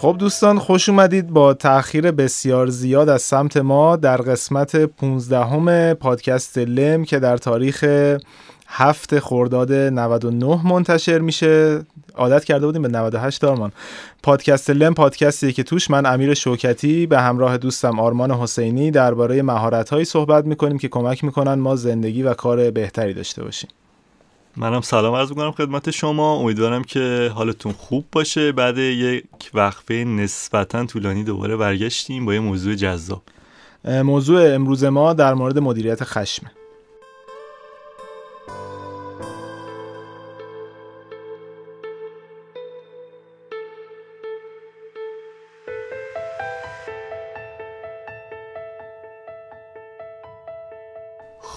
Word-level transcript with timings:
خب 0.00 0.16
دوستان 0.18 0.58
خوش 0.58 0.88
اومدید 0.88 1.30
با 1.30 1.54
تاخیر 1.54 2.10
بسیار 2.10 2.66
زیاد 2.66 3.08
از 3.08 3.22
سمت 3.22 3.56
ما 3.56 3.96
در 3.96 4.16
قسمت 4.16 4.76
15 4.76 5.44
همه 5.44 5.94
پادکست 5.94 6.58
لم 6.58 7.04
که 7.04 7.18
در 7.18 7.36
تاریخ 7.36 7.84
هفت 8.68 9.18
خرداد 9.18 9.72
99 9.72 10.66
منتشر 10.66 11.18
میشه. 11.18 11.80
عادت 12.14 12.44
کرده 12.44 12.66
بودیم 12.66 12.82
به 12.82 12.88
98 12.88 13.40
دارمان 13.40 13.72
پادکست 14.22 14.70
لم 14.70 14.94
پادکستی 14.94 15.52
که 15.52 15.62
توش 15.62 15.90
من 15.90 16.06
امیر 16.06 16.34
شوکتی 16.34 17.06
به 17.06 17.20
همراه 17.20 17.58
دوستم 17.58 18.00
آرمان 18.00 18.30
حسینی 18.30 18.90
درباره 18.90 19.42
مهارت 19.42 20.04
صحبت 20.04 20.44
می‌کنیم 20.44 20.78
که 20.78 20.88
کمک 20.88 21.24
می‌کنن 21.24 21.54
ما 21.54 21.76
زندگی 21.76 22.22
و 22.22 22.34
کار 22.34 22.70
بهتری 22.70 23.14
داشته 23.14 23.44
باشیم. 23.44 23.70
منم 24.56 24.80
سلام 24.80 25.14
عرض 25.14 25.28
می‌کنم 25.28 25.52
خدمت 25.52 25.90
شما. 25.90 26.34
امیدوارم 26.34 26.84
که 26.84 27.32
حالتون 27.34 27.72
خوب 27.72 28.04
باشه. 28.12 28.52
بعد 28.52 28.78
یک 28.78 29.24
وقفه 29.54 29.94
نسبتا 29.94 30.86
طولانی 30.86 31.24
دوباره 31.24 31.56
برگشتیم 31.56 32.26
با 32.26 32.34
یه 32.34 32.40
موضوع 32.40 32.74
جذاب. 32.74 33.22
موضوع 33.84 34.54
امروز 34.54 34.84
ما 34.84 35.12
در 35.12 35.34
مورد 35.34 35.58
مدیریت 35.58 36.04
خشمه 36.04 36.50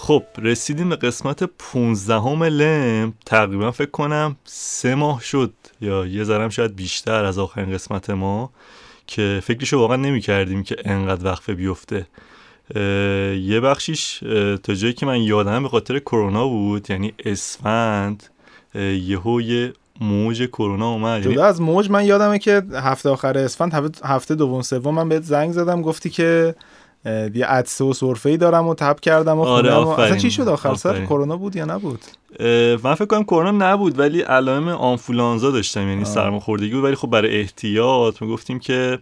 خب 0.06 0.22
رسیدیم 0.38 0.88
به 0.88 0.96
قسمت 0.96 1.44
15 1.44 2.14
همه 2.14 2.48
لم. 2.48 3.12
تقریبا 3.26 3.70
فکر 3.70 3.90
کنم 3.90 4.36
سه 4.44 4.94
ماه 4.94 5.20
شد 5.20 5.52
یا 5.80 6.06
یه 6.06 6.24
ذرم 6.24 6.48
شاید 6.48 6.76
بیشتر 6.76 7.24
از 7.24 7.38
آخرین 7.38 7.74
قسمت 7.74 8.10
ما 8.10 8.50
که 9.06 9.40
فکرشو 9.44 9.78
واقعا 9.78 9.96
نمی 9.96 10.20
کردیم 10.20 10.62
که 10.62 10.76
انقدر 10.84 11.24
وقفه 11.24 11.54
بیفته. 11.54 12.06
یه 13.40 13.60
بخشیش 13.62 14.18
تا 14.62 14.74
جایی 14.74 14.92
که 14.92 15.06
من 15.06 15.22
یادم 15.22 15.62
به 15.62 15.68
خاطر 15.68 15.98
کرونا 15.98 16.48
بود 16.48 16.90
یعنی 16.90 17.12
اسفند 17.24 18.22
یهو 18.74 19.40
یه 19.40 19.72
موج 20.00 20.42
کرونا 20.42 20.88
اومد. 20.88 21.20
جدا 21.20 21.30
یعنی 21.30 21.42
از 21.42 21.60
موج 21.60 21.90
من 21.90 22.04
یادمه 22.04 22.38
که 22.38 22.62
هفته 22.74 23.08
آخر 23.08 23.38
اسفند 23.38 23.98
هفته 24.04 24.34
دوم 24.34 24.62
سوم 24.62 24.94
من 24.94 25.08
بهت 25.08 25.22
زنگ 25.22 25.52
زدم 25.52 25.82
گفتی 25.82 26.10
که 26.10 26.54
یه 27.34 27.46
عدسه 27.46 27.84
و 27.84 27.92
سرفه 27.92 28.28
ای 28.28 28.36
دارم 28.36 28.68
و 28.68 28.74
تب 28.74 29.00
کردم 29.00 29.38
و 29.38 29.42
آره 29.42 29.88
اصلا 29.88 30.16
چی 30.16 30.30
شد 30.30 30.48
آخر؟ 30.48 30.74
سر 30.74 31.04
کرونا 31.04 31.36
بود 31.36 31.56
یا 31.56 31.64
نبود؟ 31.64 32.00
من 32.84 32.94
فکر 32.94 33.04
کنم 33.04 33.24
کرونا 33.24 33.72
نبود 33.72 33.98
ولی 33.98 34.20
علائم 34.20 34.68
آنفولانزا 34.68 35.50
داشتم 35.50 35.88
یعنی 35.88 36.04
سرماخوردگی 36.04 36.74
بود. 36.74 36.84
ولی 36.84 36.94
خب 36.94 37.10
برای 37.10 37.40
احتیاط 37.40 38.22
ما 38.22 38.28
گفتیم 38.28 38.58
که 38.58 38.98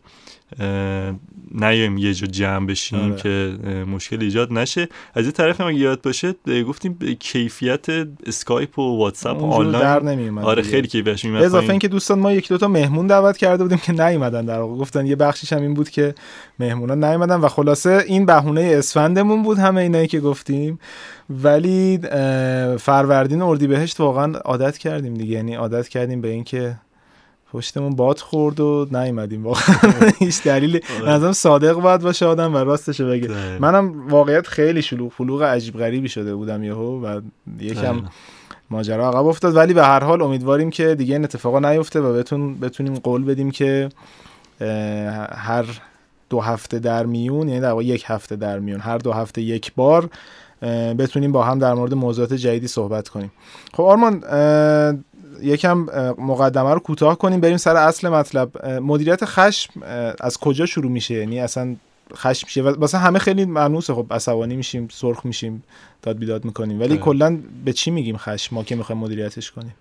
نیایم 1.54 1.98
یه 1.98 2.14
جا 2.14 2.26
جمع 2.26 2.66
بشیم 2.66 3.12
آره. 3.12 3.16
که 3.16 3.56
مشکل 3.94 4.22
ایجاد 4.22 4.52
نشه. 4.52 4.88
از 5.14 5.24
این 5.24 5.32
طرف 5.32 5.60
هم 5.60 5.70
یاد 5.70 6.02
باشه 6.02 6.34
گفتیم 6.68 6.98
کیفیت 7.20 7.86
اسکایپ 8.26 8.78
و 8.78 8.98
واتساپ 8.98 9.42
آنلاین. 9.42 9.82
در 9.82 10.02
نمیومد 10.02 10.44
آره 10.44 10.62
خیلی 10.62 10.88
کیفیتش 10.88 11.24
میومد 11.24 11.42
اضافه 11.42 11.70
اینکه 11.70 11.88
دوستان 11.88 12.18
ما 12.18 12.32
یک 12.32 12.48
دو 12.48 12.58
تا 12.58 12.68
مهمون 12.68 13.06
دعوت 13.06 13.36
کرده 13.36 13.62
بودیم 13.62 13.78
که 13.78 13.92
نیومدن 13.92 14.44
در 14.44 14.58
واقع. 14.58 14.76
گفتن 14.76 15.06
یه 15.06 15.16
بخشیش 15.16 15.52
هم 15.52 15.62
این 15.62 15.74
بود 15.74 15.90
که 15.90 16.14
مهمونا 16.58 16.94
نیومدن. 16.94 17.40
و 17.40 17.48
خلاصه 17.48 18.04
این 18.06 18.26
بهونه 18.26 18.60
اسفندمون 18.60 19.42
بود 19.42 19.58
همه 19.58 19.80
اینایی 19.80 20.06
که 20.06 20.20
گفتیم. 20.20 20.78
ولی 21.42 21.98
فروردین 22.78 23.42
اردیبهشت 23.42 24.00
واقعا 24.00 24.32
عادت 24.38 24.78
کردیم 24.78 25.14
دیگه. 25.14 25.32
یعنی 25.32 25.54
عادت 25.54 25.88
کردیم 25.88 26.20
به 26.20 26.28
اینکه 26.28 26.76
پشتمون 27.52 27.96
باد 27.96 28.18
خورد 28.18 28.60
و 28.60 28.86
نیومدیم. 28.90 29.44
واقعا 29.44 30.10
هیچ 30.18 30.42
دلیل 30.42 30.80
نظرم 31.02 31.22
آره. 31.22 31.32
صادق 31.32 31.72
باید 31.72 32.00
باشه 32.00 32.26
آدم 32.26 32.54
و 32.54 32.58
راستش 32.58 33.00
بگه. 33.00 33.28
منم 33.58 34.08
واقعیت 34.08 34.46
خیلی 34.46 34.82
شلوغ 34.82 35.12
فلوغ 35.12 35.42
عجیب 35.42 35.78
غریبی 35.78 36.08
شده 36.08 36.34
بودم 36.34 36.64
یهو 36.64 37.06
و 37.06 37.20
یکم 37.60 38.02
ماجرا 38.70 39.08
عقب 39.08 39.26
افتاد. 39.26 39.56
ولی 39.56 39.74
به 39.74 39.84
هر 39.84 40.04
حال 40.04 40.22
امیدواریم 40.22 40.70
که 40.70 40.94
دیگه 40.94 41.14
این 41.14 41.24
اتفاقا 41.24 41.58
نیفته 41.58 42.00
و 42.00 42.12
بتون 42.12 42.60
بتونیم 42.60 42.94
قول 42.94 43.24
بدیم 43.24 43.50
که 43.50 43.88
هر 45.30 45.64
دو 46.30 46.40
هفته 46.40 46.78
در 46.78 47.06
میون 47.06 47.48
یعنی 47.48 47.60
در 47.60 47.82
یک 47.82 48.04
هفته 48.06 48.36
در 48.36 48.58
میون 48.58 48.80
هر 48.80 48.98
دو 48.98 49.12
هفته 49.12 49.42
یک 49.42 49.72
بار 49.76 50.10
بتونیم 50.98 51.32
با 51.32 51.44
هم 51.44 51.58
در 51.58 51.74
مورد 51.74 51.94
موضوعات 51.94 52.32
جدیدی 52.34 52.68
صحبت 52.68 53.08
کنیم. 53.08 53.32
خب 53.72 53.82
آرمان 53.82 54.24
یکم 55.42 55.78
مقدمه 56.18 56.74
رو 56.74 56.80
کوتاه 56.80 57.18
کنیم 57.18 57.40
بریم 57.40 57.56
سر 57.56 57.76
اصل 57.76 58.08
مطلب. 58.08 58.66
مدیریت 58.66 59.24
خشم 59.24 59.82
از 60.20 60.38
کجا 60.38 60.66
شروع 60.66 60.90
میشه؟ 60.90 61.14
یعنی 61.14 61.40
اصلا 61.40 61.76
خشم 62.16 62.46
میشه 62.46 62.62
واسه 62.62 62.98
همه 62.98 63.18
خیلی 63.18 63.44
معنوسه 63.44 63.94
خب 63.94 64.06
عصبانی 64.10 64.56
میشیم 64.56 64.88
سرخ 64.92 65.26
میشیم 65.26 65.62
داد 66.02 66.18
بیداد 66.18 66.44
می‌کنیم. 66.44 66.80
ولی 66.80 66.96
کلا 66.96 67.38
به 67.64 67.72
چی 67.72 67.90
میگیم 67.90 68.16
خشم؟ 68.16 68.56
ما 68.56 68.64
که 68.64 68.76
می‌خوایم 68.76 69.02
مدیریتش 69.02 69.50
کنیم. 69.50 69.74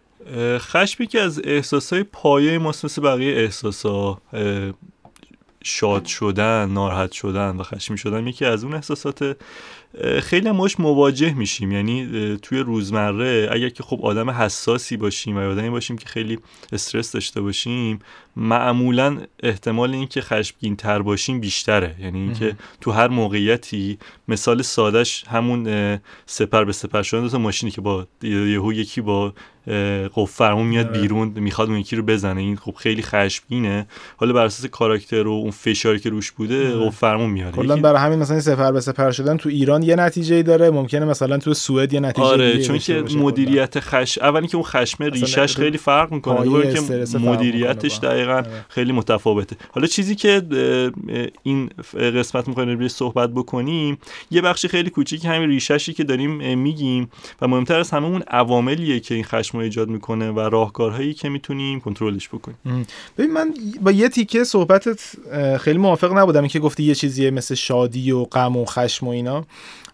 خشمی 0.58 1.08
که 1.08 1.22
از 1.22 1.42
احساسای 1.44 2.04
پایه 2.04 2.58
ماست 2.58 2.86
مثل 2.86 3.02
بقیه 3.02 3.38
احساسا 3.38 4.18
شاد 5.64 6.06
شدن 6.06 6.70
ناراحت 6.70 7.12
شدن 7.12 7.58
و 7.58 7.64
خشمی 7.64 7.98
شدن 7.98 8.28
یکی 8.28 8.46
از 8.46 8.64
اون 8.64 8.74
احساسات 8.74 9.38
خیلی 10.22 10.50
هم 10.50 10.68
مواجه 10.80 11.34
میشیم. 11.34 11.72
یعنی 11.72 12.38
توی 12.42 12.60
روزمره 12.60 13.50
اگر 13.52 13.70
که 13.70 13.84
خب 13.84 14.00
آدم 14.06 14.30
حساسی 14.30 14.98
باشیم 14.98 15.38
و 15.38 15.40
آدمی 15.40 15.70
باشیم 15.70 15.98
که 15.98 16.06
خیلی 16.06 16.40
استرس 16.72 17.12
داشته 17.12 17.42
باشیم 17.42 18.00
معمولا 18.36 19.18
احتمال 19.44 19.94
اینکه 19.94 20.22
خشمگین 20.22 20.76
تر 20.76 21.02
باشیم 21.02 21.40
بیشتره. 21.40 21.96
یعنی 22.00 22.20
اینکه 22.20 22.56
تو 22.82 22.92
هر 22.92 23.08
موقعیتی 23.08 23.98
مثال 24.28 24.62
سادش 24.62 25.24
همون 25.28 26.00
سپر 26.26 26.64
به 26.64 26.74
سپر 26.74 27.02
شدن 27.02 27.22
دو 27.22 27.30
تا 27.30 27.38
ماشینی 27.38 27.72
که 27.72 27.82
با 27.82 28.08
یهو 28.24 28.74
یکی 28.74 29.02
با 29.02 29.34
خب 30.12 30.30
فرمون 30.32 30.68
میاد 30.68 30.88
آره. 30.88 31.02
بیرون 31.02 31.28
می‌خواد 31.28 31.70
اون 31.70 31.78
یکی 31.78 31.96
رو 31.96 32.04
بزنه. 32.04 32.42
این 32.42 32.58
خب 32.58 32.76
خیلی 32.76 33.02
خشمگینه. 33.02 33.88
حالا 34.18 34.34
بر 34.34 34.46
اساس 34.46 34.66
کاراکتر 34.66 35.28
و 35.28 35.32
اون 35.32 35.52
فشاری 35.52 36.00
که 36.00 36.10
روش 36.10 36.32
بوده 36.32 36.80
خب 36.80 36.90
فرمون 36.90 37.30
میاد 37.30 37.56
کلا 37.56 37.76
برای 37.76 38.00
همین 38.00 38.20
مثلا 38.20 38.40
سپر 38.40 38.72
به 38.72 38.82
سپر 38.82 39.12
شدن 39.12 39.38
تو 39.38 39.50
ایران 39.50 39.84
یه 39.84 39.96
نتیجه 39.96 40.44
داره. 40.44 40.70
ممکنه 40.70 41.06
مثلا 41.06 41.38
تو 41.38 41.54
سوئد 41.54 41.94
یه 41.94 42.00
نتیجه 42.00 42.28
آره 42.28 42.64
چون 42.64 42.78
که 42.78 43.04
مدیریت 43.16 43.80
خش 43.80 44.18
اولی 44.18 44.48
که 44.48 44.56
اون 44.56 44.66
خشم 44.66 45.04
ریشش 45.04 45.56
خیلی 45.56 45.78
فرق 45.78 46.12
می‌کنه. 46.12 46.74
که 46.74 47.18
مدیریتش 47.18 47.98
دقیقا 47.98 48.21
آره. 48.30 48.66
خیلی 48.70 48.92
متفاوته. 48.92 49.56
حالا 49.72 49.88
چیزی 49.88 50.16
که 50.16 50.42
این 51.44 51.70
قسمت 51.94 52.48
می‌خوایم 52.48 52.70
روی 52.70 52.90
صحبت 52.90 53.30
بکنیم 53.30 53.98
یه 54.32 54.42
بخشی 54.42 54.68
خیلی 54.68 54.90
کوچیکی 54.90 55.28
همین 55.28 55.50
ریششی 55.50 55.94
که 55.94 56.04
داریم 56.04 56.58
میگیم 56.58 57.12
و 57.42 57.48
مهمتر 57.48 57.80
از 57.80 57.92
همه 57.92 58.08
اون 58.08 58.22
عواملیه 58.22 59.00
که 59.00 59.16
این 59.16 59.24
خشم 59.24 59.58
رو 59.58 59.64
ایجاد 59.64 59.90
می‌کنه 59.90 60.32
و 60.32 60.40
راهکارهایی 60.40 61.14
که 61.14 61.30
می‌تونیم 61.30 61.80
کنترلش 61.80 62.30
بکنیم. 62.30 62.88
ببین 63.18 63.34
من 63.34 63.54
با 63.82 63.92
یه 63.92 64.10
تیکه 64.10 64.44
صحبتت 64.44 65.00
خیلی 65.58 65.78
موافق 65.78 66.18
نبودم. 66.18 66.48
که 66.48 66.60
گفتی 66.60 66.84
یه 66.84 66.96
چیزیه 66.96 67.32
مثل 67.32 67.56
شادی 67.56 68.12
و 68.12 68.24
غم 68.24 68.58
و 68.58 68.66
خشم 68.66 69.08
و 69.08 69.10
اینا. 69.10 69.46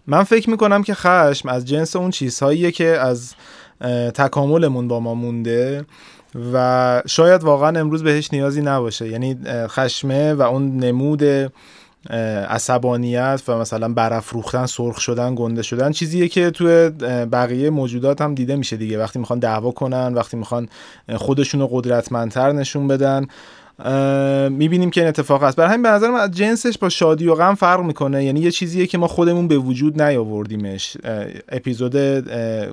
من 0.08 0.24
فکر 0.24 0.50
می‌کنم 0.50 0.84
که 0.84 0.94
خشم 0.94 1.50
از 1.50 1.66
جنس 1.66 1.96
اون 1.96 2.12
چیزهاییه 2.12 2.72
که 2.72 2.86
از 2.86 3.36
تکاملمون 4.16 4.88
با 4.88 5.00
ما 5.00 5.14
مونده. 5.14 5.86
و 6.54 7.02
شاید 7.06 7.44
واقعا 7.44 7.80
امروز 7.80 8.04
بهش 8.04 8.34
نیازی 8.34 8.62
نباشه. 8.62 9.08
یعنی 9.08 9.38
خشمه 9.68 10.34
و 10.34 10.42
اون 10.42 10.78
نمود 10.78 11.24
عصبانیت 12.50 13.42
و 13.48 13.58
مثلا 13.58 13.94
برافروختن 13.94 14.66
سرخ 14.66 15.00
شدن 15.00 15.36
گنده 15.36 15.62
شدن 15.62 15.92
چیزیه 15.92 16.28
که 16.28 16.52
توی 16.52 16.90
بقیه 17.32 17.70
موجودات 17.70 18.22
هم 18.22 18.36
دیده 18.36 18.56
میشه 18.56 18.78
دیگه. 18.78 19.00
وقتی 19.00 19.20
می‌خوان 19.20 19.40
دعوا 19.40 19.72
کنن 19.72 20.14
وقتی 20.14 20.38
می‌خوان 20.38 20.70
خودشون 21.16 21.62
رو 21.62 21.68
قدرتمندتر 21.68 22.52
نشون 22.52 22.88
بدن. 22.88 23.26
می‌بینیم 24.50 24.90
که 24.90 25.02
این 25.02 25.08
اتفاق 25.08 25.44
هست. 25.44 25.58
برای 25.58 25.70
همین 25.70 25.84
به 25.84 25.90
نظر 25.90 26.12
من 26.12 26.32
جنسش 26.32 26.78
با 26.78 26.90
شادی 26.90 27.28
و 27.28 27.36
غم 27.36 27.56
فرق 27.56 27.82
می‌کنه. 27.82 28.24
یعنی 28.24 28.40
یه 28.40 28.52
چیزیه 28.52 28.88
که 28.88 28.98
ما 28.98 29.08
خودمون 29.08 29.48
به 29.48 29.58
وجود 29.58 30.02
نیاوردیمش. 30.02 30.98
اپیزود 31.50 31.96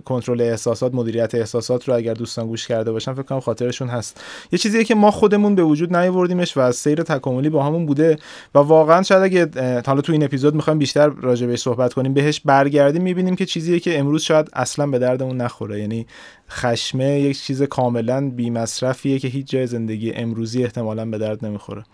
کنترل 0.04 0.40
احساسات 0.40 0.94
مدیریت 0.94 1.34
احساسات 1.34 1.88
رو 1.88 1.94
اگر 1.94 2.14
دوستان 2.14 2.46
گوش 2.46 2.66
کرده 2.66 2.92
باشن 2.92 3.12
فکر 3.12 3.22
کنم 3.22 3.40
خاطرشون 3.40 3.88
هست. 3.88 4.20
یه 4.52 4.58
چیزیه 4.58 4.84
که 4.84 4.94
ما 4.94 5.10
خودمون 5.10 5.54
به 5.54 5.62
وجود 5.62 5.96
نیاوردیمش 5.96 6.56
و 6.56 6.60
از 6.60 6.76
سیر 6.76 7.02
تکاملی 7.02 7.48
با 7.48 7.62
همون 7.62 7.86
بوده 7.86 8.18
و 8.54 8.58
واقعا 8.58 9.02
شاید 9.02 9.22
اگه 9.22 9.50
حالا 9.86 10.00
تو 10.00 10.12
این 10.12 10.24
اپیزود 10.24 10.54
می‌خوایم 10.54 10.78
بیشتر 10.78 11.08
راجع 11.08 11.46
بهش 11.46 11.60
صحبت 11.60 11.92
کنیم 11.92 12.14
بهش 12.14 12.40
برگردیم 12.44 13.02
می‌بینیم 13.02 13.36
که 13.36 13.46
چیزیه 13.46 13.80
که 13.80 13.98
امروز 13.98 14.22
شاید 14.22 14.48
اصلا 14.52 14.86
به 14.86 14.98
دردمون 14.98 15.36
نخوره. 15.36 15.80
یعنی 15.80 16.06
خشمه 16.50 17.20
یک 17.20 17.40
چیز 17.40 17.62
کاملا 17.62 18.30
بی 18.30 18.50
مصرفیه 18.50 19.18
که 19.18 19.28
هیچ 19.28 19.50
جای 19.50 19.66
زندگی 19.66 20.12
امروزی 20.12 20.64
احتمالا 20.64 21.10
به 21.10 21.18
درد 21.18 21.44
نمی‌خوره. 21.44 21.84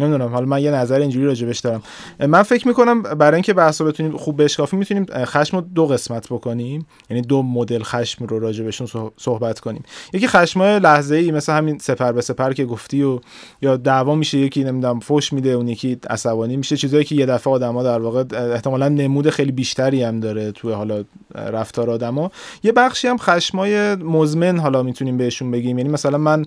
نمی‌دونم. 0.00 0.28
حالا 0.28 0.46
من 0.46 0.62
یه 0.62 0.70
نظر 0.70 1.00
اینجوری 1.00 1.26
راجبش 1.26 1.58
دارم. 1.58 1.82
من 2.20 2.42
فکر 2.42 2.68
می‌کنم 2.68 3.02
برای 3.02 3.34
اینکه 3.34 3.52
بحثا 3.52 3.84
بتونیم 3.84 4.16
خوب 4.16 4.42
بشکافیم 4.42 4.78
می‌تونیم 4.78 5.06
خشم 5.24 5.56
رو 5.56 5.62
دو 5.74 5.86
قسمت 5.86 6.26
بکنیم. 6.26 6.86
یعنی 7.10 7.22
دو 7.22 7.42
مدل 7.42 7.82
خشم 7.82 8.24
رو 8.24 8.38
راجبشون 8.38 9.10
صحبت 9.16 9.60
کنیم. 9.60 9.82
یکی 10.12 10.28
خشمای 10.28 10.78
لحظه 10.78 11.16
ای 11.16 11.30
مثل 11.30 11.52
همین 11.52 11.78
سپر 11.78 12.12
به 12.12 12.20
سپر 12.20 12.52
که 12.52 12.64
گفتی 12.64 13.02
و 13.02 13.20
یا 13.62 13.76
دعوا 13.76 14.14
میشه 14.14 14.38
یکی 14.38 14.64
نمی‌دونم 14.64 15.00
فوش 15.00 15.32
میده 15.32 15.50
اون 15.50 15.68
یکی 15.68 15.98
عصبانی 16.10 16.56
میشه. 16.56 16.76
چیزایی 16.76 17.04
که 17.04 17.14
یه 17.14 17.26
دفعه 17.26 17.52
آدما 17.52 17.82
در 17.82 17.98
واقع 17.98 18.24
احتمالا 18.52 18.88
نمود 18.88 19.30
خیلی 19.30 19.52
بیشتری 19.52 20.02
هم 20.02 20.20
داره 20.20 20.52
تو 20.52 20.72
حالا 20.72 21.04
رفتار 21.34 21.90
آدما. 21.90 22.30
یه 22.62 22.72
بخشی 22.72 23.08
هم 23.08 23.18
خشمای 23.18 23.94
مزمن 23.94 24.58
حالا 24.58 24.82
می‌تونیم 24.82 25.16
بهشون 25.16 25.50
بگیم. 25.50 25.78
یعنی 25.78 25.90
مثلا 25.90 26.18
من 26.18 26.44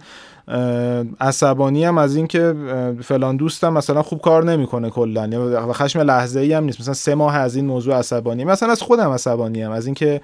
عصبانی 1.19 1.85
هم 1.85 1.97
از 1.97 2.15
اینکه 2.15 2.55
فلان 3.03 3.37
دوستم 3.37 3.73
مثلا 3.73 4.01
خوب 4.01 4.21
کار 4.21 4.43
نمی‌کنه 4.43 4.89
کلا. 4.89 5.27
یا 5.27 5.73
خشم 5.73 5.99
لحظه 5.99 6.39
ای 6.39 6.53
هم 6.53 6.63
نیست. 6.63 6.79
مثلا 6.79 6.93
سه 6.93 7.15
ماه 7.15 7.35
از 7.35 7.55
این 7.55 7.65
موضوع 7.65 7.95
عصبانی. 7.95 8.45
مثلا 8.45 8.71
از 8.71 8.81
خودم 8.81 9.09
عصبانی 9.09 9.61
هم 9.61 9.71
از 9.71 9.85
اینکه 9.85 10.21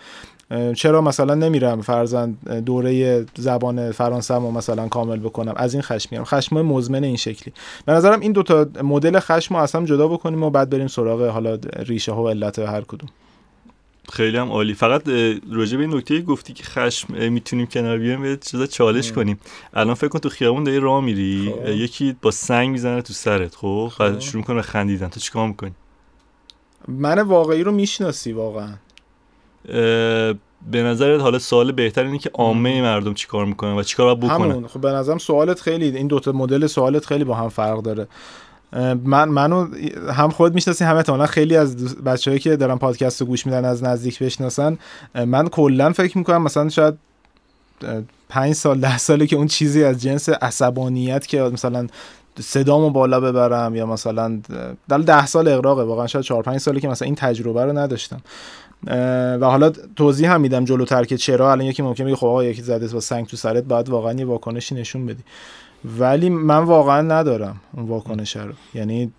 چرا 0.75 1.01
مثلا 1.01 1.35
نمیرم 1.35 1.81
فرزند 1.81 2.49
دوره 2.65 3.25
زبان 3.37 3.91
فرانسه 3.91 4.33
رو 4.33 4.51
مثلا 4.51 4.87
کامل 4.87 5.19
بکنم. 5.19 5.53
از 5.55 5.73
این 5.73 5.83
خشم 5.83 6.09
میام 6.11 6.23
خشم 6.23 6.61
مزمن 6.61 7.03
این 7.03 7.17
شکلی. 7.17 7.53
به 7.85 7.91
نظرم 7.91 8.19
این 8.19 8.31
دوتا 8.31 8.65
مدل 8.83 9.19
خشم 9.19 9.55
رو 9.55 9.61
اصلا 9.61 9.85
جدا 9.85 10.07
بکنیم 10.07 10.43
و 10.43 10.49
بعد 10.49 10.69
بریم 10.69 10.87
سراغ 10.87 11.27
حالا 11.27 11.57
ریشه 11.79 12.11
ها 12.11 12.23
و 12.23 12.29
علت 12.29 12.59
هر 12.59 12.81
کدوم. 12.81 13.09
خیلی 14.13 14.37
هم 14.37 14.49
عالی. 14.51 14.73
فقط 14.73 15.09
راجع 15.51 15.77
به 15.77 15.83
این 15.83 15.93
نکته 15.93 16.21
گفتی 16.21 16.53
که 16.53 16.63
خشم 16.63 17.31
می‌تونیم 17.31 17.67
کنار 17.67 17.97
بیایم 17.97 18.21
به 18.21 18.37
چیزا 18.37 18.65
چالش 18.65 19.11
کنیم. 19.11 19.39
الان 19.73 19.93
فکر 19.93 20.07
کن 20.07 20.19
تو 20.19 20.29
خیابون 20.29 20.63
داری 20.63 20.79
راه 20.79 21.03
میری 21.03 21.53
خب. 21.55 21.69
یکی 21.69 22.15
با 22.21 22.31
سنگ 22.31 22.69
می‌زنه 22.69 23.01
تو 23.01 23.13
سرت 23.13 23.55
خب؟ 23.55 23.91
بعد 23.99 24.13
خب. 24.13 24.19
شروع 24.19 24.43
کنه 24.43 24.61
خندیدن. 24.61 25.07
تو 25.07 25.19
چیکار 25.19 25.47
می‌کنی؟ 25.47 25.71
من 26.87 27.21
واقعی 27.21 27.63
رو 27.63 27.71
می‌شناسی 27.71 28.31
واقعا. 28.31 28.73
به 30.71 30.83
نظرت 30.83 31.21
حالا 31.21 31.39
سوال 31.39 31.71
بهتر 31.71 32.03
اینه 32.03 32.17
که 32.17 32.31
عامه 32.33 32.81
مردم 32.81 33.13
چیکار 33.13 33.45
می‌کنن 33.45 33.75
و 33.75 33.83
چیکار 33.83 34.15
باید 34.15 34.33
بکنن؟ 34.33 34.51
همون. 34.51 34.67
خب 34.67 34.81
به 34.81 34.91
نظرم 34.91 35.17
سوالت 35.17 35.61
خیلی 35.61 35.97
این 35.97 36.07
دوتا 36.07 36.31
مدل 36.31 36.67
سوالت 36.67 37.05
خیلی 37.05 37.23
با 37.23 37.35
هم 37.35 37.49
فرق 37.49 37.81
داره. 37.81 38.07
من 39.03 39.29
منو 39.29 39.67
هم 40.13 40.29
خود 40.29 40.53
می‌شناسی 40.53 40.83
هم 40.83 40.95
احتمالا 40.95 41.25
خیلی 41.25 41.55
از 41.55 41.95
بچههایی 41.95 42.39
که 42.39 42.55
دارن 42.55 42.75
پادکست 42.75 43.21
رو 43.21 43.27
گوش 43.27 43.45
میدن 43.45 43.65
از 43.65 43.83
نزدیک 43.83 44.19
بشناسن. 44.19 44.77
من 45.15 45.47
کلا 45.47 45.93
فکر 45.93 46.17
می‌کنم 46.17 46.41
مثلا 46.41 46.69
شاید 46.69 46.93
پنج 48.29 48.53
سال 48.53 48.79
ده 48.79 48.97
ساله 48.97 49.27
که 49.27 49.35
اون 49.35 49.47
چیزی 49.47 49.83
از 49.83 50.01
جنس 50.01 50.29
عصبانیت 50.29 51.27
که 51.27 51.41
مثلا 51.41 51.87
صدامو 52.39 52.89
بالا 52.89 53.19
ببرم 53.19 53.75
یا 53.75 53.85
مثلا 53.85 54.39
در 54.89 54.97
ده 54.97 55.25
سال 55.25 55.47
اقراقه 55.47 55.83
واقعا 55.83 56.07
شاید 56.07 56.25
چهار 56.25 56.43
پنج 56.43 56.57
ساله 56.57 56.79
که 56.79 56.87
مثلا 56.87 57.05
این 57.05 57.15
تجربه 57.15 57.65
رو 57.65 57.77
نداشتم. 57.77 58.21
و 59.39 59.39
حالا 59.41 59.69
توضیح 59.95 60.31
هم 60.31 60.41
میدم 60.41 60.65
جلوتر 60.65 61.03
که 61.03 61.17
چرا. 61.17 61.51
الان 61.51 61.65
یکی 61.65 61.83
ممکنه 61.83 62.07
بگه 62.07 62.15
خب 62.15 62.27
آقا 62.27 62.43
یکی 62.43 62.61
زده 62.61 62.87
با 62.87 62.99
سنگ 62.99 63.27
تو 63.27 63.37
سرت 63.37 63.63
بعد 63.63 63.89
واقعا 63.89 64.13
یه 64.13 64.25
واکنشی 64.25 64.75
نشون 64.75 65.05
بدی. 65.05 65.23
ولی 65.85 66.29
من 66.29 66.63
واقعا 66.63 67.01
ندارم 67.01 67.61
اون 67.73 67.85
واکنش 67.85 68.35
رو. 68.35 68.53
یعنی 68.73 69.11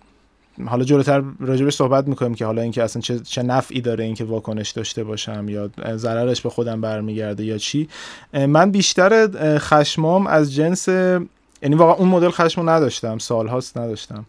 حالا 0.65 0.83
جلوتر 0.83 1.23
راجبش 1.39 1.75
صحبت 1.75 2.07
می‌کنیم 2.07 2.33
که 2.33 2.45
حالا 2.45 2.61
اینکه 2.61 2.83
اصلا 2.83 3.01
چه, 3.01 3.19
چه 3.19 3.43
نفعی 3.43 3.81
داره 3.81 4.03
اینکه 4.03 4.23
واکنش 4.23 4.69
داشته 4.69 5.03
باشم 5.03 5.49
یا 5.49 5.69
ضررش 5.95 6.41
به 6.41 6.49
خودم 6.49 6.81
برمیگرده 6.81 7.45
یا 7.45 7.57
چی. 7.57 7.89
من 8.33 8.71
بیشتر 8.71 9.27
خشمام 9.57 10.27
از 10.27 10.53
جنس 10.53 10.87
یعنی 10.87 11.75
واقعا 11.75 11.95
اون 11.95 12.07
مدل 12.07 12.29
خشمو 12.29 12.69
نداشتم 12.69 13.17
سالهاست 13.17 13.77
نداشتم. 13.77 14.25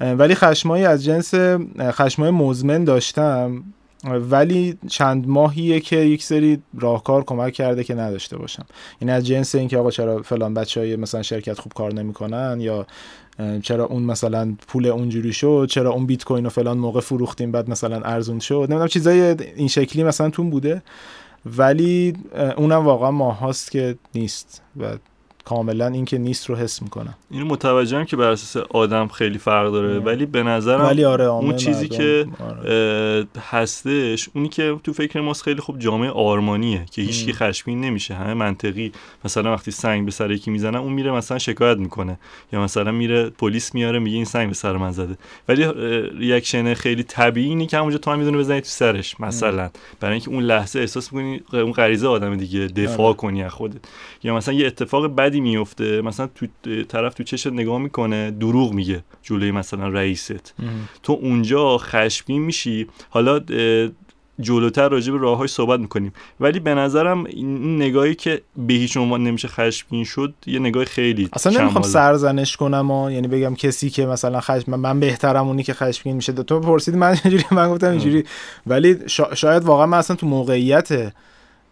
ولی 0.00 0.34
خشمایی 0.34 0.84
از 0.84 1.04
جنس 1.04 1.34
خشمای 1.80 2.30
مزمن 2.30 2.84
داشتم. 2.84 3.62
ولی 4.04 4.78
چند 4.88 5.28
ماهیه 5.28 5.80
که 5.80 5.96
یک 5.96 6.22
سری 6.22 6.62
راهکار 6.78 7.24
کمک 7.24 7.52
کرده 7.52 7.84
که 7.84 7.94
نداشته 7.94 8.38
باشم. 8.38 8.66
این 8.98 9.10
از 9.10 9.26
جنس 9.26 9.54
اینکه 9.54 9.78
آقا 9.78 9.90
چرا 9.90 10.22
فلان 10.22 10.54
بچه 10.54 10.80
های 10.80 10.96
مثلا 10.96 11.22
شرکت 11.22 11.58
خوب 11.58 11.72
کار 11.72 11.94
نمی‌کنن 11.94 12.56
یا 12.60 12.86
چرا 13.62 13.84
اون 13.84 14.02
مثلا 14.02 14.54
پول 14.68 14.86
اونجوری 14.86 15.32
شد 15.32 15.66
چرا 15.70 15.90
اون 15.90 16.06
بیت 16.06 16.24
کوین 16.24 16.44
رو 16.44 16.50
فلان 16.50 16.78
موقع 16.78 17.00
فروختیم 17.00 17.52
بعد 17.52 17.70
مثلا 17.70 18.00
ارزون 18.00 18.38
شد. 18.38 18.66
نمی‌دونم 18.68 18.88
چیزای 18.88 19.36
این 19.56 19.68
شکلی 19.68 20.02
مثلا 20.04 20.30
تون 20.30 20.50
بوده. 20.50 20.82
ولی 21.46 22.14
اونم 22.56 22.84
واقعا 22.84 23.10
ماهاست 23.10 23.70
که 23.70 23.96
نیست 24.14 24.62
و 24.76 24.96
کاملا 25.44 25.86
این 25.86 26.04
که 26.04 26.18
نیست 26.18 26.46
رو 26.46 26.56
حس 26.56 26.82
می‌کنم. 26.82 27.14
اینو 27.30 27.44
متوجهم 27.44 28.04
که 28.04 28.16
بر 28.16 28.30
اساس 28.30 28.64
آدم 28.70 29.08
خیلی 29.08 29.38
فرق 29.38 29.72
داره 29.72 29.98
ولی 29.98 30.26
به 30.26 30.42
نظرم 30.42 30.80
ولی 30.80 31.04
آره 31.04 31.24
اون 31.24 31.56
چیزی 31.56 31.88
که 31.88 32.26
آره. 32.40 33.26
هستش 33.50 34.28
اونی 34.34 34.48
که 34.48 34.76
تو 34.84 34.92
فکر 34.92 35.20
ماست 35.20 35.42
خیلی 35.42 35.60
خوب 35.60 35.78
جامعه 35.78 36.10
آرمانیه 36.10 36.86
که 36.90 37.02
هیچکی 37.02 37.32
خشمگین 37.32 37.80
نمیشه. 37.80 38.14
همه 38.14 38.34
منطقی 38.34 38.92
مثلا 39.24 39.52
وقتی 39.52 39.70
سنگ 39.70 40.04
به 40.04 40.10
سر 40.10 40.30
یکی 40.30 40.50
می‌زنه 40.50 40.78
اون 40.78 40.92
میره 40.92 41.12
مثلا 41.12 41.38
شکایت 41.38 41.78
می‌کنه. 41.78 42.18
یا 42.52 42.60
مثلا 42.60 42.92
میره 42.92 43.30
پلیس 43.30 43.74
میاره 43.74 43.98
میگه 43.98 44.16
این 44.16 44.24
سنگ 44.24 44.48
به 44.48 44.54
سر 44.54 44.76
من 44.76 44.90
زده. 44.90 45.18
ولی 45.48 45.66
ریاکشن 46.18 46.74
خیلی 46.74 47.02
طبیعی 47.02 47.48
اینه 47.48 47.66
که 47.66 47.78
همونجا 47.78 47.98
تو 47.98 48.16
می‌دونه 48.16 48.38
بزنی 48.38 48.60
تو 48.60 48.68
سرش 48.68 49.20
مثلا. 49.20 49.70
برای 50.00 50.12
اینکه 50.12 50.30
اون 50.30 50.42
لحظه 50.42 50.80
احساس 50.80 51.12
می‌کنی 51.12 51.60
اون 51.62 51.72
غریزه 51.72 52.08
آدم 52.08 52.36
دیگه 52.36 52.60
دفاع 52.60 53.06
آره. 53.06 53.16
کنی 53.16 53.42
از 53.42 53.52
خودت. 53.52 53.80
یا 54.22 54.36
مثلا 54.36 54.54
یه 54.54 54.66
اتفاق 54.66 55.06
بد 55.06 55.33
بدی 55.34 55.40
میفته 55.40 56.00
مثلا 56.02 56.28
تو 56.34 56.46
طرف 56.88 57.14
تو 57.14 57.22
چشت 57.22 57.46
نگاه 57.46 57.78
می‌کنه 57.78 58.30
دروغ 58.30 58.72
میگه 58.72 59.04
جلوی 59.22 59.50
مثلا 59.50 59.88
رئیست. 59.88 60.54
تو 61.02 61.12
اونجا 61.12 61.78
خشمگین 61.78 62.42
میشی. 62.42 62.86
حالا 63.10 63.40
جلوتر 64.40 64.88
راجع 64.88 65.12
به 65.12 65.18
راههای 65.18 65.48
صحبت 65.48 65.80
می‌کنیم. 65.80 66.12
ولی 66.40 66.60
به 66.60 66.74
نظرم 66.74 67.24
این 67.24 67.76
نگاهی 67.76 68.14
که 68.14 68.42
به 68.56 68.74
هیچ 68.74 68.96
عنوان 68.96 69.24
نمیشه 69.24 69.48
خشمگین 69.48 70.04
شد 70.04 70.34
یه 70.46 70.58
نگاه 70.58 70.84
خیلی 70.84 71.28
اصلا 71.32 71.60
نمی‌خوام 71.60 71.84
سرزنش 71.84 72.56
کنم 72.56 72.90
و 72.90 73.10
یعنی 73.10 73.28
بگم 73.28 73.54
کسی 73.54 73.90
که 73.90 74.06
مثلا 74.06 74.40
خشم 74.40 74.74
من 74.74 75.00
بهترم 75.00 75.48
اونی 75.48 75.62
که 75.62 75.74
خشمگین 75.74 76.16
میشه. 76.16 76.32
تو 76.32 76.60
پرسید 76.60 76.96
من 76.96 77.16
اینجوری 77.24 77.44
من 77.50 77.70
گفتم 77.70 77.90
اینجوری. 77.90 78.24
ولی 78.66 78.96
شاید 79.34 79.64
واقعا 79.64 79.86
من 79.86 79.98
اصلا 79.98 80.16
تو 80.16 80.26
موقعیت 80.26 81.12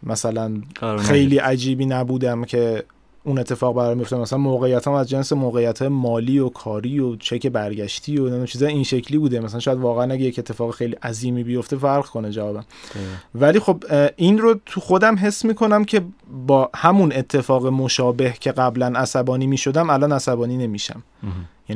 مثلا 0.03 0.53
خیلی 0.99 1.39
عجیبی 1.39 1.87
نبودم 1.87 2.45
که 2.45 2.85
اون 3.25 3.39
اتفاق 3.39 3.77
برای 3.77 3.95
میفته 3.95 4.17
مثلا 4.17 4.39
موقعیت 4.39 4.87
هم 4.87 4.93
از 4.93 5.09
جنس 5.09 5.33
موقعیت 5.33 5.83
مالی 5.83 6.39
و 6.39 6.49
کاری 6.49 7.01
و 7.01 7.17
چک 7.17 7.47
برگشتی 7.47 8.19
و 8.19 8.21
نمی‌دونم 8.21 8.47
چیزا 8.47 8.67
این 8.67 8.85
شکلی 8.85 9.19
بوده. 9.19 9.41
مثلا 9.41 9.61
شاید 9.61 9.79
واقعا 9.79 10.13
اگه 10.13 10.25
یک 10.25 10.39
اتفاق 10.39 10.75
خیلی 10.75 10.97
عظیمی 11.03 11.45
بیفته 11.45 11.77
فرق 11.77 12.07
کنه 12.07 12.31
جوابم 12.31 12.65
ولی 13.35 13.59
خب 13.59 13.85
این 14.17 14.39
رو 14.39 14.55
تو 14.67 14.81
خودم 14.81 15.17
حس 15.19 15.45
می‌کنم 15.45 15.85
که 15.85 16.03
با 16.47 16.71
همون 16.75 17.13
اتفاق 17.13 17.67
مشابه 17.67 18.35
که 18.41 18.53
قبلا 18.53 18.93
عصبانی 18.97 19.47
می‌شدم 19.47 19.91
الان 19.91 20.13
عصبانی 20.13 20.57
نمیشم. 20.57 21.03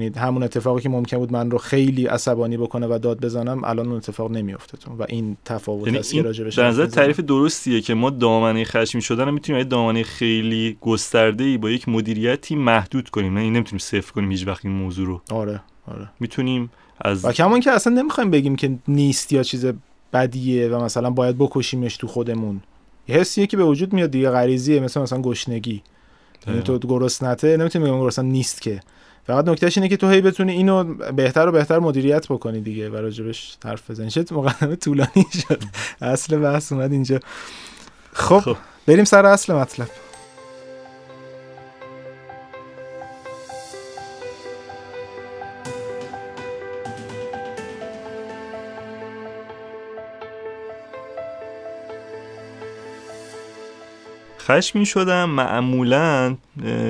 یعنی 0.03 0.19
همون 0.19 0.43
اتفاقی 0.43 0.83
که 0.83 0.88
ممکن 0.88 1.19
بود 1.19 1.33
من 1.33 1.50
رو 1.50 1.59
خیلی 1.59 2.07
عصبانی 2.07 2.57
بکنه 2.57 2.87
و 2.87 2.99
داد 3.03 3.21
بزنم 3.21 3.65
الان 3.65 3.87
اون 3.87 3.97
اتفاق 3.97 4.31
نمیافته 4.31 4.76
تو. 4.76 4.91
و 4.91 5.05
این 5.09 5.37
تفاوت 5.45 5.87
یعنی 5.87 5.99
است 5.99 6.12
که 6.12 6.23
راجع 6.23 6.45
به 6.45 6.62
نظر 6.62 6.87
تعریف 6.87 7.21
درستیه 7.21 7.81
که 7.81 7.95
ما 7.95 8.11
دامنه 8.11 8.65
خشمی 8.65 9.03
شدن 9.03 9.31
می‌تونیم 9.31 9.59
یه 9.59 9.65
دامنه 9.65 10.03
خیلی 10.03 10.76
گسترده 10.81 11.45
ای 11.45 11.59
با 11.59 11.71
یک 11.71 11.88
مدیریتی 11.88 12.57
محدود 12.57 13.09
کنیم. 13.09 13.35
نه 13.35 13.41
این 13.41 13.53
نمی‌تونیم 13.53 13.79
صفر 13.79 14.12
کنیم 14.12 14.31
هیچ 14.31 14.47
وقت 14.47 14.65
این 14.65 14.75
موضوع 14.75 15.07
رو. 15.07 15.21
آره 15.31 15.61
آره. 15.87 16.09
می‌تونیم 16.21 16.71
از 17.00 17.25
و 17.25 17.33
کمان 17.33 17.61
که 17.61 17.71
اصلا 17.71 17.93
نمی‌خوایم 17.93 18.31
بگیم 18.31 18.57
که 18.57 18.79
نیست 18.88 19.33
یا 19.33 19.43
چیز 19.43 19.67
بدیه 20.12 20.69
و 20.69 20.85
مثلا 20.85 21.11
باید 21.11 21.38
بکشیمش 21.38 21.97
تو 21.97 22.07
خودمون. 22.07 22.61
یه 23.09 23.17
حسیه 23.17 23.47
که 23.47 23.57
به 23.57 23.65
وجود 23.65 23.93
میاد 23.93 24.11
دیگه 24.11 24.31
غریزیه 24.31 24.81
مثلا 24.81 25.03
مثلا 25.03 25.21
گشنگی. 25.23 25.83
یعنی 26.47 26.62
تو 26.62 26.79
گرسنته 26.79 27.57
نمی‌تونی 27.57 27.85
بگم 27.85 28.00
گرسنه 28.00 28.29
نیست 28.29 28.62
که. 28.62 28.81
فقط 29.26 29.49
نکتهش 29.49 29.78
اینه 29.78 29.88
که 29.88 29.97
تو 29.97 30.09
هی 30.09 30.21
بتونی 30.21 30.52
اینو 30.52 30.95
بهتر 30.95 31.49
و 31.49 31.52
بهتر 31.52 31.78
مدیریت 31.78 32.28
بکنی 32.28 32.61
دیگه 32.61 32.90
و 32.90 32.97
راجبش 32.97 33.56
حرف 33.64 33.90
بزنی. 33.90 34.11
چه 34.11 34.25
مقدمه 34.30 34.76
طولانی 34.76 35.26
شد. 35.33 35.62
اصل 36.00 36.37
بحث 36.37 36.73
اومد 36.73 36.92
اینجا. 36.92 37.21
خب, 38.12 38.38
خب. 38.38 38.56
بریم 38.87 39.04
سر 39.04 39.26
اصل 39.26 39.54
مطلب. 39.54 39.88
خشمین 54.47 54.85
شدم 54.85 55.31
معمولا 55.31 56.37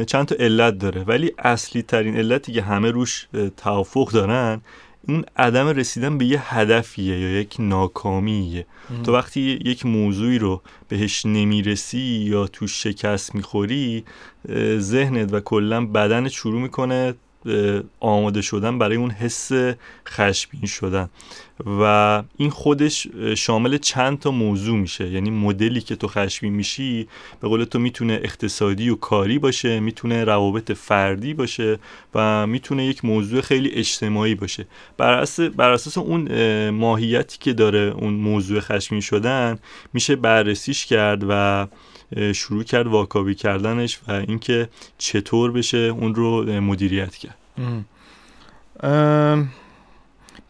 چند 0.06 0.26
تا 0.26 0.34
علت 0.38 0.78
داره. 0.78 1.04
ولی 1.04 1.32
اصلی 1.38 1.82
ترین 1.82 2.16
علتی 2.16 2.52
که 2.52 2.62
همه 2.62 2.90
روش 2.90 3.28
توافق 3.56 4.10
دارن 4.10 4.60
اون 5.08 5.25
عدم 5.36 5.68
رسیدن 5.68 6.18
به 6.18 6.25
یه 6.25 6.54
هدفیه 6.54 7.20
یا 7.20 7.40
یک 7.40 7.56
ناکامیه. 7.58 8.66
تو 9.04 9.12
وقتی 9.12 9.40
یک 9.64 9.86
موضوعی 9.86 10.38
رو 10.38 10.62
بهش 10.88 11.26
نمی‌رسی 11.26 11.98
یا 11.98 12.46
تو 12.46 12.66
شکست 12.66 13.34
می‌خوری 13.34 14.04
ذهنت 14.78 15.32
و 15.32 15.40
کلا 15.40 15.86
بدنت 15.86 16.30
شروع 16.30 16.62
می‌کنه 16.62 17.14
آماده 18.00 18.42
شدن 18.42 18.78
برای 18.78 18.96
اون 18.96 19.10
حس 19.10 19.50
خشمگین 20.08 20.66
شدن. 20.66 21.08
و 21.80 22.22
این 22.36 22.50
خودش 22.50 23.06
شامل 23.36 23.78
چند 23.78 24.18
تا 24.18 24.30
موضوع 24.30 24.78
میشه. 24.78 25.10
یعنی 25.10 25.30
مدلی 25.30 25.80
که 25.80 25.96
تو 25.96 26.08
خشمگین 26.08 26.54
میشی 26.56 27.08
به 27.40 27.48
قول 27.48 27.64
تو 27.64 27.78
می‌تونه 27.78 28.20
اقتصادی 28.22 28.88
و 28.88 28.94
کاری 28.94 29.38
باشه 29.38 29.80
می‌تونه 29.80 30.24
روابط 30.24 30.72
فردی 30.72 31.34
باشه 31.34 31.78
و 32.14 32.46
می‌تونه 32.46 32.86
یک 32.86 33.04
موضوع 33.04 33.40
خیلی 33.40 33.70
اجتماعی 33.70 34.34
باشه. 34.34 34.66
بر 34.96 35.12
اساس, 35.12 35.50
بر 35.50 35.70
اساس 35.70 35.98
اون 35.98 36.70
ماهیتی 36.70 37.38
که 37.38 37.52
داره 37.52 37.94
اون 37.96 38.14
موضوع 38.14 38.60
خشمگین 38.60 39.00
شدن 39.00 39.58
میشه 39.92 40.16
بررسیش 40.16 40.86
کرد 40.86 41.24
و 41.28 41.66
شروع 42.34 42.62
کرد 42.62 42.86
واکاوی 42.86 43.34
کردنش 43.34 44.00
و 44.08 44.12
اینکه 44.12 44.68
چطور 44.98 45.52
بشه 45.52 45.78
اون 45.78 46.14
رو 46.14 46.60
مدیریت 46.60 47.14
کرد. 47.14 47.36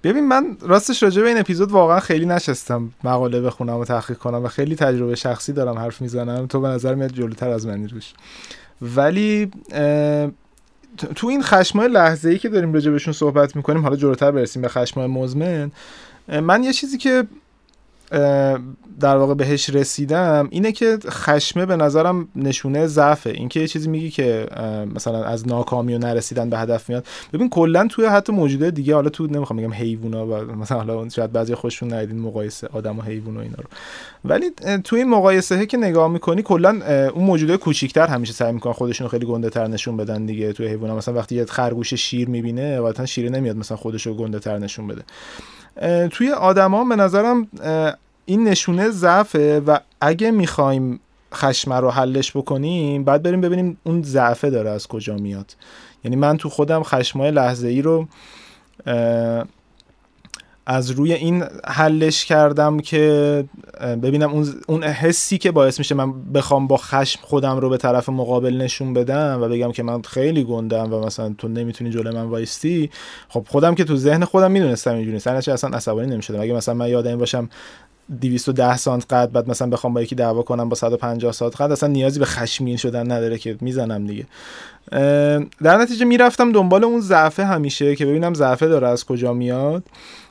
ببین 0.04 0.28
من 0.28 0.56
راستش 0.60 1.02
راجع 1.02 1.22
به 1.22 1.28
این 1.28 1.38
اپیزود 1.38 1.70
واقعا 1.70 2.00
خیلی 2.00 2.26
نشستم 2.26 2.92
مقاله 3.04 3.40
بخونم 3.40 3.76
و 3.76 3.84
تحقیق 3.84 4.18
کنم 4.18 4.44
و 4.44 4.48
خیلی 4.48 4.76
تجربه 4.76 5.14
شخصی 5.14 5.52
دارم 5.52 5.78
حرف 5.78 6.00
می‌زنم. 6.00 6.46
تو 6.46 6.60
به 6.60 6.68
نظر 6.68 6.94
میاد 6.94 7.12
جلوتر 7.12 7.48
از 7.48 7.66
منی 7.66 7.88
روش 7.88 8.12
ولی 8.82 9.50
تو 11.14 11.26
این 11.26 11.42
خشمای 11.42 11.88
لحظه 11.88 12.30
ای 12.30 12.38
که 12.38 12.48
داریم 12.48 12.72
راجع 12.72 12.90
بهشون 12.90 13.12
صحبت 13.12 13.56
می‌کنیم 13.56 13.82
حالا 13.82 13.96
جلوتر 13.96 14.30
برسیم 14.30 14.62
به 14.62 14.68
خشمای 14.68 15.06
مزمن 15.06 15.72
من 16.28 16.64
یه 16.64 16.72
چیزی 16.72 16.98
که 16.98 17.25
در 19.00 19.16
واقع 19.16 19.34
بهش 19.34 19.70
رسیدم 19.70 20.48
اینه 20.50 20.72
که 20.72 20.98
خشمه 21.08 21.66
به 21.66 21.76
نظرم 21.76 22.28
نشونه 22.36 22.86
ضعفه. 22.86 23.30
اینکه 23.30 23.60
یه 23.60 23.68
چیزی 23.68 23.88
میگی 23.88 24.10
که 24.10 24.46
مثلا 24.94 25.25
از 25.25 25.48
ناکامی 25.48 25.94
و 25.94 25.98
نرسیدن 25.98 26.50
به 26.50 26.58
هدف 26.58 26.88
میاد. 26.88 27.06
ببین 27.32 27.48
کلا 27.48 27.86
توی 27.86 28.06
حتی 28.06 28.32
موجوده 28.32 28.70
دیگه 28.70 28.94
حالا 28.94 29.10
تو 29.10 29.26
نمی‌خوام 29.26 29.58
بگم 29.58 29.72
حیوونا 29.72 30.26
و 30.26 30.34
مثلا 30.34 30.78
حالا 30.78 31.08
شاید 31.08 31.32
بعضی 31.32 31.54
خوششون 31.54 31.92
ندیدین 31.92 32.20
مقایسه 32.20 32.68
آدم 32.72 32.98
و 32.98 33.02
حیوان 33.02 33.36
و 33.36 33.40
اینا 33.40 33.56
رو. 33.58 33.68
ولی 34.25 34.50
توی 34.84 34.98
این 34.98 35.08
مقایسه 35.08 35.66
که 35.66 35.76
نگاه 35.76 36.08
می‌کنی 36.08 36.42
کلا 36.42 36.70
اون 37.14 37.25
موجوده 37.25 37.56
کوچیکتر 37.56 38.06
همیشه 38.06 38.32
سعی 38.32 38.52
می‌کنن 38.52 38.72
خودشون 38.72 39.08
خیلی 39.08 39.26
گنده 39.26 39.50
تر 39.50 39.66
نشون 39.66 39.96
بدن 39.96 40.26
دیگه. 40.26 40.52
توی 40.52 40.68
حیونا 40.68 40.96
مثلا 40.96 41.14
وقتی 41.14 41.34
یه 41.34 41.44
خرگوش 41.44 41.94
شیر 41.94 42.28
می‌بینه 42.28 42.80
واقعا 42.80 43.06
شیر 43.06 43.30
نمیاد 43.30 43.56
مثلا 43.56 43.76
خودشو 43.76 44.14
گنده 44.14 44.38
تر 44.38 44.58
نشون 44.58 44.86
بده. 44.86 45.02
توی 46.11 46.33
آدما 46.33 46.85
به 46.85 46.97
نظرم 46.97 47.49
این 48.25 48.49
نشونه 48.49 48.90
ضعفه 48.90 49.61
و 49.66 49.78
اگه 50.00 50.30
می‌خوایم 50.30 51.00
خشمه 51.35 51.80
رو 51.80 51.90
حلش 51.90 52.37
بکنیم 52.37 53.04
بعد 53.04 53.23
بریم 53.23 53.40
ببینیم 53.40 53.78
اون 53.85 54.02
ضعفه 54.02 54.50
داره 54.50 54.71
از 54.71 54.87
کجا 54.87 55.16
میاد. 55.16 55.56
یعنی 56.04 56.16
من 56.16 56.37
تو 56.37 56.49
خودم 56.49 56.83
خشمای 56.83 57.30
لحظه 57.30 57.68
ای 57.68 57.83
رو 57.83 58.09
از 60.66 60.90
روی 60.90 61.12
این 61.12 61.44
حلش 61.64 62.25
کردم 62.25 62.80
که 62.80 63.44
ببینم 63.80 64.30
اون 64.30 64.54
اون 64.66 64.85
حسی 64.85 65.38
که 65.38 65.50
باعث 65.50 65.78
میشه 65.78 65.94
من 65.94 66.32
بخوام 66.32 66.66
با 66.66 66.76
خشم 66.76 67.20
خودم 67.23 67.56
رو 67.56 67.68
به 67.68 67.76
طرف 67.76 68.08
مقابل 68.08 68.56
نشون 68.56 68.94
بدم 68.94 69.38
و 69.42 69.49
بگم 69.49 69.73
که 69.73 69.82
من 69.82 70.02
خیلی 70.02 70.44
گندم 70.44 70.92
و 70.92 71.06
مثلا 71.06 71.35
تو 71.38 71.49
نمی‌تونی 71.49 71.90
جلوی 71.90 72.14
من 72.14 72.25
وایستی. 72.25 72.90
خب 73.28 73.46
خودم 73.49 73.75
که 73.75 73.85
تو 73.85 73.96
ذهن 73.96 74.25
خودم 74.25 74.50
می‌دونستم 74.50 74.94
اینجوری 74.94 75.12
نیست. 75.12 75.26
اصلا 75.26 75.70
عصبانی 75.76 76.11
نمی‌شدم. 76.11 76.40
اگه 76.40 76.52
مثلا 76.52 76.75
من 76.75 76.88
یادم 76.88 77.16
باشم 77.16 77.49
210 78.20 78.76
سانت 78.76 79.12
قد 79.12 79.32
بعد 79.32 79.50
مثلا 79.50 79.68
بخوام 79.68 79.94
با 79.94 80.02
یکی 80.02 80.14
دعوا 80.14 80.42
کنم 80.42 80.68
با 80.68 80.76
150 80.76 81.32
سانت 81.32 81.61
قد 81.61 81.73
اصلا 81.73 81.88
نیازی 81.88 82.18
به 82.18 82.25
خشمگین 82.25 82.76
شدن 82.76 83.12
نداره 83.12 83.38
که 83.38 83.56
می‌زنم 83.61 84.06
دیگه. 84.06 84.26
در 85.62 85.76
نتیجه 85.78 86.04
می‌رفتم 86.04 86.52
دنبال 86.52 86.85
اون 86.85 87.00
ضعفه 87.00 87.44
همیشه 87.44 87.96
که 87.96 88.06
ببینم 88.06 88.35
ضعفه 88.35 88.66
داره 88.66 88.88
از 88.88 89.04
کجا 89.04 89.32
میاد. 89.32 89.85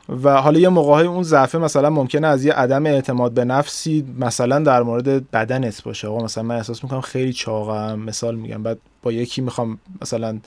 و 0.09 0.41
حالا 0.41 0.59
یه 0.59 0.69
موقع 0.69 1.03
اون 1.03 1.23
ضعفه 1.23 1.57
مثلا 1.57 1.89
ممکنه 1.89 2.27
از 2.27 2.45
یه 2.45 2.53
عدم 2.53 2.85
اعتماد 2.85 3.31
به 3.31 3.45
نفسی 3.45 4.05
مثلا 4.19 4.59
در 4.59 4.83
مورد 4.83 5.31
بدنت 5.31 5.83
باشه. 5.83 6.07
آقا 6.07 6.23
مثلا 6.23 6.43
من 6.43 6.55
احساس 6.55 6.83
می‌کنم 6.83 7.01
خیلی 7.01 7.33
چاقم. 7.33 7.99
مثال 7.99 8.35
میگم. 8.35 8.63
بعد 8.63 8.77
با 9.03 9.11
یکی 9.11 9.41
می‌خوام 9.41 9.77
مثلا 10.01 10.37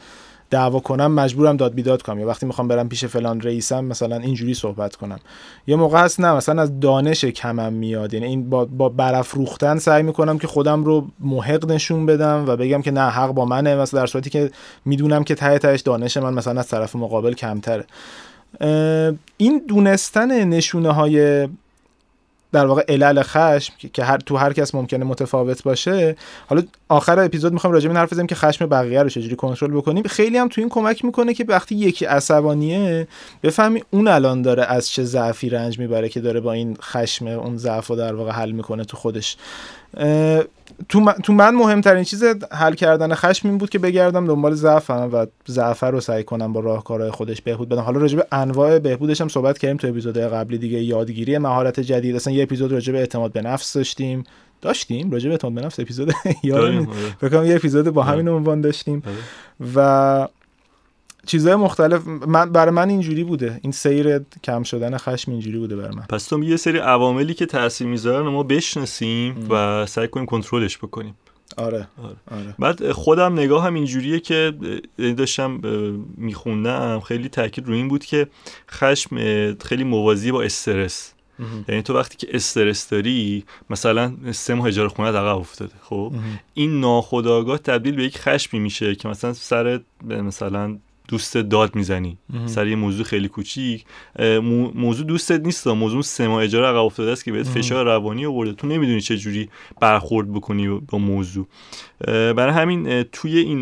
دعوا 0.51 0.81
کنم 0.81 1.13
مجبورم 1.13 1.57
داد 1.57 1.75
بیداد 1.75 2.03
کنم. 2.03 2.21
یا 2.21 2.27
وقتی 2.27 2.47
می‌خوام 2.47 2.69
برم 2.69 2.89
پیش 2.89 3.05
فلان 3.05 3.41
رئیسم 3.41 3.85
مثلا 3.85 4.17
اینجوری 4.17 4.55
صحبت 4.55 4.97
کنم. 4.97 5.19
یه 5.67 5.77
موقع 5.77 5.99
هست 5.99 6.21
نه 6.21 6.33
مثلا 6.33 6.63
از 6.63 6.81
دانش 6.81 7.25
کمم 7.25 7.73
میاد. 7.73 8.15
یعنی 8.15 8.27
این 8.27 8.51
با, 8.51 8.65
با 8.65 8.89
برافروختن 8.89 9.79
سعی 9.79 10.03
می‌کنم 10.03 10.39
که 10.39 10.47
خودم 10.47 10.85
رو 10.85 11.07
محق 11.21 11.71
نشون 11.71 12.07
بدم 12.07 12.45
و 12.49 12.57
بگم 12.57 12.83
که 12.83 12.91
نه 12.91 13.01
حق 13.01 13.31
با 13.31 13.45
منه. 13.45 13.77
مثلا 13.77 14.01
در 14.01 14.07
صورتی 14.07 14.31
که 14.31 14.51
می‌دونم 14.85 15.25
که 15.25 15.35
ته 15.35 15.59
تهش 15.59 15.81
دانش 15.81 16.17
من 16.17 16.35
مثلا 16.35 16.61
از 16.61 16.69
طرف 16.69 16.97
مقابل 16.97 17.33
کمتره. 17.33 17.85
این 19.37 19.63
دونستن 19.69 20.45
نشونه 20.45 20.93
های 20.93 21.49
در 22.53 22.67
واقع 22.67 22.85
علل 22.89 23.23
خشم 23.23 23.73
که 23.93 24.05
هر 24.05 24.19
تو 24.19 24.37
هر 24.37 24.53
کس 24.53 24.75
ممکنه 24.75 25.05
متفاوت 25.05 25.63
باشه. 25.63 26.17
حالا 26.47 26.63
آخر 26.89 27.21
اپیزود 27.21 27.53
می‌خوام 27.53 27.73
راجع 27.73 27.89
به 27.89 27.95
حرف 27.95 28.13
بزنیم 28.13 28.27
که 28.27 28.35
خشم 28.35 28.67
بقیه 28.67 29.03
رو 29.03 29.09
چجوری 29.09 29.37
کنترل 29.37 29.71
بکنیم. 29.71 30.03
خیلی 30.03 30.39
هم 30.39 30.49
تو 30.49 30.61
این 30.61 30.69
کمک 30.69 31.05
می‌کنه 31.05 31.35
که 31.35 31.45
وقتی 31.49 31.75
یکی 31.75 32.05
عصبانیه 32.05 33.09
بفهمی 33.43 33.83
اون 33.91 34.09
الان 34.09 34.43
داره 34.43 34.65
از 34.65 34.89
چه 34.89 35.05
ضعفی 35.05 35.51
رنج 35.51 35.79
می‌بره 35.79 36.09
که 36.09 36.21
داره 36.21 36.41
با 36.41 36.53
این 36.53 36.77
خشم 36.83 37.27
اون 37.27 37.57
ضعف 37.57 37.87
رو 37.87 37.97
در 37.97 38.15
واقع 38.15 38.31
حل 38.33 38.51
می‌کنه 38.51 38.85
تو 38.85 38.97
خودش. 38.97 39.37
تو 40.89 41.01
من, 41.01 41.13
تو 41.13 41.33
من 41.33 41.55
مهمترین 41.55 42.05
چیز 42.05 42.25
حل 42.53 42.75
کردن 42.75 43.15
خشم 43.15 43.49
این 43.49 43.59
بود 43.59 43.71
که 43.71 43.79
بگردم 43.79 44.27
دنبال 44.27 44.55
ضعفم 44.55 45.11
و 45.13 45.27
ضعف 45.49 45.85
رو 45.85 46.01
سعی 46.01 46.25
کنم 46.25 46.53
با 46.53 46.61
راهکارهای 46.61 47.11
خودش 47.11 47.43
بهبود 47.43 47.69
بدم. 47.69 47.81
حالا 47.81 48.01
راجع 48.01 48.17
به 48.17 48.27
انواع 48.33 48.79
بهبودش 48.79 49.21
هم 49.21 49.29
صحبت 49.29 49.59
کردیم 49.59 49.77
تو 49.77 49.89
اپیزودهای 49.89 50.29
قبلی 50.29 50.59
دیگه 50.59 50.83
یادگیری 50.83 51.39
مهارت 51.39 51.81
جدید. 51.81 52.17
اصلا 52.17 52.33
یه 52.33 52.43
اپیزود 52.43 52.73
راجع 52.73 52.93
به 52.93 52.99
اعتماد 52.99 53.33
به 53.33 53.43
نفس 53.43 53.73
داشتیم. 53.73 54.25
داشتیم؟ 54.63 55.11
راجع 55.11 55.29
به 55.29 55.33
اعتماد 55.33 55.55
به 55.55 55.61
نفس 55.61 55.81
اپیزود 55.81 56.13
یادم 56.43 56.89
آره. 57.23 57.49
یه 57.49 57.57
اپیزود 57.57 57.91
با 57.91 58.03
همین 58.03 58.29
عنوان 58.29 58.61
داشتیم. 58.61 59.03
آره. 59.07 59.17
و 59.75 60.29
چیزهای 61.29 61.57
مختلف 61.57 62.07
من 62.07 62.53
برای 62.53 62.75
من 62.75 62.89
اینجوری 62.89 63.25
بوده. 63.25 63.61
این 63.63 63.73
سیر 63.73 64.19
کم 64.45 64.63
شدن 64.63 64.97
خشم 64.97 65.31
اینجوری 65.31 65.59
بوده 65.59 65.77
برای 65.77 65.97
من. 65.97 66.03
پس 66.03 66.27
تو 66.27 66.45
یه 66.45 66.57
سری 66.57 66.79
عواملی 66.79 67.35
که 67.35 67.47
تاثیر 67.47 67.87
می‌ذارن 67.87 68.29
ما 68.29 68.43
بشناسیم 68.43 69.47
و 69.51 69.87
سعی 69.87 70.09
کنیم 70.09 70.27
کنترلش 70.27 70.79
بکنیم. 70.79 71.15
آره. 71.57 71.89
آره. 72.03 72.17
آره. 72.31 72.55
بعد 72.59 72.93
خودم 72.93 73.33
نگاه 73.33 73.65
هم 73.65 73.75
اینجوریه 73.75 74.21
که 74.21 74.55
داشتم 74.99 75.61
میخوندم. 76.17 77.01
خیلی 77.01 77.29
تاکید 77.29 77.67
رو 77.67 77.75
این 77.75 77.89
بود 77.89 78.05
که 78.05 78.27
خشم 78.71 79.17
خیلی 79.55 79.85
موازی 79.85 80.33
با 80.33 80.43
استرس. 80.43 81.13
یعنی 81.69 81.83
تو 81.83 81.95
وقتی 81.95 82.17
که 82.17 82.37
استرس 82.37 82.89
داری 82.89 83.45
مثلا 83.71 84.13
سه 84.33 84.55
ماه 84.55 84.67
اجاره 84.67 84.89
خونه 84.89 85.09
عقب 85.09 85.37
افتاده 85.37 85.73
خب؟ 85.83 86.13
این 86.55 86.81
ناخودآگاه 86.81 87.59
تبدیل 87.59 87.97
به 87.97 88.05
یک 88.05 88.19
خشمی 88.19 88.61
میشه 88.61 88.95
که 88.95 89.09
مثلا 89.09 89.33
سر 89.33 89.81
مثلا 90.05 90.79
دوست 91.09 91.37
داد 91.37 91.75
می‌زنی. 91.77 92.19
سر 92.47 92.67
یه 92.67 92.77
موضوع 92.77 93.05
خیلی 93.05 93.29
کوچیک. 93.29 93.85
موضوع 94.75 95.07
دوستت 95.07 95.41
نیست 95.41 95.67
موضوع 95.67 96.03
سه 96.03 96.29
ماه 96.29 96.43
اجاره 96.43 96.67
عقب 96.67 96.85
افتاده 96.85 97.11
است 97.11 97.25
که 97.25 97.33
بهت 97.33 97.47
فشار 97.47 97.85
روانی 97.85 98.27
آورده. 98.27 98.53
تو 98.53 98.67
نمی‌دونی 98.67 99.01
چه 99.01 99.17
جوری 99.17 99.49
برخورد 99.81 100.33
بکنی 100.33 100.69
با 100.69 100.99
موضوع. 100.99 101.47
برای 102.07 102.53
همین 102.53 103.03
توی 103.03 103.39
این 103.39 103.59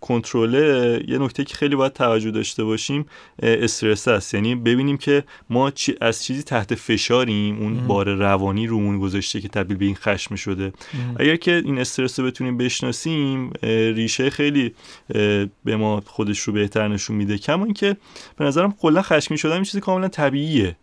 کنترله 0.00 1.04
یه 1.08 1.18
نکته 1.18 1.44
که 1.44 1.56
خیلی 1.56 1.76
باید 1.76 1.92
توجه 1.92 2.30
داشته 2.30 2.64
باشیم 2.64 3.06
استرس 3.42 4.08
است. 4.08 4.34
یعنی 4.34 4.54
ببینیم 4.54 4.96
که 4.96 5.24
ما 5.50 5.70
چی 5.70 5.94
از 6.00 6.24
چیزی 6.24 6.42
تحت 6.42 6.74
فشاریم 6.74 7.58
اون 7.58 7.86
بار 7.86 8.14
روانی 8.14 8.66
رومون 8.66 8.98
گذاشته 8.98 9.40
که 9.40 9.48
تبدیل 9.48 9.76
به 9.76 9.84
این 9.84 9.94
خشم 9.94 10.34
شده. 10.34 10.72
اگر 11.16 11.36
که 11.36 11.62
این 11.64 11.78
استرس 11.78 12.20
رو 12.20 12.26
بتونیم 12.26 12.56
بشناسیم 12.56 13.52
ریشه 13.62 14.30
خیلی 14.30 14.74
به 15.64 15.76
ما 15.76 16.02
خودش 16.06 16.40
رو 16.40 16.52
بهتر 16.52 16.88
نشون 16.88 17.16
میده. 17.16 17.38
کما 17.38 17.64
اینکه 17.64 17.96
به 18.36 18.44
نظرم 18.44 18.72
کلا 18.72 19.02
خشمی 19.02 19.38
شدن 19.38 19.54
این 19.54 19.64
چیزی 19.64 19.80
کاملا 19.80 20.08
طبیعیه. 20.08 20.76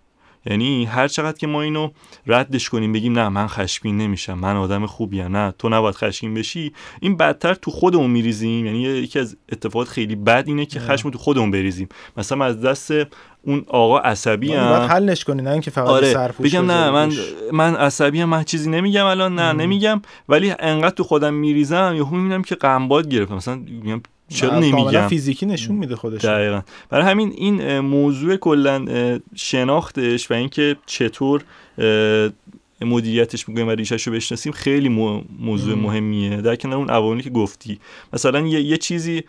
یعنی 0.50 0.86
هر 0.86 1.08
چقدر 1.08 1.38
که 1.38 1.48
ما 1.48 1.62
اینو 1.62 1.90
ردش 2.28 2.70
کنیم 2.70 2.94
بگیم 2.94 3.20
نه 3.20 3.30
من 3.30 3.48
خشمگین 3.48 3.98
نمیشم 3.98 4.34
من 4.34 4.56
آدم 4.56 4.86
خوبیم 4.86 5.38
نه 5.38 5.54
تو 5.60 5.70
نباید 5.70 5.96
خشمگین 5.96 6.34
بشی. 6.34 6.74
این 7.02 7.18
بدتر 7.18 7.54
تو 7.54 7.72
خودمون 7.72 8.10
میریزیم. 8.10 8.66
یعنی 8.66 8.82
یکی 8.82 9.20
از 9.20 9.38
اتفاقات 9.52 9.88
خیلی 9.88 10.16
بد 10.16 10.44
اینه 10.48 10.66
که 10.66 10.80
خشم 10.80 11.10
تو 11.10 11.18
خودمون 11.18 11.52
بریزیم. 11.52 11.90
مثلا 12.18 12.46
از 12.46 12.62
دست 12.62 12.92
اون 13.42 13.66
آقا 13.68 14.00
عصبی 14.00 14.54
هم 14.54 14.70
باید 14.70 14.90
حلش 14.90 15.24
کنی 15.24 15.42
نه 15.42 15.52
اینکه 15.52 15.72
فقط 15.72 15.88
آره 15.88 16.34
بگم 16.44 16.72
نه 16.72 16.92
من 16.92 17.12
من 17.52 17.76
عصبی 17.76 18.24
من 18.24 18.44
چیزی 18.44 18.70
نمیگم 18.70 19.06
الان 19.06 19.36
نه 19.36 19.54
نمیگم. 19.54 20.02
ولی 20.30 20.54
انقدر 20.60 20.96
تو 20.96 21.04
خودم 21.04 21.34
میریزم 21.34 21.94
یهو 21.96 22.16
می‌بینم 22.16 22.42
که 22.42 22.56
قنباد 22.56 23.10
گرفتم. 23.10 23.36
مثلا 23.36 23.56
میگم 23.56 24.02
چرا 24.30 24.60
نمیگم؟ 24.60 25.08
فیزیکی 25.08 25.46
نشون 25.46 25.76
میده 25.76 25.96
خودش. 25.96 26.26
دقیقا. 26.26 26.62
برای 26.90 27.06
همین 27.06 27.32
این 27.38 27.80
موضوع 27.80 28.36
کلا 28.36 28.86
شناختش 29.36 30.32
و 30.32 30.34
اینکه 30.34 30.76
چطور 30.86 31.44
مدیریتش 32.82 33.50
می‌کنیم 33.50 33.68
و 33.68 33.72
ریشش 33.72 34.08
رو 34.08 34.14
بشناسیم 34.14 34.52
خیلی 34.52 34.90
موضوع 35.40 35.76
مهمیه. 35.76 36.42
در 36.42 36.56
کنار 36.56 36.78
اون 36.78 36.90
عواملی 36.90 37.24
که 37.24 37.30
گفتی. 37.30 37.80
مثلا 38.14 38.40
یه, 38.40 38.62
یه 38.62 38.78
چیزی 38.78 39.24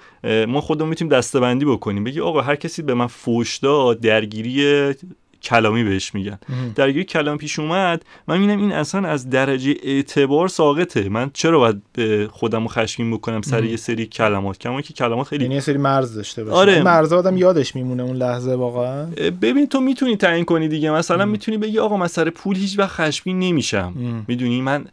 ما 0.48 0.60
خودمون 0.60 0.88
می‌تونیم 0.88 1.12
دستبندی 1.12 1.64
بکنیم. 1.64 2.04
بگی 2.04 2.20
آقا 2.20 2.40
هر 2.40 2.56
کسی 2.56 2.82
به 2.82 2.94
من 2.94 3.06
فوش 3.06 3.56
داد 3.56 4.00
درگیری 4.00 4.94
کلامی 5.42 5.85
بهش 5.85 6.14
میگن. 6.14 6.38
درگیری 6.75 7.04
کلام 7.04 7.38
پیش 7.38 7.59
اومد. 7.59 8.04
من 8.28 8.38
می‌بینم 8.38 8.61
این 8.61 8.73
اصلا 8.73 9.09
از 9.09 9.30
درجه 9.30 9.75
اعتبار 9.83 10.49
ساقطه. 10.49 11.09
من 11.09 11.30
چرا 11.35 11.59
باید 11.59 11.83
به 11.92 12.28
خودم 12.33 12.62
رو 12.62 12.68
خشمگین 12.68 13.16
بکنم 13.16 13.42
سر 13.42 13.64
یه 13.64 13.76
سری 13.76 14.07
کلمات؟ 14.07 14.59
کما 14.59 14.80
که 14.80 14.95
کلمات 14.95 15.26
خیلی 15.26 15.45
یعنی 15.45 15.54
یه 15.54 15.61
سری 15.61 15.78
مرز 15.78 16.14
داشته 16.14 16.45
باشه 16.45 16.57
آره. 16.57 16.83
مرز 16.83 17.12
آدم 17.12 17.37
یادش 17.37 17.76
میمونه 17.76 18.02
اون 18.02 18.16
لحظه 18.16 18.54
واقعا. 18.54 19.07
ببین 19.42 19.66
تو 19.66 19.80
می‌تونی 19.80 20.16
تعیین 20.16 20.45
کنی 20.45 20.68
دیگه. 20.68 20.90
مثلا 20.90 21.25
می‌تونی 21.25 21.59
بگی 21.59 21.78
آقا 21.78 21.97
من 21.97 22.07
سر 22.07 22.30
پول 22.30 22.57
هیچ 22.57 22.78
وقت 22.78 22.90
خشمگین 22.90 23.38
نمیشم. 23.38 24.25
می‌دونی؟ 24.28 24.61
من 24.62 24.87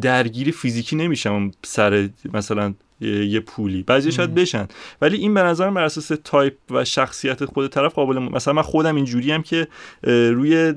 درگیری 0.00 0.52
فیزیکی 0.52 0.96
نمیشم. 0.96 1.50
سر 1.62 2.08
مثلا 2.32 2.74
یه 3.00 3.40
پولی. 3.40 3.82
بعضی 3.82 4.12
شاید 4.12 4.34
بشن. 4.34 4.68
ولی 5.00 5.16
این 5.16 5.34
به 5.34 5.42
نظر 5.42 5.70
بر 5.70 5.82
اساس 5.82 6.12
تایپ 6.24 6.54
و 6.70 6.84
شخصیت 6.84 7.44
خود 7.44 7.66
طرف 7.66 7.94
قابل 7.94 8.18
مثلا 8.18 8.54
من 8.54 8.62
خودم 8.62 8.96
اینجوری 8.96 9.32
هم 9.32 9.42
که 9.42 9.68
روی 10.02 10.74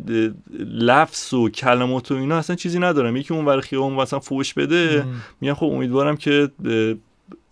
لفظ 0.60 1.34
و 1.34 1.50
کلمات 1.50 2.12
و 2.12 2.16
اینا 2.16 2.38
اصلا 2.38 2.56
چیزی 2.56 2.80
ندارم. 2.80 3.16
یکی 3.16 3.34
اون 3.34 3.46
ور 3.46 3.60
خیابون 3.60 3.94
مثلا 3.94 4.20
فوش 4.20 4.54
بده 4.54 5.06
میگم 5.42 5.54
خب 5.54 5.66
امیدوارم 5.66 6.18
که 6.18 6.50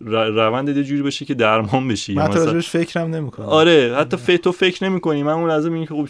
روند 0.00 0.76
یه 0.76 0.84
جوری 0.84 1.02
بشه 1.02 1.24
که 1.24 1.34
درمان 1.34 1.88
بشی. 1.88 2.14
من 2.14 2.28
مثلا 2.28 2.60
فکرم 2.60 3.14
نمی‌کنم. 3.14 3.46
آره 3.46 3.96
حتی 3.98 4.16
ف 4.16 4.26
تو 4.26 4.52
فکر 4.52 4.84
نمی‌کنی. 4.84 5.22
من 5.22 5.32
اون 5.32 5.48
لازم 5.48 5.84
که 5.84 5.94
خب 5.94 6.08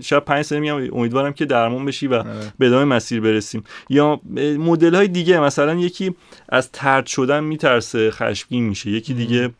شب 0.00 0.24
5 0.24 0.44
سال 0.44 0.58
میام 0.58 0.88
امیدوارم 0.92 1.32
که 1.32 1.44
درمان 1.44 1.84
بشی 1.84 2.06
و 2.06 2.14
آره. 2.14 2.52
به 2.58 2.66
ادامه 2.66 2.84
مسیر 2.84 3.20
برسیم. 3.20 3.64
یا 3.90 4.20
مدل 4.58 4.94
های 4.94 5.08
دیگه 5.08 5.40
مثلا 5.40 5.74
یکی 5.74 6.14
از 6.48 6.72
ترد 6.72 7.06
شدن 7.06 7.44
میترسه 7.44 8.10
خشمگین 8.10 8.64
میشه. 8.64 8.90
یکی 8.90 9.14
دیگه 9.14 9.50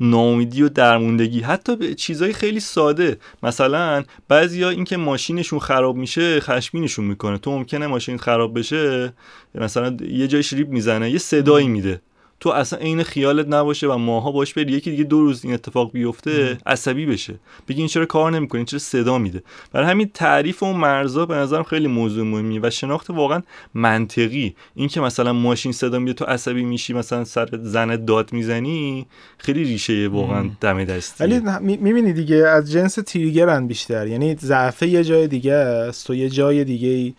ناامیدی 0.00 0.62
و 0.62 0.68
درموندگی. 0.68 1.40
حتی 1.40 1.76
به 1.76 1.94
چیزهای 1.94 2.32
خیلی 2.32 2.60
ساده. 2.60 3.16
مثلا 3.42 4.04
بعضیا 4.28 4.70
اینکه 4.70 4.96
ماشینشون 4.96 5.58
خراب 5.58 5.96
میشه 5.96 6.40
خشمگینشون 6.40 7.04
می‌کنه. 7.04 7.38
تو 7.38 7.50
ممکنه 7.50 7.86
ماشین 7.86 8.18
خراب 8.18 8.58
بشه 8.58 9.12
مثلا 9.54 9.96
یه 10.10 10.28
جای 10.28 10.44
ریب 10.52 10.68
می‌زنه 10.68 11.10
یه 11.10 11.18
صدایی 11.18 11.68
میده. 11.68 12.00
تو 12.40 12.50
اصلا 12.50 12.78
عین 12.78 13.02
خیالت 13.02 13.46
نباشه 13.48 13.88
و 13.88 13.96
ماها 13.96 14.32
باش 14.32 14.54
بری 14.54 14.72
یکی 14.72 14.90
دیگه 14.90 15.04
دو 15.04 15.20
روز 15.20 15.44
این 15.44 15.54
اتفاق 15.54 15.92
بیفته 15.92 16.58
عصبی 16.66 17.06
بشه. 17.06 17.34
بگی 17.68 17.78
این 17.78 17.88
چرا 17.88 18.06
کار 18.06 18.32
نمی‌کنی؟ 18.32 18.64
چرا 18.64 18.78
صدا 18.78 19.18
میده؟ 19.18 19.42
برای 19.72 19.86
همین 19.86 20.10
تعریف 20.14 20.62
اون 20.62 20.76
مرزا 20.76 21.26
به 21.26 21.34
نظرم 21.34 21.62
خیلی 21.62 21.86
موضوع 21.86 22.24
مهمی 22.24 22.58
و 22.58 22.70
شناخت 22.70 23.10
واقعا 23.10 23.42
منطقی. 23.74 24.54
این 24.74 24.88
که 24.88 25.00
مثلا 25.00 25.32
ماشین 25.32 25.72
صدا 25.72 25.98
میده 25.98 26.12
تو 26.12 26.24
عصبی 26.24 26.64
میشی 26.64 26.92
مثلا 26.92 27.24
سر 27.24 27.48
زن 27.62 28.04
داد 28.04 28.32
می‌زنی 28.32 29.06
خیلی 29.38 29.64
ریشه 29.64 30.08
واقعا 30.08 30.50
دم 30.60 30.84
دستی. 30.84 31.24
ولی 31.24 31.40
می‌بینی 31.60 32.12
دیگه 32.12 32.36
از 32.36 32.72
جنس 32.72 32.94
تریگرن 32.94 33.66
بیشتر. 33.66 34.06
یعنی 34.06 34.36
ضعف 34.36 34.82
یه 34.82 35.04
جای 35.04 35.28
دیگه 35.28 35.52
است 35.52 36.06
تو 36.06 36.14
یه 36.14 36.28
جای 36.28 36.64
دیگه 36.64 37.14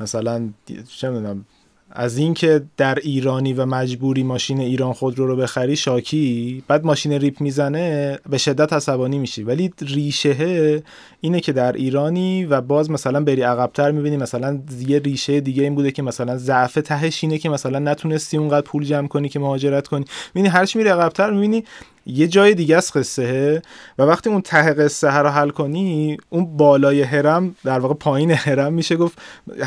مثلا 0.00 0.48
چه 0.96 1.10
می‌دونم 1.10 1.44
از 1.90 2.18
اینکه 2.18 2.62
در 2.76 2.94
ایرانی 2.94 3.52
و 3.52 3.66
مجبوری 3.66 4.22
ماشین 4.22 4.60
ایران 4.60 4.92
خودرو 4.92 5.26
رو 5.26 5.36
بخری 5.36 5.76
شاکی 5.76 6.62
بعد 6.68 6.84
ماشین 6.84 7.12
ریپ 7.12 7.40
می‌زنه 7.40 8.18
به 8.30 8.38
شدت 8.38 8.72
عصبانی 8.72 9.18
میشی. 9.18 9.42
ولی 9.42 9.72
ریشه 9.80 10.82
اینه 11.26 11.40
که 11.40 11.52
در 11.52 11.72
ایرانی 11.72 12.44
و 12.44 12.60
باز 12.60 12.90
مثلا 12.90 13.20
بری 13.20 13.42
عقبتر 13.42 13.90
می‌بینی 13.90 14.16
مثلا 14.16 14.60
یه 14.86 14.98
ریشه 14.98 15.40
دیگه 15.40 15.62
این 15.62 15.74
بوده 15.74 15.90
که 15.90 16.02
مثلا 16.02 16.36
ضعف 16.36 16.74
تهش 16.74 17.24
اینه 17.24 17.38
که 17.38 17.48
مثلا 17.48 17.78
نتونستی 17.78 18.36
اونقدر 18.36 18.66
پول 18.66 18.84
جمع 18.84 19.08
کنی 19.08 19.28
که 19.28 19.38
مهاجرت 19.38 19.88
کنی. 19.88 20.04
می‌بینی 20.34 20.54
هرچی 20.54 20.78
میری 20.78 20.90
عقبتر 20.90 21.30
می‌بینی 21.30 21.64
یه 22.06 22.28
جای 22.28 22.54
دیگه 22.54 22.76
از 22.76 22.92
قصه 22.92 23.62
و 23.98 24.02
وقتی 24.02 24.30
اون 24.30 24.40
ته 24.40 24.72
قصه 24.72 25.08
رو 25.08 25.28
حل 25.28 25.50
کنی 25.50 26.16
اون 26.30 26.56
بالای 26.56 27.02
هرم 27.02 27.54
در 27.64 27.78
واقع 27.78 27.94
پایین 27.94 28.30
هرم 28.30 28.72
میشه 28.72 28.96
گفت 28.96 29.18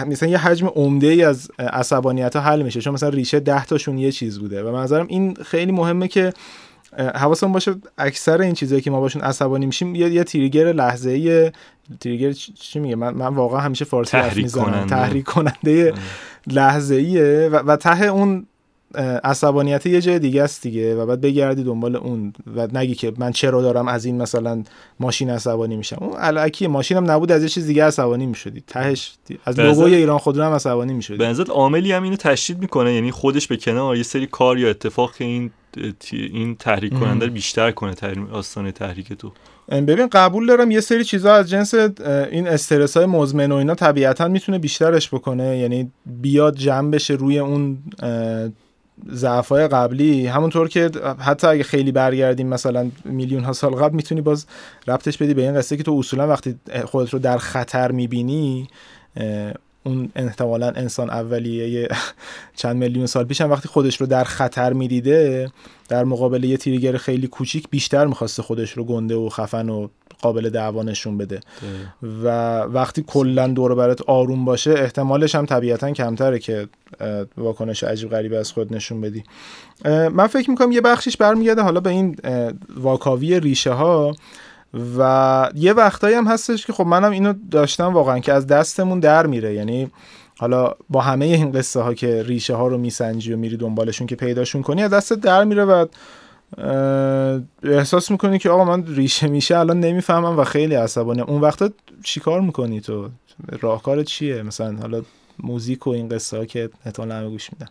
مثلا 0.08 0.30
یه 0.30 0.38
حجم 0.38 0.68
عمده 0.68 1.08
ای 1.08 1.24
از 1.24 1.52
عصبانیت 1.60 2.36
ها 2.36 2.42
حل 2.42 2.62
میشه. 2.62 2.82
چون 2.82 2.94
مثلا 2.94 3.10
ریشه 3.10 3.40
ده 3.40 3.66
تاشون 3.66 3.98
یه 3.98 4.12
چیز 4.12 4.40
بوده 4.40 4.64
و 4.64 4.72
منظرم 4.72 5.06
این 5.10 5.34
خیلی 5.34 5.72
مهمه 5.72 6.08
که 6.08 6.34
حواسمون 6.98 7.54
باشه 7.54 7.76
اکثر 7.98 8.42
این 8.42 8.54
چیزایی 8.54 8.82
که 8.82 8.92
ما 8.92 9.00
باشون 9.00 9.22
عصبانی 9.22 9.66
میشیم 9.66 9.96
یه, 9.96 10.10
یه 10.10 10.24
تریگر 10.24 10.72
لحظه 10.74 11.10
ای 11.10 11.52
تریگر 12.00 12.32
چی 12.32 12.80
میگه؟ 12.80 12.96
من, 12.96 13.14
من 13.14 13.36
واقعا 13.36 13.60
همیشه 13.60 13.86
فارسی 13.86 14.18
حرف 14.18 14.38
می‌زنم. 14.38 14.86
تحریک 14.86 15.26
کننده. 15.26 15.94
لحظه 16.48 16.96
ایه 16.96 17.50
و, 17.52 17.56
و 17.56 17.76
ته 17.76 18.04
اون 18.04 18.46
عصبانیت 19.24 19.86
یه 19.86 20.02
جای 20.02 20.20
دیگه 20.20 20.44
است 20.44 20.62
دیگه 20.62 20.96
و 20.96 21.06
بعد 21.06 21.22
بگردی 21.22 21.64
دنبال 21.64 21.96
اون 21.96 22.34
و 22.56 22.68
نگی 22.74 22.96
که 22.96 23.14
من 23.18 23.32
چرا 23.32 23.62
دارم 23.62 23.88
از 23.88 24.06
این 24.06 24.22
مثلا 24.22 24.64
ماشین 25.00 25.30
عصبانی 25.30 25.78
میشم. 25.78 25.98
اون 26.02 26.18
علکی 26.18 26.68
ماشینم 26.68 27.12
نبود 27.12 27.32
از 27.32 27.44
یه 27.44 27.50
چیز 27.50 27.68
دیگه 27.68 27.86
عصبانی 27.86 28.26
می‌شدی. 28.26 28.64
تهش 28.68 29.14
از 29.46 29.60
لوگوی 29.60 29.96
ایران 29.96 30.18
خودرو 30.18 30.44
هم 30.44 30.54
عصبانی 30.54 30.94
می‌شدی. 30.94 31.18
به 31.18 31.44
عاملی 31.50 31.92
هم 31.92 32.04
اینو 32.04 32.16
تشدید 32.16 32.60
می‌کنه؟ 32.60 32.94
یعنی 32.94 33.12
خودش 33.12 33.48
به 33.48 33.58
کنار 33.58 33.98
یه 33.98 34.04
سری 34.04 34.28
کار 34.28 34.58
یا 34.58 34.70
اتفاق 34.70 35.12
این 35.18 35.52
این 36.12 36.56
تحریک 36.56 36.94
کننده 36.94 37.28
بیشتر 37.28 37.72
کنه 37.72 37.94
آستانه 38.32 38.72
تحریک 38.72 39.14
تو. 39.14 39.32
ببین 39.70 40.08
قبول 40.08 40.46
دارم 40.46 40.72
یه 40.72 40.80
سری 40.80 41.04
چیزها 41.04 41.34
از 41.34 41.50
جنس 41.50 41.74
این 42.32 42.48
استرس 42.48 42.98
های 42.98 43.06
مزمن 43.06 43.52
و 43.52 43.56
اینا 43.56 43.76
طبیعتا 43.76 44.28
می‌تونه 44.28 44.60
بیشترش 44.60 45.14
بکنه. 45.14 45.58
یعنی 45.58 45.92
بیاد 46.06 46.56
جمع 46.56 46.92
بشه 46.92 47.14
روی 47.14 47.40
اون 47.40 47.78
ضعفای 49.12 49.68
قبلی. 49.68 50.28
همونطور 50.28 50.68
که 50.70 50.92
حتی 51.20 51.48
اگه 51.48 51.64
خیلی 51.64 51.92
برگردیم 51.92 52.48
مثلا 52.48 52.92
میلیون 53.06 53.44
ها 53.44 53.54
سال 53.54 53.72
قبل 53.72 53.96
می‌تونی 53.96 54.22
باز 54.22 54.46
ربطش 54.88 55.18
بدی 55.18 55.34
به 55.34 55.42
این 55.42 55.58
قصه 55.58 55.78
که 55.78 55.84
تو 55.84 55.94
اصولا 56.00 56.28
وقتی 56.28 56.56
خودت 56.86 57.14
رو 57.14 57.20
در 57.20 57.38
خطر 57.38 57.92
می‌بینی 57.92 58.68
اون 59.84 60.10
احتمالا 60.16 60.68
انسان 60.68 61.10
اولیه 61.10 61.88
چند 62.56 62.76
میلیون 62.76 63.06
سال 63.06 63.26
پیش 63.26 63.42
هم 63.42 63.52
وقتی 63.52 63.68
خودش 63.68 64.02
رو 64.02 64.08
در 64.08 64.24
خطر 64.24 64.74
می‌دیده 64.74 65.52
در 65.90 66.04
مقابل 66.04 66.44
یه 66.44 66.58
تیریگر 66.58 66.98
خیلی 66.98 67.28
کوچیک 67.28 67.70
بیشتر 67.70 68.06
می‌خواسته 68.06 68.42
خودش 68.42 68.72
رو 68.72 68.84
گنده 68.84 69.16
و 69.16 69.30
خفن 69.30 69.70
و 69.70 69.88
قابل 70.22 70.50
دعوا 70.50 70.84
نشون 70.84 71.18
بده. 71.18 71.40
و 72.24 72.60
وقتی 72.62 73.04
کلا 73.08 73.48
دور 73.48 73.76
برات 73.76 74.02
آروم 74.02 74.46
باشه 74.46 74.72
احتمالش 74.72 75.36
هم 75.36 75.46
طبیعتا 75.46 75.92
کمتره 75.92 76.40
که 76.40 76.68
واکنش 77.38 77.84
عجیب 77.84 78.10
غریبه 78.10 78.38
از 78.38 78.52
خود 78.52 78.76
نشون 78.76 79.02
بدی. 79.02 79.24
من 79.86 80.28
فکر 80.28 80.50
می‌کنم 80.50 80.72
یه 80.72 80.82
بخشیش 80.82 81.18
برمیگرده 81.18 81.62
حالا 81.62 81.80
به 81.80 81.90
این 81.90 82.18
واکاوی 82.78 83.40
ریشه 83.40 83.72
ها 83.72 84.16
و 84.98 85.50
یه 85.56 85.74
وقتایی 85.74 86.16
هم 86.16 86.28
هستش 86.28 86.66
که 86.66 86.74
خب 86.74 86.86
منم 86.86 87.12
اینو 87.12 87.34
داشتم 87.52 87.94
واقعا 87.94 88.20
که 88.20 88.34
از 88.34 88.48
دستمون 88.48 89.00
در 89.00 89.28
میره. 89.28 89.54
یعنی 89.54 89.92
حالا 90.38 90.74
با 90.90 91.02
همه 91.02 91.26
این 91.26 91.52
قصه 91.52 91.80
ها 91.80 91.94
که 91.94 92.24
ریشه 92.24 92.56
ها 92.56 92.68
رو 92.68 92.78
میسنجی 92.78 93.34
و 93.34 93.38
میری 93.38 93.58
دنبالشون 93.58 94.08
که 94.08 94.16
پیداشون 94.16 94.62
کنی 94.62 94.84
از 94.84 94.94
دست 94.94 95.14
در 95.14 95.44
میره 95.44 95.66
و 95.66 95.86
احساس 97.64 98.12
می‌کنی 98.12 98.40
که 98.40 98.50
آقا 98.50 98.64
من 98.64 98.84
ریشه 98.88 99.28
میشه 99.28 99.58
الان 99.58 99.80
نمی‌فهمم 99.80 100.40
و 100.40 100.44
خیلی 100.44 100.76
عصبانه. 100.76 101.22
اون 101.22 101.42
وقتا 101.42 101.70
چیکار 102.04 102.42
می‌کنی 102.42 102.82
تو؟ 102.82 103.10
راهکار 103.62 104.04
چیه؟ 104.04 104.44
مثلا 104.44 104.78
حالا 104.82 105.02
موزیک 105.40 105.88
و 105.88 105.90
این 105.90 106.10
قصه 106.10 106.38
ها 106.38 106.46
که 106.46 106.70
احتمال 106.86 107.12
همه 107.12 107.30
گوش 107.30 107.50
میدن. 107.54 107.68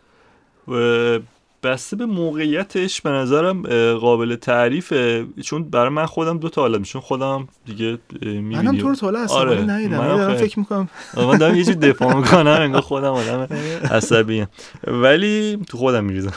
بسته 1.62 1.96
به 1.96 2.06
موقعیتش 2.06 3.00
به 3.00 3.10
نظرم 3.10 3.62
قابل 3.98 4.36
تعریفه. 4.36 5.26
چون 5.42 5.70
برای 5.70 5.88
من 5.88 6.06
خودم 6.06 6.38
دو 6.38 6.48
تا 6.48 6.60
حالم 6.60 6.82
چون 6.82 7.00
خودم 7.00 7.48
دیگه 7.66 7.98
می‌بینیم 8.22 8.44
منم 8.44 8.78
تو 8.78 8.88
رو 8.88 8.94
تا 8.94 9.26
آره 9.30 9.60
ندیدم 9.60 9.98
من 9.98 10.36
فکر 10.36 10.58
می‌کنم. 10.58 10.88
من 11.16 11.38
دارم 11.38 11.56
یه 11.56 11.64
چیز 11.64 11.80
دفاع 11.80 12.14
می‌کنم 12.16 12.56
انگار 12.60 12.80
خودم 12.80 13.12
آدم 13.12 13.48
عصبی 13.96 14.46
ولی 14.86 15.58
تو 15.68 15.78
خودم 15.78 16.04
میریزم. 16.04 16.32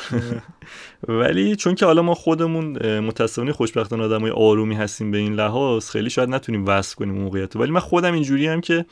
ولی 1.08 1.56
چون 1.56 1.76
که 1.76 1.86
حالا 1.86 2.02
ما 2.02 2.14
خودمون 2.14 3.00
متاسفانه 3.00 3.52
خوشبختانه 3.52 4.04
آدمای 4.04 4.32
آرومی 4.32 4.76
هستیم 4.76 5.12
به 5.12 5.18
این 5.18 5.34
لحاظ 5.34 5.90
خیلی 5.90 6.10
شاید 6.10 6.30
نتونیم 6.30 6.66
وصف 6.66 6.96
کنیم 6.96 7.16
موقعیت 7.16 7.56
ولی 7.56 7.72
من 7.72 7.80
خودم 7.80 8.14
اینجوری 8.14 8.48
هم 8.48 8.62
که 8.62 8.86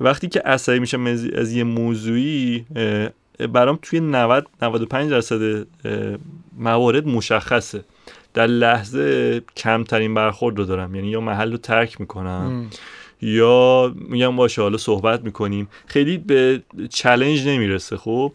وقتی 0.00 0.28
که 0.28 0.40
عصبی 0.40 0.78
میشم 0.78 1.06
از 1.36 1.52
یه 1.52 1.64
موضوعی 1.64 2.64
برام 3.38 3.78
توی 3.82 4.00
90 4.00 4.46
95 4.62 5.10
درصد 5.10 5.66
موارد 6.58 7.06
مشخصه. 7.06 7.84
در 8.34 8.46
لحظه 8.46 9.40
کمترین 9.56 10.14
برخورد 10.14 10.58
رو 10.58 10.64
دارم. 10.64 10.94
یعنی 10.94 11.08
یا 11.08 11.20
محل 11.20 11.50
رو 11.50 11.56
ترک 11.56 12.00
می‌کنم 12.00 12.70
یا 13.22 13.94
میگم 14.08 14.36
باشه 14.36 14.62
حالا 14.62 14.76
صحبت 14.76 15.22
می‌کنیم. 15.24 15.68
خیلی 15.86 16.18
به 16.18 16.62
چلنج 16.90 17.48
نمی‌رسه 17.48 17.96
خب؟ 17.96 18.32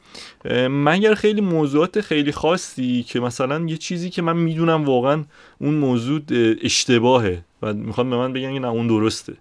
مگر 0.70 1.14
خیلی 1.14 1.42
موضوعات 1.42 2.02
خیلی 2.02 2.32
خاصی 2.32 3.04
که 3.04 3.20
مثلا 3.20 3.66
یه 3.68 3.78
چیزی 3.78 4.10
که 4.10 4.22
من 4.22 4.38
می‌دونم 4.38 4.86
واقعا 4.86 5.24
اون 5.60 5.74
موضوع 5.74 6.22
اشتباهه. 6.62 7.44
و 7.64 7.74
می‌خواد 7.74 8.10
به 8.10 8.18
من 8.18 8.34
بگن 8.34 8.54
که 8.54 8.60
نه 8.60 8.68
اون 8.68 8.88
درسته. 8.88 9.34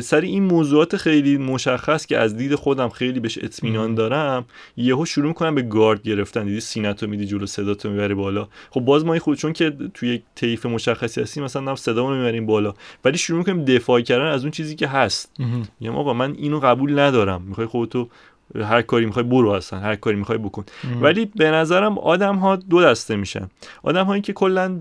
سر 0.00 0.20
این 0.20 0.44
موضوعات 0.44 0.96
خیلی 0.96 1.38
مشخص 1.38 2.06
که 2.06 2.18
از 2.18 2.36
دید 2.36 2.54
خودم 2.54 2.88
خیلی 2.88 3.20
بهش 3.20 3.38
اطمینان 3.38 3.94
دارم 3.94 4.44
یهو 4.76 5.04
شروع 5.04 5.28
می‌کنم 5.28 5.54
به 5.54 5.62
گارد 5.62 6.02
گرفتن. 6.02 6.44
دیدی 6.44 6.60
سینتو 6.60 7.06
میدی 7.06 7.26
جلو 7.26 7.46
صداتو 7.46 7.90
می‌بری 7.90 8.14
بالا. 8.14 8.48
خب 8.70 8.80
باز 8.80 9.04
ما 9.04 9.18
خود 9.18 9.38
چون 9.38 9.52
که 9.52 9.76
توی 9.94 10.22
طیف 10.34 10.66
مشخصی 10.66 11.20
هستیم 11.20 11.44
مثلا 11.44 11.62
هم 11.62 11.76
صدامو 11.76 12.16
می‌بریم 12.16 12.46
بالا. 12.46 12.74
ولی 13.04 13.18
شروع 13.18 13.38
می‌کنیم 13.38 13.64
دفاع 13.64 14.00
کردن 14.00 14.26
از 14.26 14.42
اون 14.42 14.50
چیزی 14.50 14.74
که 14.74 14.88
هست. 14.88 15.32
میگم 15.80 15.96
آقا 15.96 16.12
من 16.12 16.34
اینو 16.38 16.60
قبول 16.60 16.98
ندارم. 16.98 17.42
می‌خوای 17.42 17.66
خودتو 17.66 18.08
هر 18.54 18.82
کاری 18.82 19.06
می‌خوای 19.06 19.24
برو 19.24 19.54
هستن 19.54 19.78
هر 19.78 19.96
کاری 19.96 20.16
می‌خوای 20.16 20.38
بکن. 20.38 20.64
ولی 21.00 21.24
به 21.36 21.50
نظرم 21.50 21.98
آدم 21.98 22.36
ها 22.36 22.56
دو 22.56 22.82
دسته 22.82 23.16
میشن. 23.16 23.48
آدم 23.82 24.04
هایی 24.04 24.22
که 24.22 24.32
کلا 24.32 24.80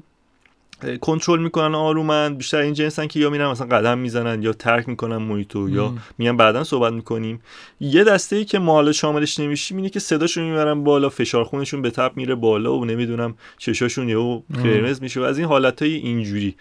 کنترل 1.01 1.39
می‌کنن 1.39 1.75
آرومن 1.75 2.35
بیشتر 2.35 2.57
این 2.57 2.73
جنسن 2.73 3.07
که 3.07 3.19
یا 3.19 3.29
میرن 3.29 3.47
مثلا 3.51 3.67
قدم 3.67 3.97
می‌زنن 3.97 4.43
یا 4.43 4.53
ترک 4.53 4.89
می‌کنن 4.89 5.17
محیطو 5.17 5.69
یا 5.69 5.93
میان 6.17 6.37
بعدا 6.37 6.63
صحبت 6.63 6.93
می‌کنیم. 6.93 7.41
یه 7.79 8.03
دسته 8.03 8.35
ای 8.35 8.45
که 8.45 8.59
مال 8.59 8.91
شاملش 8.91 9.39
نمیشیم 9.39 9.77
اینه 9.77 9.89
که 9.89 9.99
صداشون 9.99 10.43
می‌برن 10.43 10.83
بالا 10.83 11.09
فشار 11.09 11.43
خونشون 11.43 11.81
به 11.81 11.89
تپ 11.89 12.11
میره 12.15 12.35
بالا 12.35 12.77
و 12.77 12.85
نمی‌دونم 12.85 13.35
چشاشون 13.57 14.09
یهو 14.09 14.41
قرمز 14.63 15.01
میشه 15.01 15.19
و 15.19 15.23
از 15.23 15.37
این 15.37 15.47
حالت 15.47 15.81
های 15.81 15.93
اینجوری 15.93 16.55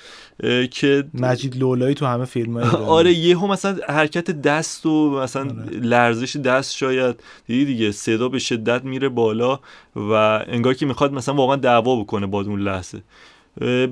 که 0.70 1.04
مجید 1.14 1.56
لولایی 1.56 1.94
تو 1.94 2.06
همه 2.06 2.24
فیلم 2.24 2.56
آره 2.98 3.12
یهو 3.12 3.46
مثلا 3.46 3.76
حرکت 3.88 4.30
دست 4.30 4.86
و 4.86 5.20
مثلا 5.20 5.42
آره. 5.42 5.78
لرزش 5.80 6.36
دست 6.36 6.76
شاید 6.76 7.22
دیدی 7.46 7.64
دیگه 7.64 7.92
صدا 7.92 8.28
به 8.28 8.38
شدت 8.38 8.84
میره 8.84 9.08
بالا 9.08 9.60
و 9.96 10.12
انگار 10.48 10.74
که 10.74 10.86
می‌خواد 10.86 11.12
مثلا 11.12 11.34
واقعا 11.34 11.56
دعوا 11.56 11.96
بکنه 11.96 12.26
با 12.26 12.40
اون 12.40 12.60
لحظه. 12.60 13.02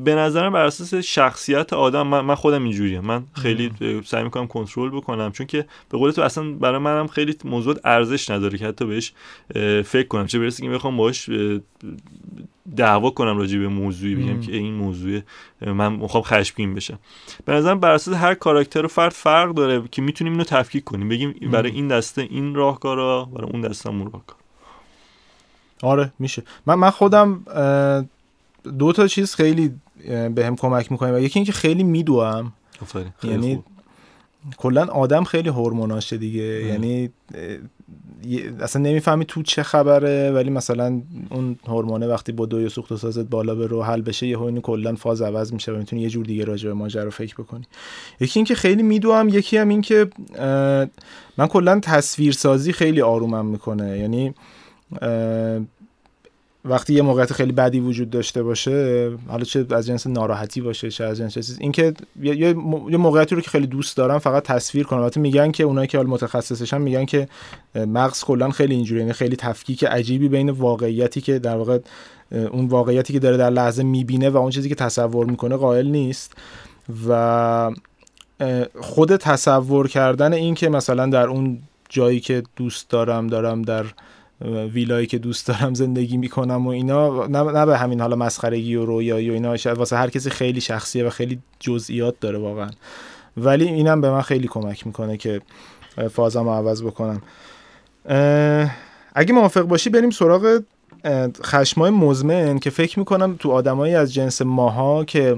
به 0.04 0.14
نظرم 0.14 0.52
بر 0.52 0.64
اساس 0.64 0.94
شخصیت 0.94 1.72
آدم 1.72 2.06
من, 2.06 2.34
خودم 2.34 2.62
اینجوریم. 2.64 3.00
من 3.00 3.24
خیلی 3.32 3.72
سعی 4.04 4.24
می‌کنم 4.24 4.46
کنترل 4.46 4.90
بکنم 4.90 5.32
چون 5.32 5.46
که 5.46 5.66
به 5.90 5.98
قول 5.98 6.10
تو 6.10 6.22
اصلا 6.22 6.52
برای 6.52 6.78
منم 6.78 7.06
خیلی 7.06 7.36
موضوع 7.44 7.76
ارزش 7.84 8.30
نداره 8.30 8.58
که 8.58 8.66
حتی 8.66 8.84
بهش 8.84 9.12
فکر 9.84 10.06
کنم. 10.08 10.26
چه 10.26 10.38
برسه 10.38 10.62
که 10.62 10.70
بخوام 10.70 10.96
باش 10.96 11.30
دعوا 12.76 13.10
کنم 13.10 13.38
راجع 13.38 13.58
به 13.58 13.68
موضوعی 13.68 14.14
بگم 14.14 14.40
که 14.40 14.52
این 14.56 14.74
موضوع 14.74 15.20
من 15.66 15.92
می‌خوام 15.92 16.22
خشمگین 16.22 16.74
بشم. 16.74 16.98
به 17.44 17.52
نظرم 17.52 17.80
بر 17.80 17.90
اساس 17.90 18.14
هر 18.14 18.34
کاراکتر 18.34 18.84
و 18.84 18.88
فرد 18.88 19.12
فرق 19.12 19.54
داره 19.54 19.82
که 19.90 20.02
می‌تونیم 20.02 20.32
اینو 20.32 20.44
تفکیک 20.44 20.84
کنیم. 20.84 21.08
بگیم 21.08 21.32
برای 21.52 21.70
این 21.70 21.88
دسته 21.88 22.22
این 22.22 22.54
راهکارا 22.54 23.24
برای 23.24 23.50
اون 23.50 23.60
دسته 23.60 23.88
اون 23.88 23.98
راهکار. 23.98 24.36
آره 25.82 26.12
میشه. 26.18 26.42
من 26.66 26.74
من 26.74 26.90
خودم 26.90 27.44
دو 28.78 28.92
تا 28.92 29.06
چیز 29.06 29.34
خیلی 29.34 29.72
به 30.34 30.46
هم 30.46 30.56
کمک 30.56 30.92
می‌کنه 30.92 31.14
و 31.14 31.20
یکی 31.20 31.38
اینکه 31.38 31.52
خیلی 31.52 31.82
میدوام 31.82 32.52
یعنی 33.24 33.62
کلا 34.56 34.84
آدم 34.84 35.24
خیلی 35.24 35.48
هورموناشه 35.48 36.16
دیگه. 36.16 36.42
یعنی 36.42 37.10
اصلا 38.60 38.82
نمی‌فهمی 38.82 39.24
تو 39.24 39.42
چه 39.42 39.62
خبره 39.62 40.30
ولی 40.30 40.50
مثلا 40.50 41.02
اون 41.30 41.58
هورمونه 41.66 42.06
وقتی 42.06 42.32
با 42.32 42.46
دوی 42.46 42.68
سوخت 42.68 42.92
و 42.92 42.96
سازت 42.96 43.24
بالا 43.24 43.54
به 43.54 43.66
رو 43.66 43.82
حل 43.82 44.02
بشه 44.02 44.26
یه 44.26 44.42
اینو 44.42 44.60
کلا 44.60 44.94
فاز 44.94 45.22
عوض 45.22 45.52
میشه 45.52 45.72
و 45.72 45.76
می‌تونی 45.76 46.02
یه 46.02 46.08
جور 46.08 46.26
دیگه 46.26 46.44
راجع 46.44 46.68
به 46.68 46.74
ماجرا 46.74 47.10
فکر 47.10 47.34
بکنی. 47.34 47.64
یکی 48.20 48.38
اینکه 48.38 48.54
خیلی 48.54 48.82
میدوام 48.82 49.28
یکی 49.28 49.56
هم 49.56 49.68
این 49.68 49.82
که 49.82 50.10
من 51.38 51.46
کلا 51.46 51.80
تصویرسازی 51.80 52.72
خیلی 52.72 53.02
آرومم 53.02 53.46
می‌کنه. 53.46 53.98
یعنی 53.98 54.34
وقتی 56.66 56.94
یه 56.94 57.02
موقعیت 57.02 57.32
خیلی 57.32 57.52
بدی 57.52 57.80
وجود 57.80 58.10
داشته 58.10 58.42
باشه 58.42 59.10
حالا 59.28 59.44
چه 59.44 59.66
از 59.70 59.86
جنس 59.86 60.06
ناراحتی 60.06 60.60
باشه 60.60 60.90
چه 60.90 61.04
از 61.04 61.18
جنس 61.18 61.34
چیز 61.34 61.58
اینکه 61.60 61.94
یه 62.22 62.36
یه 62.36 62.96
موقعیتی 62.96 63.34
رو 63.34 63.40
که 63.40 63.50
خیلی 63.50 63.66
دوست 63.66 63.96
دارم 63.96 64.18
فقط 64.18 64.42
تصویر 64.42 64.84
کنم. 64.84 65.00
البته 65.00 65.20
میگن 65.20 65.50
که 65.50 65.64
اونایی 65.64 65.88
که 65.88 65.98
حال 65.98 66.06
متخصصشن 66.06 66.80
میگن 66.80 67.04
که 67.04 67.28
مغز 67.74 68.24
کلا 68.24 68.50
خیلی 68.50 68.74
اینجوریه 68.74 69.02
یعنی 69.02 69.12
خیلی 69.12 69.36
تفکیک 69.36 69.84
عجیبی 69.84 70.28
بین 70.28 70.50
واقعیتی 70.50 71.20
که 71.20 71.38
در 71.38 71.56
واقع 71.56 71.78
اون 72.32 72.66
واقعیتی 72.66 73.12
که 73.12 73.18
داره 73.18 73.36
در 73.36 73.50
لحظه 73.50 73.82
می‌بینه 73.82 74.30
و 74.30 74.36
اون 74.36 74.50
چیزی 74.50 74.68
که 74.68 74.74
تصور 74.74 75.26
می‌کنه 75.26 75.56
قائل 75.56 75.86
نیست. 75.86 76.32
و 77.08 77.70
خود 78.80 79.16
تصور 79.16 79.88
کردن 79.88 80.32
این 80.32 80.54
که 80.54 80.68
مثلا 80.68 81.06
در 81.06 81.26
اون 81.26 81.58
جایی 81.88 82.20
که 82.20 82.42
دوست 82.56 82.90
دارم 82.90 83.26
دارم 83.26 83.62
در 83.62 83.84
ویلایی 84.44 85.06
که 85.06 85.18
دوست 85.18 85.46
دارم 85.46 85.74
زندگی 85.74 86.16
می‌کنم 86.16 86.66
و 86.66 86.70
اینا. 86.70 87.26
نه, 87.26 87.66
به 87.66 87.78
همین 87.78 88.00
حالا 88.00 88.16
مسخرگی 88.16 88.74
و 88.74 88.84
رویایی 88.84 89.30
و 89.30 89.32
اینا. 89.32 89.56
شاید 89.56 89.78
واسه 89.78 89.96
هر 89.96 90.10
کسی 90.10 90.30
خیلی 90.30 90.60
شخصیه 90.60 91.06
و 91.06 91.10
خیلی 91.10 91.38
جزئیات 91.60 92.20
داره 92.20 92.38
واقعا. 92.38 92.70
ولی 93.36 93.64
اینم 93.64 94.00
به 94.00 94.10
من 94.10 94.22
خیلی 94.22 94.48
کمک 94.48 94.86
می‌کنه 94.86 95.16
که 95.16 95.40
فازم 96.10 96.48
عوض 96.48 96.82
بکنم. 96.82 97.22
اگه 99.14 99.32
موافق 99.32 99.62
باشی 99.62 99.90
بریم 99.90 100.10
سراغ 100.10 100.62
خشمای 101.42 101.90
مزمن 101.90 102.58
که 102.58 102.70
فکر 102.70 102.98
می‌کنم 102.98 103.36
تو 103.38 103.50
آدمایی 103.50 103.94
از 103.94 104.14
جنس 104.14 104.42
ماها 104.42 105.04
که 105.04 105.36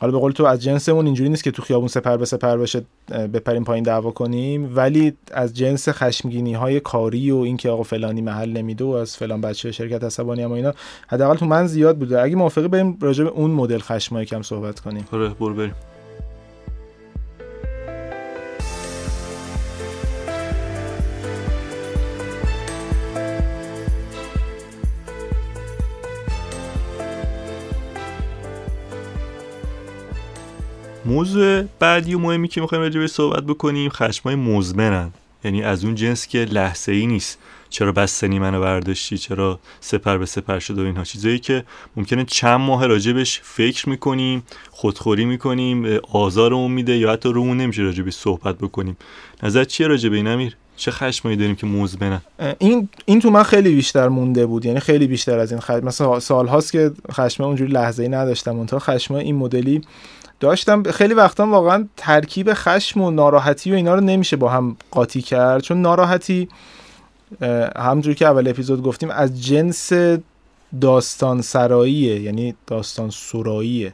حالا 0.00 0.12
به 0.12 0.18
قول 0.18 0.32
تو 0.32 0.44
از 0.44 0.62
جنسمون 0.62 1.06
اینجوری 1.06 1.30
نیست 1.30 1.44
که 1.44 1.50
تو 1.50 1.62
خیابون 1.62 1.88
سپر 1.88 2.16
به 2.16 2.24
سپر 2.24 2.56
بشه 2.56 2.82
بپریم 3.08 3.64
پایین 3.64 3.84
دعوا 3.84 4.10
کنیم 4.10 4.72
ولی 4.76 5.12
از 5.32 5.54
جنس 5.54 5.88
خشمگینی 5.88 6.54
های 6.54 6.80
کاری 6.80 7.30
و 7.30 7.36
اینکه 7.36 7.70
آقا 7.70 7.82
فلانی 7.82 8.20
محل 8.20 8.52
نمیده 8.52 8.84
و 8.84 8.88
از 8.88 9.16
فلان 9.16 9.40
بچه 9.40 9.72
شرکت 9.72 10.04
عصبانی 10.04 10.42
هم 10.42 10.52
اینا 10.52 10.74
حداقل 11.08 11.36
تو 11.36 11.46
من 11.46 11.66
زیاد 11.66 11.98
بوده. 11.98 12.22
اگه 12.22 12.36
موافقی 12.36 12.68
بریم 12.68 12.98
راجع 13.00 13.24
به 13.24 13.30
اون 13.30 13.50
مدل 13.50 13.78
خشمایی 13.78 14.26
کم 14.26 14.42
صحبت 14.42 14.80
کنیم. 14.80 15.08
آره 15.12 15.28
برو 15.28 15.54
بریم. 15.54 15.74
موضوع 31.06 31.62
بعدی 31.78 32.14
و 32.14 32.18
مهمی 32.18 32.48
که 32.48 32.60
می‌خوایم 32.60 32.84
راجع 32.84 33.06
صحبت 33.06 33.42
بکنیم 33.42 33.90
خشمای 33.90 34.34
مزمنن. 34.34 35.10
یعنی 35.44 35.62
از 35.62 35.84
اون 35.84 35.94
جنس 35.94 36.26
که 36.26 36.38
لحظه 36.38 36.92
ای 36.92 37.06
نیست. 37.06 37.38
چرا 37.68 37.92
بستنی 37.92 38.38
منو 38.38 38.60
برداشتی؟ 38.60 39.18
چرا 39.18 39.60
سپر 39.80 40.18
به 40.18 40.26
سپر 40.26 40.58
شد 40.58 40.78
و 40.78 40.82
اینها. 40.82 41.04
چیزایی 41.04 41.38
که 41.38 41.64
ممکنه 41.96 42.24
چند 42.24 42.60
ماه 42.60 42.86
راجبش 42.86 43.40
فکر 43.44 43.88
می‌کنیم 43.88 44.42
خودخوری 44.70 45.24
می‌کنیم 45.24 45.98
آزارمون 46.12 46.70
میده 46.70 46.96
یا 46.96 47.12
حتی 47.12 47.28
رومون 47.28 47.56
نمیشه 47.56 47.82
راجبش 47.82 48.12
صحبت 48.12 48.58
بکنیم. 48.58 48.96
نظر 49.42 49.64
چیه 49.64 49.86
راجب 49.86 50.12
این 50.12 50.26
امیر؟ 50.26 50.56
چه 50.76 50.90
خشمایی 50.90 51.36
داریم 51.36 51.54
که 51.54 51.66
مزمنن؟ 51.66 52.20
این 52.58 52.88
این 53.04 53.20
تو 53.20 53.30
من 53.30 53.42
خیلی 53.42 53.74
بیشتر 53.74 54.08
مونده 54.08 54.46
بود. 54.46 54.64
یعنی 54.64 54.80
خیلی 54.80 55.06
بیشتر 55.06 55.38
از 55.38 55.52
این 55.52 55.60
خشم. 55.60 55.84
مثلا 55.84 56.20
سال 56.20 56.46
هاست 56.46 56.72
که 56.72 56.90
خشم 57.12 57.44
اونجوری 57.44 57.72
لحظه 57.72 58.02
ای 58.02 58.08
نداشتم. 58.08 58.56
اون 58.56 58.66
تا 58.66 58.78
خشم 58.78 59.14
این 59.14 59.36
مدلی 59.36 59.80
داشتم 60.40 60.82
خیلی 60.82 61.14
وقتا 61.14 61.46
واقعا 61.46 61.88
ترکیب 61.96 62.50
خشم 62.54 63.00
و 63.00 63.10
ناراحتی 63.10 63.72
و 63.72 63.74
اینا 63.74 63.94
رو 63.94 64.00
نمیشه 64.00 64.36
با 64.36 64.48
هم 64.48 64.76
قاطی 64.90 65.22
کرد. 65.22 65.62
چون 65.62 65.82
ناراحتی 65.82 66.48
همجوری 67.76 68.14
که 68.14 68.26
اول 68.26 68.48
اپیزود 68.48 68.82
گفتیم 68.82 69.10
از 69.10 69.44
جنس 69.44 69.92
داستان 70.80 71.42
سراییه 71.42 72.20
یعنی 72.20 72.54
داستان 72.66 73.10
سراییه 73.10 73.92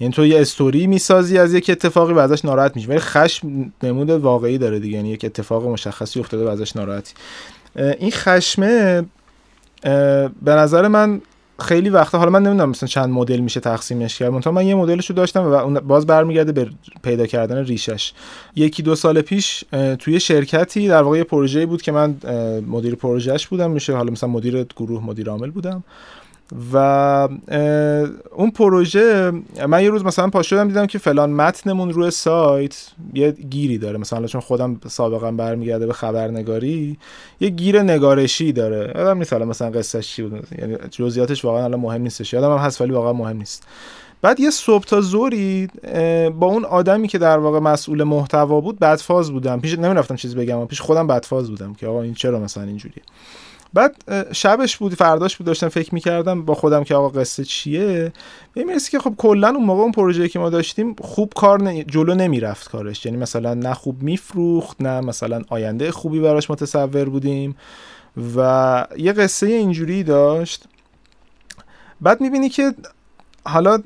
یعنی 0.00 0.12
تو 0.12 0.26
یه 0.26 0.40
استوری 0.40 0.86
می‌سازی 0.86 1.38
از 1.38 1.54
یک 1.54 1.70
اتفاقی 1.70 2.12
و 2.12 2.18
ازش 2.18 2.44
ناراحت 2.44 2.76
میشی. 2.76 2.88
ولی 2.88 2.98
خشم 2.98 3.72
نمود 3.82 4.10
واقعی 4.10 4.58
داره 4.58 4.78
دیگه. 4.78 4.96
یعنی 4.96 5.10
یک 5.10 5.24
اتفاق 5.24 5.66
مشخصی 5.66 6.20
افتاده 6.20 6.44
و 6.44 6.48
ازش 6.48 6.76
ناراحتی 6.76 7.14
این 7.76 8.10
خشمه 8.10 9.04
به 10.42 10.52
نظر 10.52 10.88
من 10.88 11.20
خیلی 11.62 11.90
وقتا 11.90 12.18
حالا 12.18 12.30
من 12.30 12.42
نمی‌دونم 12.42 12.70
مثلا 12.70 12.86
چند 12.86 13.10
مدل 13.10 13.40
میشه 13.40 13.60
تقسیمش 13.60 14.18
کرد. 14.18 14.32
منتها 14.32 14.52
من 14.52 14.66
یه 14.66 14.74
مدلش 14.74 15.10
رو 15.10 15.16
داشتم 15.16 15.44
و 15.44 15.80
باز 15.80 16.06
برمیگرده 16.06 16.52
به 16.52 16.70
پیدا 17.02 17.26
کردن 17.26 17.64
ریشش. 17.64 18.12
یکی 18.56 18.82
دو 18.82 18.94
سال 18.94 19.20
پیش 19.20 19.64
توی 19.98 20.20
شرکتی 20.20 20.88
در 20.88 21.02
واقع 21.02 21.18
یه 21.18 21.24
پروژه‌ای 21.24 21.66
بود 21.66 21.82
که 21.82 21.92
من 21.92 22.16
مدیر 22.68 22.94
پروژهش 22.94 23.46
بودم. 23.46 23.70
میشه 23.70 23.96
حالا 23.96 24.12
مثلا 24.12 24.28
مدیر 24.28 24.66
گروه 24.76 25.04
مدیر 25.04 25.30
عامل 25.30 25.50
بودم. 25.50 25.84
و 26.72 26.76
اون 28.36 28.50
پروژه 28.50 29.32
من 29.68 29.82
یه 29.82 29.90
روز 29.90 30.04
مثلا 30.04 30.28
پا 30.28 30.42
شدم 30.42 30.68
دیدم 30.68 30.86
که 30.86 30.98
فلان 30.98 31.30
متنمون 31.30 31.90
روی 31.90 32.10
سایت 32.10 32.86
یه 33.14 33.30
گیری 33.30 33.78
داره. 33.78 33.98
مثلا 33.98 34.26
چون 34.26 34.40
خودم 34.40 34.80
سابقا 34.88 35.30
برمیگرده 35.30 35.86
به 35.86 35.92
خبرنگاری 35.92 36.98
یه 37.40 37.48
گیر 37.48 37.82
نگارشی 37.82 38.52
داره. 38.52 38.92
یادم 38.96 39.18
نیست 39.18 39.32
حالا 39.32 39.44
مثلا 39.44 39.70
قصهش 39.70 40.08
چی 40.08 40.22
بود. 40.22 40.46
یعنی 40.58 40.76
جزئیاتش 40.90 41.44
واقعا 41.44 41.64
الان 41.64 41.80
مهم 41.80 42.02
نیستش. 42.02 42.32
یادم 42.32 42.52
هم 42.52 42.58
هست 42.58 42.80
ولی 42.80 42.92
واقعا 42.92 43.12
مهم 43.12 43.36
نیست. 43.36 43.66
بعد 44.22 44.40
یه 44.40 44.50
صبح 44.50 44.84
تا 44.84 45.00
زوری 45.00 45.68
با 46.38 46.46
اون 46.46 46.64
آدمی 46.64 47.08
که 47.08 47.18
در 47.18 47.38
واقع 47.38 47.58
مسئول 47.58 48.02
محتوا 48.02 48.60
بود 48.60 48.78
بدفاز 48.78 49.32
بودم. 49.32 49.60
پیش 49.60 49.78
نمی‌رفتم 49.78 50.16
چیزی 50.16 50.34
بگم 50.34 50.66
پیش 50.66 50.80
خودم 50.80 51.06
بدفاز 51.06 51.50
بودم 51.50 51.74
که 51.74 51.86
آقا 51.86 52.02
این 52.02 52.14
چرا 52.14 52.38
مثلا 52.38 52.62
اینجوریه. 52.62 53.02
بعد 53.74 53.96
شبش 54.32 54.76
بود 54.76 54.94
فرداش 54.94 55.36
بود 55.36 55.46
داشتم 55.46 55.68
فکر 55.68 55.94
می‌کردم 55.94 56.42
با 56.44 56.54
خودم 56.54 56.84
که 56.84 56.94
آقا 56.94 57.08
قصه 57.08 57.44
چیه؟ 57.44 58.12
می‌رسی 58.56 58.90
که 58.90 58.98
خب 58.98 59.14
کلا 59.18 59.48
اون 59.48 59.64
موقع 59.64 59.82
اون 59.82 59.92
پروژه 59.92 60.28
که 60.28 60.38
ما 60.38 60.50
داشتیم 60.50 60.96
خوب 61.00 61.32
کار 61.36 61.82
جلو 61.82 62.14
نمی‌رفت 62.14 62.70
کارش. 62.70 63.06
یعنی 63.06 63.18
مثلا 63.18 63.54
نه 63.54 63.74
خوب 63.74 64.02
میفروخت 64.02 64.82
نه 64.82 65.00
مثلا 65.00 65.42
آینده 65.48 65.90
خوبی 65.90 66.20
براش 66.20 66.50
متصور 66.50 67.04
بودیم 67.04 67.56
و 68.36 68.86
یه 68.96 69.12
قصه 69.12 69.46
اینجوری 69.46 70.02
داشت. 70.02 70.64
بعد 72.00 72.20
می‌بینی 72.20 72.48
که 72.48 72.74
حالا 73.44 73.78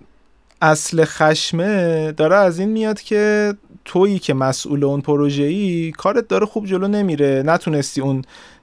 اصل 0.62 1.04
خشمه 1.04 2.12
داره 2.12 2.36
از 2.36 2.58
این 2.58 2.68
میاد 2.68 3.00
که 3.00 3.54
تویی 3.84 4.18
که 4.18 4.34
مسئول 4.34 4.84
اون 4.84 5.00
پروژه 5.00 5.42
ای 5.42 5.92
کارت 5.96 6.28
داره 6.28 6.46
خوب 6.46 6.66
جلو 6.66 6.88
نمیره. 6.88 7.42
نتونستی 7.46 8.00
اون 8.00 8.22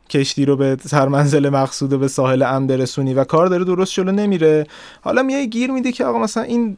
کشتی 0.09 0.45
رو 0.45 0.55
به 0.57 0.77
سرمنزل 0.85 1.49
مقصود 1.49 1.93
و 1.93 1.97
به 1.97 2.07
ساحل 2.07 2.43
ام 2.43 2.67
برسونی 2.67 3.13
و 3.13 3.23
کار 3.23 3.47
داره 3.47 3.63
درست 3.63 3.93
جلو 3.93 4.11
نمیره. 4.11 4.67
حالا 5.01 5.23
میای 5.23 5.49
گیر 5.49 5.71
میده 5.71 5.91
که 5.91 6.05
آقا 6.05 6.19
مثلا 6.19 6.43
این 6.43 6.77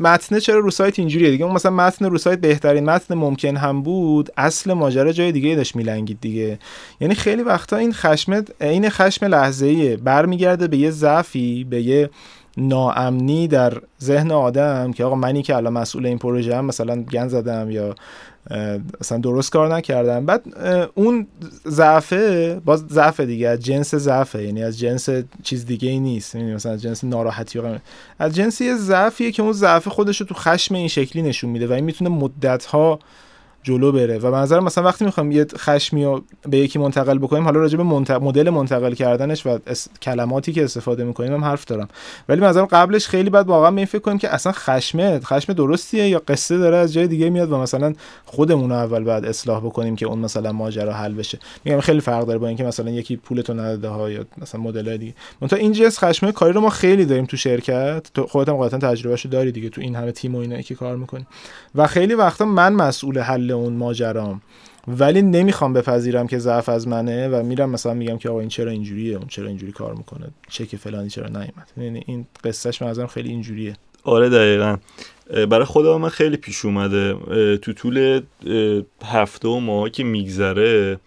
متن 0.00 0.38
چرا 0.38 0.58
رو 0.58 0.70
سایت 0.70 0.98
اینجوریه 0.98 1.30
دیگه؟ 1.30 1.44
اون 1.44 1.54
مثلا 1.54 1.72
متن 1.72 2.04
رو 2.04 2.18
سایت 2.18 2.40
بهترین 2.40 2.84
متن 2.84 3.14
ممکن 3.14 3.56
هم 3.56 3.82
بود. 3.82 4.30
اصل 4.36 4.72
ماجرا 4.72 5.12
جای 5.12 5.32
دیگه 5.32 5.54
داشت 5.54 5.76
میلنگید 5.76 6.18
دیگه. 6.20 6.58
یعنی 7.00 7.14
خیلی 7.14 7.42
وقتا 7.42 7.76
این 7.76 7.92
خشم 7.92 8.44
این 8.60 8.90
خشم 8.90 9.26
لحظه 9.26 9.66
ایه 9.66 9.96
برمیگرده 9.96 10.68
به 10.68 10.76
یه 10.76 10.90
ضعفی 10.90 11.64
به 11.64 11.82
یه 11.82 12.10
ناامنی 12.56 13.48
در 13.48 13.72
ذهن 14.02 14.32
آدم 14.32 14.92
که 14.92 15.04
آقا 15.04 15.14
منی 15.14 15.42
که 15.42 15.56
الان 15.56 15.72
مسئول 15.72 16.06
این 16.06 16.18
پروژه 16.18 16.56
هم 16.56 16.64
مثلا 16.64 17.02
گن 17.02 17.28
زدم 17.28 17.70
یا 17.70 17.94
مثلا 19.00 19.18
درست 19.18 19.52
کار 19.52 19.74
نکردم 19.74 20.26
بعد 20.26 20.44
اون 20.94 21.26
ضعفه 21.68 22.54
باز 22.64 22.84
ضعف 22.90 23.20
دیگه 23.20 23.48
از 23.48 23.60
جنس 23.60 23.94
ضعفه. 23.94 24.42
یعنی 24.42 24.62
از 24.62 24.78
جنس 24.78 25.08
چیز 25.42 25.66
دیگه 25.66 25.88
ای 25.88 26.00
نیست. 26.00 26.34
یعنی 26.34 26.54
مثلا 26.54 26.72
از 26.72 26.82
جنس 26.82 27.04
ناراحتی 27.04 27.60
از 28.18 28.34
جنس 28.34 28.60
یه 28.60 28.76
ضعفیه 28.76 29.32
که 29.32 29.42
اون 29.42 29.52
ضعف 29.52 29.88
خودش 29.88 30.20
رو 30.20 30.26
تو 30.26 30.34
خشم 30.34 30.74
این 30.74 30.88
شکلی 30.88 31.22
نشون 31.22 31.50
میده 31.50 31.66
و 31.66 31.72
این 31.72 31.84
می‌تونه 31.84 32.10
مدت 32.10 32.64
ها 32.64 32.98
جلو 33.66 33.92
بره. 33.92 34.18
و 34.18 34.30
به 34.30 34.36
نظر 34.36 34.60
مثلا 34.60 34.84
وقتی 34.84 35.04
می‌خوایم 35.04 35.32
یه 35.32 35.46
خشمی 35.56 36.04
رو 36.04 36.24
به 36.48 36.58
یکی 36.58 36.78
منتقل 36.78 37.18
بکنیم 37.18 37.44
حالا 37.44 37.60
راجع 37.60 37.76
به 37.76 37.82
مدل 38.18 38.50
منتقل 38.50 38.94
کردنش 38.94 39.46
و 39.46 39.58
کلماتی 40.02 40.52
که 40.52 40.64
استفاده 40.64 41.04
می‌کنیم 41.04 41.32
هم 41.32 41.44
حرف 41.44 41.64
دارم. 41.64 41.88
ولی 42.28 42.40
به 42.40 42.52
قبلش 42.52 43.08
خیلی 43.08 43.30
بعد 43.30 43.46
واقعا 43.46 43.70
می 43.70 43.86
فکر 43.86 43.98
کنیم 43.98 44.18
که 44.18 44.34
اصلا 44.34 44.52
خشمه 44.52 45.20
خشم 45.20 45.52
درستیه 45.52 46.08
یا 46.08 46.22
قصه 46.28 46.58
داره 46.58 46.76
از 46.76 46.92
جای 46.92 47.06
دیگه 47.06 47.30
میاد 47.30 47.52
و 47.52 47.58
مثلا 47.58 47.92
خودمون 48.24 48.72
اول 48.72 49.04
بعد 49.04 49.24
اصلاح 49.24 49.60
بکنیم 49.60 49.96
که 49.96 50.06
اون 50.06 50.18
مثلا 50.18 50.52
ماجرا 50.52 50.92
حل 50.92 51.14
بشه. 51.14 51.38
میگم 51.64 51.80
خیلی 51.80 52.00
فرق 52.00 52.26
داره 52.26 52.38
با 52.38 52.46
اینکه 52.48 52.64
مثلا 52.64 52.90
یکی 52.90 53.16
پولتو 53.16 53.54
نداده 53.54 53.88
ها 53.88 54.10
یا 54.10 54.24
مثلا 54.38 54.60
مدل 54.60 54.96
دیگه. 54.96 55.14
منتها 55.40 55.58
این 55.58 55.72
جنس 55.72 55.98
خشمه 55.98 56.32
کاری 56.32 56.52
رو 56.52 56.60
ما 56.60 56.70
خیلی 56.70 57.04
داریم 57.04 57.24
تو 57.24 57.36
شرکت. 57.36 58.10
تو 58.14 58.26
خودت 58.26 58.48
هم 58.48 58.56
قاطعا 58.56 58.80
تجربهشو 58.80 59.28
داری 59.28 59.52
دیگه 59.52 59.68
تو 59.68 59.80
این 59.80 59.96
همه 59.96 60.12
تیم 60.12 60.34
و 60.34 60.38
اینا 60.38 60.60
که 60.62 60.74
کار 60.74 60.96
می‌کنی. 60.96 61.26
و 61.74 61.86
خیلی 61.86 62.14
وقتا 62.14 62.44
من 62.44 62.72
مسئول 62.72 63.18
حل 63.18 63.52
اون 63.56 63.72
ماجرام. 63.72 64.42
ولی 64.88 65.22
نمی‌خوام 65.22 65.72
بپذیرم 65.72 66.26
که 66.26 66.38
ضعف 66.38 66.68
از 66.68 66.88
منه 66.88 67.28
و 67.28 67.42
میرم 67.42 67.70
مثلا 67.70 67.94
میگم 67.94 68.18
که 68.18 68.28
آقا 68.28 68.40
این 68.40 68.48
چرا 68.48 68.70
اینجوریه 68.70 69.16
اون 69.16 69.26
چرا 69.28 69.48
اینجوری 69.48 69.72
کار 69.72 69.94
می‌کنه 69.94 70.26
چه 70.48 70.66
که 70.66 70.76
فلانی 70.76 71.10
چرا 71.10 71.26
نیومد. 71.26 71.70
یعنی 71.76 72.02
این 72.06 72.26
قصهش 72.44 72.82
من 72.82 73.06
خیلی 73.06 73.28
اینجوریه. 73.28 73.76
آره 74.04 74.28
دقیقا. 74.28 74.76
برای 75.50 75.64
خودم 75.64 76.00
من 76.00 76.08
خیلی 76.08 76.36
پیش 76.36 76.64
اومده. 76.64 77.14
تو 77.56 77.72
طول 77.72 78.20
هفته 79.04 79.48
و 79.48 79.60
ماها 79.60 79.88
که 79.88 80.04
میگذره 80.04 80.98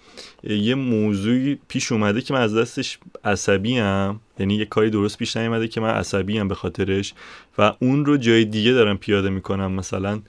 یه 0.44 0.76
موضوعی 0.76 1.60
پیش 1.68 1.92
اومده 1.92 2.22
که 2.22 2.34
من 2.34 2.42
از 2.42 2.56
دستش 2.56 3.00
عصبی 3.24 3.78
هم 3.78 4.20
یعنی 4.40 4.56
یه 4.56 4.66
کاری 4.66 4.90
درست 4.90 5.18
پیش 5.18 5.38
نیومده 5.38 5.68
که 5.68 5.82
من 5.82 5.90
عصبی 5.90 6.38
هم 6.38 6.48
به 6.48 6.56
خاطرش 6.56 7.14
و 7.58 7.74
اون 7.80 8.06
رو 8.06 8.18
جای 8.18 8.46
دیگه 8.46 8.72
دارم 8.72 8.98
پیاده 8.98 9.30
می‌کنم. 9.30 9.72
مثلا 9.72 10.20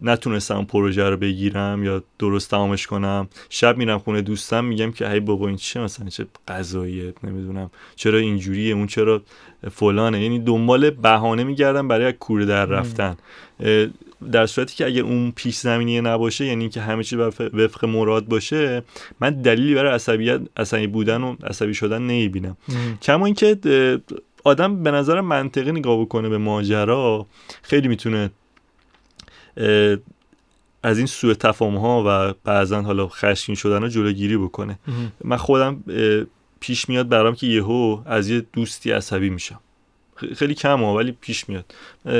نتونستم 0.00 0.64
پروژه 0.64 1.08
رو 1.10 1.16
بگیرم 1.16 1.84
یا 1.84 2.02
درست 2.18 2.50
تمامش 2.50 2.86
کنم. 2.86 3.28
شب 3.50 3.76
میرم 3.76 3.98
خونه 3.98 4.22
دوستم 4.22 4.64
میگم 4.64 4.92
که 4.92 5.10
ای 5.10 5.20
بابا 5.20 5.48
این 5.48 5.56
چه 5.56 5.80
مثلا 5.80 6.08
چه 6.08 6.26
قضاییه 6.48 7.14
نمی‌دونم 7.24 7.70
چرا 7.96 8.18
اینجوریه 8.18 8.74
اون 8.74 8.86
چرا 8.86 9.22
فلانه. 9.70 10.22
یعنی 10.22 10.38
دنبال 10.38 10.90
بهانه 10.90 11.44
میگردم 11.44 11.88
برای 11.88 12.12
کوره 12.12 12.44
در 12.44 12.66
رفتن. 12.66 13.16
در 14.32 14.46
صورتی 14.46 14.76
که 14.76 14.86
اگه 14.86 15.00
اون 15.00 15.32
پیش 15.36 15.56
زمینی 15.56 16.00
نباشه 16.00 16.46
یعنی 16.46 16.68
که 16.68 16.80
همه 16.80 17.04
چیز 17.04 17.18
وفق 17.54 17.84
مراد 17.84 18.26
باشه 18.26 18.82
من 19.20 19.30
دلیلی 19.30 19.74
برای 19.74 19.92
عصبیت 19.92 20.40
عصبی 20.56 20.86
بودن 20.86 21.22
و 21.22 21.36
عصبی 21.44 21.74
شدن 21.74 22.02
نمی‌بینم. 22.02 22.56
کما 23.02 23.26
اینکه 23.26 23.58
آدم 24.44 24.82
به 24.82 24.90
نظر 24.90 25.20
منطقی 25.20 25.72
نگاه 25.72 26.00
بکنه 26.00 26.28
به 26.28 26.38
ماجرا 26.38 27.26
خیلی 27.62 27.88
می‌تونه 27.88 28.30
از 30.82 30.98
این 30.98 31.06
سوء 31.06 31.34
تفاهم 31.34 31.76
ها 31.76 32.04
و 32.06 32.34
بعضا 32.44 32.82
حالا 32.82 33.08
خشمگین 33.08 33.56
شدن 33.56 33.82
رو 33.82 33.88
جلوگیری 33.88 34.36
بکنه. 34.36 34.78
من 35.24 35.36
خودم 35.36 35.84
پیش 36.60 36.88
میاد 36.88 37.08
برام 37.08 37.34
که 37.34 37.46
یهو 37.46 38.02
از 38.06 38.28
یه 38.28 38.46
دوستی 38.52 38.90
عصبی 38.90 39.30
میشم. 39.30 39.60
خیلی 40.36 40.54
کم 40.54 40.80
ها 40.80 40.94
ولی 40.94 41.16
پیش 41.20 41.44
میاد. 41.48 41.74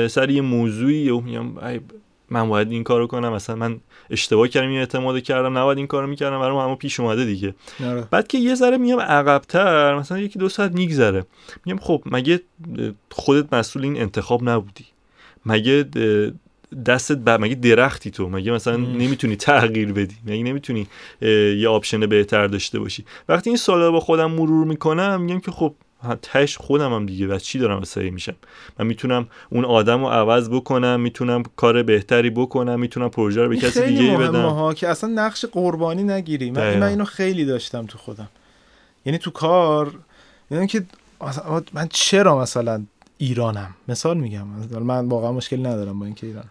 سر 0.07 0.29
یه 0.29 0.41
موضوعی 0.41 0.97
یهو 0.97 1.21
میگم 1.21 1.45
من 2.29 2.49
باید 2.49 2.71
این 2.71 2.83
کارو 2.83 3.07
کنم. 3.07 3.33
مثلا 3.33 3.55
من 3.55 3.79
اشتباه 4.09 4.47
کردم 4.47 4.67
این 4.67 4.79
اعتماد 4.79 5.19
کردم 5.23 5.57
نباید 5.57 5.77
این 5.77 5.87
کارو 5.87 6.07
می‌کردم. 6.07 6.39
برام 6.39 6.57
اما 6.57 6.75
پیش 6.75 6.99
اومده 6.99 7.25
دیگه. 7.25 7.55
ناره. 7.79 8.07
بعد 8.11 8.27
که 8.27 8.37
یه 8.37 8.55
ذره 8.55 8.77
میام 8.77 8.99
عقبتر 8.99 9.95
مثلا 9.95 10.19
یکی 10.19 10.39
دو 10.39 10.49
ساعت 10.49 10.71
میگذره. 10.71 11.25
میگم 11.65 11.79
خب 11.79 12.03
مگه 12.05 12.41
خودت 13.11 13.53
مسئول 13.53 13.83
این 13.83 14.01
انتخاب 14.01 14.49
نبودی. 14.49 14.85
مگه 15.45 15.85
دستت 16.85 17.17
بر 17.17 17.37
مگه 17.37 17.55
درختی 17.55 18.11
تو؟ 18.11 18.29
مگه 18.29 18.51
مثلا 18.51 18.77
نمی‌تونی 18.77 19.35
تغییر 19.35 19.93
بدی؟ 19.93 20.15
مگه 20.25 20.43
نمی‌تونی 20.43 20.87
یه 21.57 21.67
آپشن 21.67 21.99
بهتر 21.99 22.47
داشته 22.47 22.79
باشی؟ 22.79 23.05
وقتی 23.29 23.49
این 23.49 23.57
سوالا 23.57 23.91
با 23.91 23.99
خودم 23.99 24.31
مرور 24.31 24.67
می‌کنم 24.67 25.21
میگم 25.21 25.39
که 25.39 25.51
خب 25.51 25.73
تش 26.21 26.57
خودم 26.57 26.93
هم 26.93 27.05
دیگه 27.05 27.27
و 27.27 27.39
چی 27.39 27.59
دارم 27.59 27.81
عصبی 27.81 28.09
میشم؟ 28.09 28.35
من 28.79 28.87
می‌تونم 28.87 29.27
اون 29.49 29.65
آدم 29.65 30.01
رو 30.01 30.09
عوض 30.09 30.49
بکنم 30.49 30.99
می‌تونم 30.99 31.43
کار 31.55 31.83
بهتری 31.83 32.29
بکنم 32.29 32.79
می‌تونم 32.79 33.09
پروژه 33.09 33.43
رو 33.43 33.49
به 33.49 33.57
کسی 33.57 33.85
دیگه 33.85 34.17
بدم. 34.17 34.45
ها 34.45 34.73
که 34.73 34.87
اصلا 34.87 35.09
نقش 35.09 35.45
قربانی 35.45 36.03
نگیری. 36.03 36.51
من, 36.51 36.77
من 36.77 36.87
اینو 36.87 37.05
خیلی 37.05 37.45
داشتم 37.45 37.85
تو 37.85 37.97
خودم. 37.97 38.29
یعنی 39.05 39.17
تو 39.17 39.31
کار 39.31 39.91
یعنی 40.51 40.67
که 40.67 40.85
من 41.73 41.87
چرا 41.89 42.39
مثلا 42.39 42.83
ایرانم؟ 43.17 43.75
مثال 43.87 44.17
میگم. 44.17 44.47
من 44.79 45.07
واقعا 45.07 45.31
مشکل 45.31 45.65
ندارم 45.65 45.99
با 45.99 46.05
اینکه 46.05 46.27
ایرانم. 46.27 46.49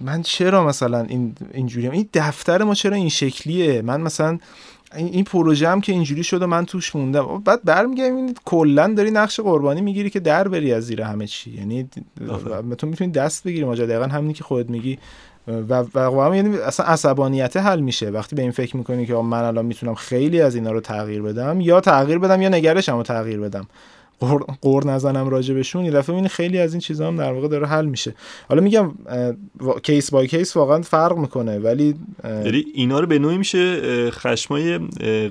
من 0.00 0.22
چرا 0.22 0.64
مثلا 0.64 1.00
این 1.00 1.34
اینجوری 1.52 1.88
این 1.88 2.08
دفتر 2.14 2.62
ما 2.62 2.74
چرا 2.74 2.96
این 2.96 3.08
شکلیه؟ 3.08 3.82
من 3.82 4.00
مثلا 4.00 4.38
این 4.96 5.24
پروژه 5.24 5.68
هم 5.68 5.80
که 5.80 5.92
اینجوری 5.92 6.24
شده 6.24 6.46
من 6.46 6.66
توش 6.66 6.96
موندم. 6.96 7.42
بعد 7.44 7.60
برمیگردم 7.64 8.16
این 8.16 8.34
کلا 8.44 8.94
داری 8.96 9.10
نقش 9.10 9.40
قربانی 9.40 9.80
می‌گیری 9.80 10.10
که 10.10 10.20
در 10.20 10.48
بری 10.48 10.72
از 10.72 10.84
زیر 10.84 11.02
همه 11.02 11.26
چی. 11.26 11.50
یعنی 11.50 11.88
تو 12.78 12.86
می‌تونی 12.86 13.10
دست 13.10 13.44
بگیری. 13.44 13.64
ماجرا 13.64 13.86
دقیقا 13.86 14.04
همینی 14.04 14.32
که 14.32 14.44
خودت 14.44 14.70
میگی. 14.70 14.98
و 15.48 15.74
واقعا 15.94 16.36
یعنی 16.36 16.56
اصلا 16.56 16.86
عصبانیت 16.86 17.56
حل 17.56 17.80
میشه. 17.80 18.10
وقتی 18.10 18.36
به 18.36 18.42
این 18.42 18.50
فکر 18.50 18.76
می‌کنی 18.76 19.06
که 19.06 19.14
من 19.14 19.42
الان 19.42 19.64
می‌تونم 19.64 19.94
خیلی 19.94 20.40
از 20.40 20.54
اینا 20.54 20.72
رو 20.72 20.80
تغییر 20.80 21.22
بدم 21.22 21.60
یا 21.60 21.80
تغییر 21.80 22.18
بدم 22.18 22.42
یا 22.42 22.48
نگرشم 22.48 22.96
رو 22.96 23.02
تغییر 23.02 23.40
بدم. 23.40 23.66
قور 24.60 24.86
نزنم 24.86 25.28
راجبشون 25.28 25.84
یه 25.84 25.90
دفعه 25.90 26.28
خیلی 26.28 26.58
از 26.58 26.72
این 26.72 26.80
چیزا 26.80 27.08
هم 27.08 27.16
در 27.16 27.32
واقع 27.32 27.48
داره 27.48 27.66
حل 27.66 27.86
میشه. 27.86 28.14
حالا 28.48 28.62
میگم 28.62 28.92
کیس 29.82 30.10
بای 30.10 30.26
کیس 30.26 30.56
واقعا 30.56 30.82
فرق 30.82 31.16
می‌کنه 31.16 31.58
ولی 31.58 31.94
یعنی 32.24 32.64
اینا 32.74 33.00
رو 33.00 33.06
به 33.06 33.18
نوعی 33.18 33.38
میشه 33.38 33.80
خشمای 34.10 34.78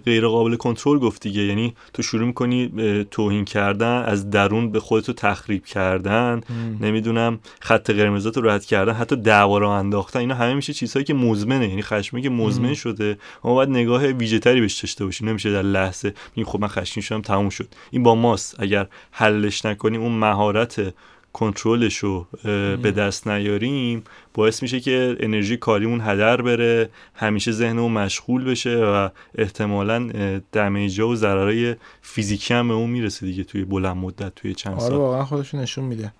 غیر 0.05 0.27
قابل 0.27 0.55
کنترل 0.55 0.99
گفت 0.99 1.21
دیگه. 1.21 1.41
یعنی 1.41 1.73
تو 1.93 2.03
شروع 2.03 2.27
می‌کنی 2.27 2.71
توهین 3.11 3.45
کردن 3.45 4.03
از 4.03 4.29
درون 4.29 4.71
به 4.71 4.79
خودتو 4.79 5.13
تخریب 5.13 5.65
کردن 5.65 6.41
نمی‌دونم 6.81 7.39
خط 7.59 7.89
قرمزات 7.89 8.37
رو 8.37 8.49
رد 8.49 8.65
کردن 8.65 8.93
حتی 8.93 9.15
دعوا 9.15 9.57
رو 9.57 9.69
انداختن. 9.69 10.19
اینا 10.19 10.35
همه 10.35 10.53
میشه 10.53 10.73
چیزهایی 10.73 11.05
که 11.05 11.13
مزمنه 11.13 11.69
یعنی 11.69 11.81
خشمی 11.81 12.21
که 12.21 12.29
مزمن 12.29 12.73
شده. 12.73 13.17
ما 13.43 13.53
باید 13.53 13.69
نگاه 13.69 14.05
ویژه 14.05 14.39
بهش 14.39 14.81
داشته 14.81 15.05
باشیم 15.05 15.29
نمیشه 15.29 15.51
در 15.51 15.61
لحظه 15.61 16.13
میگیم 16.35 16.51
خب 16.51 16.61
من 16.61 16.67
خشمگین 16.67 17.03
شدم 17.03 17.21
تموم 17.21 17.49
شد. 17.49 17.67
این 17.91 18.03
با 18.03 18.15
ماست. 18.15 18.55
اگر 18.59 18.80
حلش 19.11 19.65
نکنیم 19.65 20.01
اون 20.01 20.11
مهارت 20.11 20.93
کنترلش 21.33 21.97
رو 21.97 22.27
به 22.83 22.93
دست 22.97 23.27
نیاریم 23.27 24.03
باعث 24.33 24.61
میشه 24.61 24.79
که 24.79 25.17
انرژی 25.19 25.57
کاریمون 25.57 26.01
هدر 26.01 26.41
بره 26.41 26.89
همیشه 27.15 27.51
ذهنمون 27.51 27.91
مشغول 27.91 28.43
بشه 28.43 28.77
و 28.77 29.09
احتمالا 29.35 30.09
دمیجا 30.51 31.07
و 31.07 31.15
ضررهای 31.15 31.75
فیزیکی 32.01 32.53
هم 32.53 32.67
به 32.67 32.73
اون 32.73 32.89
می‌رسه 32.89 33.25
دیگه 33.25 33.43
توی 33.43 33.65
بلند 33.65 33.97
مدت 33.97 34.35
توی 34.35 34.53
چند 34.53 34.73
آره، 34.73 34.81
سال. 34.81 34.91
آره 34.91 35.01
واقعا 35.01 35.25
خودش 35.25 35.55
نشون 35.55 35.85
میده. 35.85 36.13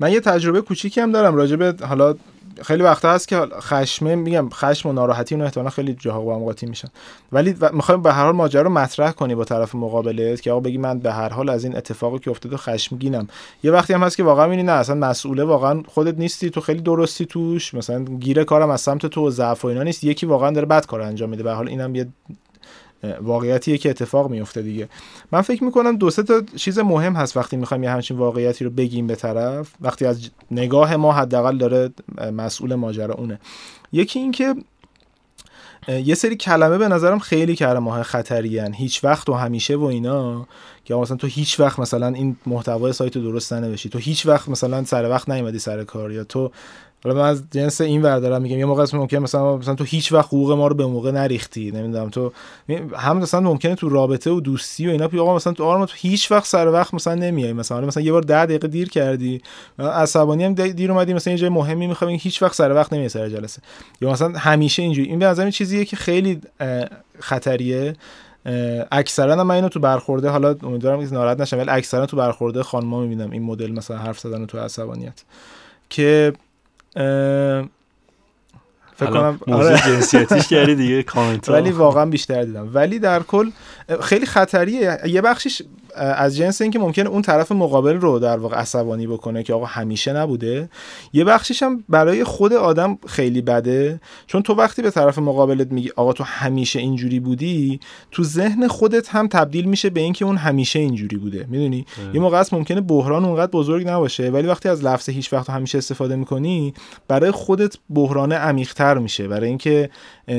من 0.00 0.12
یه 0.12 0.20
تجربه 0.20 0.60
کوچیکی 0.60 1.00
هم 1.00 1.12
دارم 1.12 1.36
راجع 1.36 1.56
به 1.56 1.86
حالا 1.86 2.14
خیلی 2.62 2.82
وقتا 2.82 3.12
هست 3.12 3.28
که 3.28 3.36
خشم 3.60 4.18
میگم 4.18 4.48
خشم 4.52 4.88
و 4.88 4.92
ناراحتی 4.92 5.34
اون 5.34 5.44
احتمالا 5.44 5.70
خیلی 5.70 5.94
جاها 5.94 6.20
با 6.20 6.36
هم 6.36 6.44
قاطی 6.44 6.66
میشن. 6.66 6.88
ولی 7.32 7.54
می‌خوایم 7.72 8.02
به 8.02 8.12
هر 8.12 8.24
حال 8.24 8.34
ماجرا 8.34 8.62
رو 8.62 8.70
مطرح 8.70 9.12
کنی 9.12 9.34
با 9.34 9.44
طرف 9.44 9.74
مقابلت 9.74 10.40
که 10.40 10.50
آقا 10.50 10.60
بگی 10.60 10.78
من 10.78 10.98
به 10.98 11.12
هر 11.12 11.28
حال 11.28 11.48
از 11.48 11.64
این 11.64 11.76
اتفاقی 11.76 12.18
که 12.18 12.30
افتاده 12.30 12.56
خشمگینم. 12.56 13.28
یه 13.62 13.70
وقتی 13.70 13.92
هم 13.92 14.02
هست 14.02 14.16
که 14.16 14.22
واقعا 14.22 14.46
می‌بینی 14.46 14.62
نه 14.62 14.72
اصلا 14.72 14.94
مسئوله 14.94 15.44
واقعا 15.44 15.82
خودت 15.88 16.18
نیستی 16.18 16.50
تو 16.50 16.60
خیلی 16.60 16.80
درستی 16.80 17.26
توش 17.26 17.74
مثلا 17.74 18.04
گیره 18.04 18.44
کارم 18.44 18.70
از 18.70 18.80
سمت 18.80 19.06
تو 19.06 19.30
ضعف 19.30 19.64
و 19.64 19.68
اینا 19.68 19.82
نیست. 19.82 20.04
یکی 20.04 20.26
واقعا 20.26 20.50
داره 20.50 20.66
بد 20.66 20.86
کار 20.86 21.00
انجام 21.00 21.30
میده. 21.30 21.42
به 21.42 21.52
حال 21.52 21.68
اینم 21.68 21.94
یه 21.94 22.08
واقعیتیه 23.20 23.78
که 23.78 23.90
اتفاق 23.90 24.30
میفته 24.30 24.62
دیگه. 24.62 24.88
من 25.32 25.40
فکر 25.40 25.64
می‌کنم 25.64 25.96
دو 25.96 26.10
سه 26.10 26.22
تا 26.22 26.42
چیز 26.56 26.78
مهم 26.78 27.16
هست 27.16 27.36
وقتی 27.36 27.56
می‌خوایم 27.56 27.82
یه 27.82 27.90
همچین 27.90 28.16
واقعیتی 28.16 28.64
رو 28.64 28.70
بگیم 28.70 29.06
به 29.06 29.14
طرف. 29.14 29.70
وقتی 29.80 30.06
از 30.06 30.30
نگاه 30.50 30.96
ما 30.96 31.12
حداقل 31.12 31.58
داره 31.58 31.90
مسئول 32.32 32.74
ماجرا 32.74 33.14
اونه. 33.14 33.40
یکی 33.92 34.18
این 34.18 34.32
که 34.32 34.54
یه 35.88 36.14
سری 36.14 36.36
کلمه 36.36 36.78
به 36.78 36.88
نظرم 36.88 37.18
خیلی 37.18 37.56
کلمه 37.56 38.02
خطری 38.02 38.60
هیچ 38.60 39.04
وقت 39.04 39.28
و 39.28 39.34
همیشه 39.34 39.76
و 39.76 39.84
اینا. 39.84 40.46
که 40.84 40.94
مثلا 40.94 41.16
تو 41.16 41.26
هیچ 41.26 41.60
وقت 41.60 41.78
مثلا 41.78 42.06
این 42.06 42.36
محتوای 42.46 42.92
سایت 42.92 43.16
رو 43.16 43.22
درست 43.22 43.52
ننوشی. 43.52 43.88
تو 43.88 43.98
هیچ 43.98 44.26
وقت 44.26 44.48
مثلا 44.48 44.84
سر 44.84 45.10
وقت 45.10 45.28
نیومدی 45.30 45.58
سر 45.58 45.84
کار. 45.84 46.12
یا 46.12 46.24
تو 46.24 46.50
حالا 47.04 47.16
من 47.16 47.28
از 47.28 47.42
جنس 47.50 47.80
این 47.80 48.02
ور 48.02 48.18
دارم 48.18 48.42
میگم 48.42 48.58
یه 48.58 48.64
موقع 48.64 48.82
است 48.82 48.94
ممکن 48.94 49.18
مثلا 49.18 49.56
مثلا 49.56 49.74
تو 49.74 49.84
هیچ 49.84 50.12
وقت 50.12 50.26
حقوق 50.26 50.52
ما 50.52 50.66
رو 50.66 50.74
به 50.74 50.86
موقع 50.86 51.10
نریختی 51.10 51.70
نمی‌دونم 51.70 52.08
تو 52.08 52.32
هم 52.96 53.16
مثلا 53.16 53.40
ممکنه 53.40 53.74
تو 53.74 53.88
رابطه 53.88 54.30
و 54.30 54.40
دوستی 54.40 54.86
و 54.86 54.90
اینا 54.90 55.08
پی 55.08 55.18
آقا 55.18 55.36
مثلا 55.36 55.52
تو 55.52 55.64
آقا 55.64 55.86
تو 55.86 55.94
هیچ 55.96 56.32
وقت 56.32 56.46
سر 56.46 56.68
وقت 56.68 56.94
مثلا 56.94 57.14
نمیای 57.14 57.52
مثلا 57.52 57.80
مثلا 57.80 58.02
یه 58.02 58.12
بار 58.12 58.22
10 58.22 58.46
دقیقه 58.46 58.68
دیر 58.68 58.88
کردی 58.88 59.42
عصبانی 59.78 60.44
هم 60.44 60.54
دیر 60.54 60.92
اومدی 60.92 61.14
مثلا 61.14 61.32
یه 61.32 61.38
جای 61.38 61.50
مهمی 61.50 61.86
می‌خوای 61.86 62.16
هیچ 62.16 62.42
وقت 62.42 62.54
سر 62.54 62.74
وقت 62.74 62.92
نمیای 62.92 63.08
سر 63.08 63.28
جلسه. 63.28 63.62
یا 64.00 64.10
مثلا 64.10 64.38
همیشه 64.38 64.82
اینجوری. 64.82 65.08
این 65.08 65.18
به 65.18 65.26
نظر 65.26 65.50
چیزیه 65.50 65.84
که 65.84 65.96
خیلی 65.96 66.40
خطریه. 67.18 67.92
اکثرا 68.92 69.44
من 69.44 69.54
اینو 69.54 69.68
تو 69.68 69.80
برخورده 69.80 70.28
حالا 70.28 70.56
امیدوارم 70.62 71.06
که 71.06 71.14
ناراحت 71.14 71.40
نشم 71.40 71.58
ولی 71.58 71.70
اکثرا 71.70 72.06
تو 72.06 72.16
برخورده 72.16 72.62
خانم‌ها 72.62 73.00
می‌بینم 73.00 73.30
این 73.30 73.42
مدل 73.42 73.70
مثلا 73.72 73.96
حرف 73.96 74.18
زدن 74.18 74.46
تو 74.46 74.58
عصبانیت. 74.58 75.22
که 75.90 76.32
فکر 78.96 79.10
کنم 79.10 79.40
آره. 79.52 79.76
جنسیتیش 79.86 80.48
کردی 80.48 80.74
دیگه 80.74 81.02
کامنت 81.12 81.48
ولی 81.48 81.70
واقعا 81.70 82.06
بیشتر 82.06 82.44
دیدم. 82.44 82.70
ولی 82.74 82.98
در 82.98 83.22
کل 83.22 83.50
خیلی 84.02 84.26
خطریه. 84.26 84.98
یه 85.04 85.20
بخشش 85.20 85.62
از 85.96 86.36
جنس 86.36 86.62
اینکه 86.62 86.78
ممکنه 86.78 87.08
اون 87.08 87.22
طرف 87.22 87.52
مقابل 87.52 87.96
رو 87.96 88.18
در 88.18 88.36
واقع 88.36 88.56
عصبانی 88.56 89.06
بکنه 89.06 89.42
که 89.42 89.54
آقا 89.54 89.66
همیشه 89.66 90.12
نبوده. 90.12 90.68
یه 91.12 91.24
بخشش 91.24 91.62
هم 91.62 91.84
برای 91.88 92.24
خود 92.24 92.52
آدم 92.52 92.98
خیلی 93.06 93.42
بده. 93.42 94.00
چون 94.26 94.42
تو 94.42 94.54
وقتی 94.54 94.82
به 94.82 94.90
طرف 94.90 95.18
مقابلت 95.18 95.72
میگی 95.72 95.90
آقا 95.96 96.12
تو 96.12 96.24
همیشه 96.24 96.78
اینجوری 96.78 97.20
بودی 97.20 97.80
تو 98.10 98.24
ذهن 98.24 98.68
خودت 98.68 99.08
هم 99.08 99.28
تبدیل 99.28 99.64
میشه 99.64 99.90
به 99.90 100.00
اینکه 100.00 100.24
اون 100.24 100.36
همیشه 100.36 100.78
اینجوری 100.78 101.16
بوده. 101.16 101.46
می‌دونی؟ 101.48 101.86
یه 102.14 102.20
موقع 102.20 102.38
است 102.38 102.54
ممکنه 102.54 102.80
بحران 102.80 103.24
اونقدر 103.24 103.50
بزرگ 103.50 103.88
نباشه 103.88 104.30
ولی 104.30 104.48
وقتی 104.48 104.68
از 104.68 104.84
لفظ 104.84 105.08
هیچ 105.08 105.32
وقت 105.32 105.50
همیشه 105.50 105.78
استفاده 105.78 106.16
می‌کنی 106.16 106.74
برای 107.08 107.30
خودت 107.30 107.76
بحران 107.90 108.32
عمیق‌تر 108.32 108.98
میشه. 108.98 109.28
برای 109.28 109.48
اینکه 109.48 109.90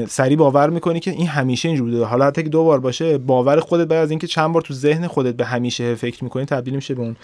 سری 0.10 0.36
باور 0.36 0.70
می‌کنی 0.70 1.00
که 1.00 1.12
این 1.12 1.28
همیشه 1.28 1.68
اینجوری 1.68 1.92
بوده. 1.92 2.06
حالا 2.06 2.26
حتی 2.26 2.44
دو 2.44 2.64
بار 2.64 2.80
باشه 2.80 3.18
باور 3.18 3.60
خودت 3.60 3.88
بعد 3.88 4.04
از 4.04 4.10
اینکه 4.10 4.28
چند 4.28 4.54
بار 4.54 4.62
تو 4.62 4.74
ذهن 4.74 5.08
خودت 5.08 5.36
به 5.36 5.46
همیشه 5.46 5.96
فکر 5.96 6.24
می‌کنی 6.24 6.46
تبدیل 6.46 6.76
میشه 6.76 6.96
به 6.96 7.02
اون. 7.02 7.16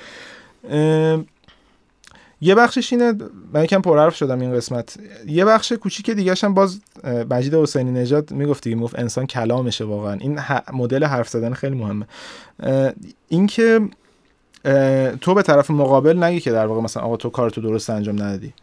یه 2.41 2.55
بخشش 2.55 2.93
اینه 2.93 3.13
من 3.53 3.63
یکم 3.63 3.81
پرحرف 3.81 4.15
شدم 4.15 4.39
این 4.39 4.53
قسمت. 4.53 4.97
یه 5.27 5.45
بخش 5.45 5.71
کوچیک 5.71 6.09
دیگه 6.09 6.33
هم 6.43 6.53
باز 6.53 6.81
مجید 7.29 7.55
حسینی 7.55 7.91
نژاد 7.91 8.31
می‌گفتی 8.31 8.75
می‌گفت 8.75 8.99
انسان 8.99 9.25
کلامشه 9.25 9.85
واقعا. 9.85 10.13
این 10.13 10.39
مدل 10.73 11.03
حرف 11.03 11.29
زدن 11.29 11.53
خیلی 11.53 11.75
مهمه. 11.75 12.05
اینکه 13.27 13.81
تو 15.21 15.33
به 15.33 15.41
طرف 15.41 15.71
مقابل 15.71 16.23
نگی 16.23 16.39
که 16.39 16.51
در 16.51 16.65
واقع 16.65 16.81
مثلا 16.81 17.03
آقا 17.03 17.17
تو 17.17 17.29
کارتو 17.29 17.61
درست 17.61 17.89
انجام 17.89 18.15
ندادی. 18.15 18.53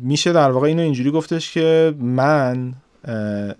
میشه 0.00 0.32
در 0.32 0.50
واقع 0.50 0.66
اینو 0.66 0.82
اینجوری 0.82 1.10
گفتش 1.10 1.52
که 1.52 1.94
من 2.00 2.74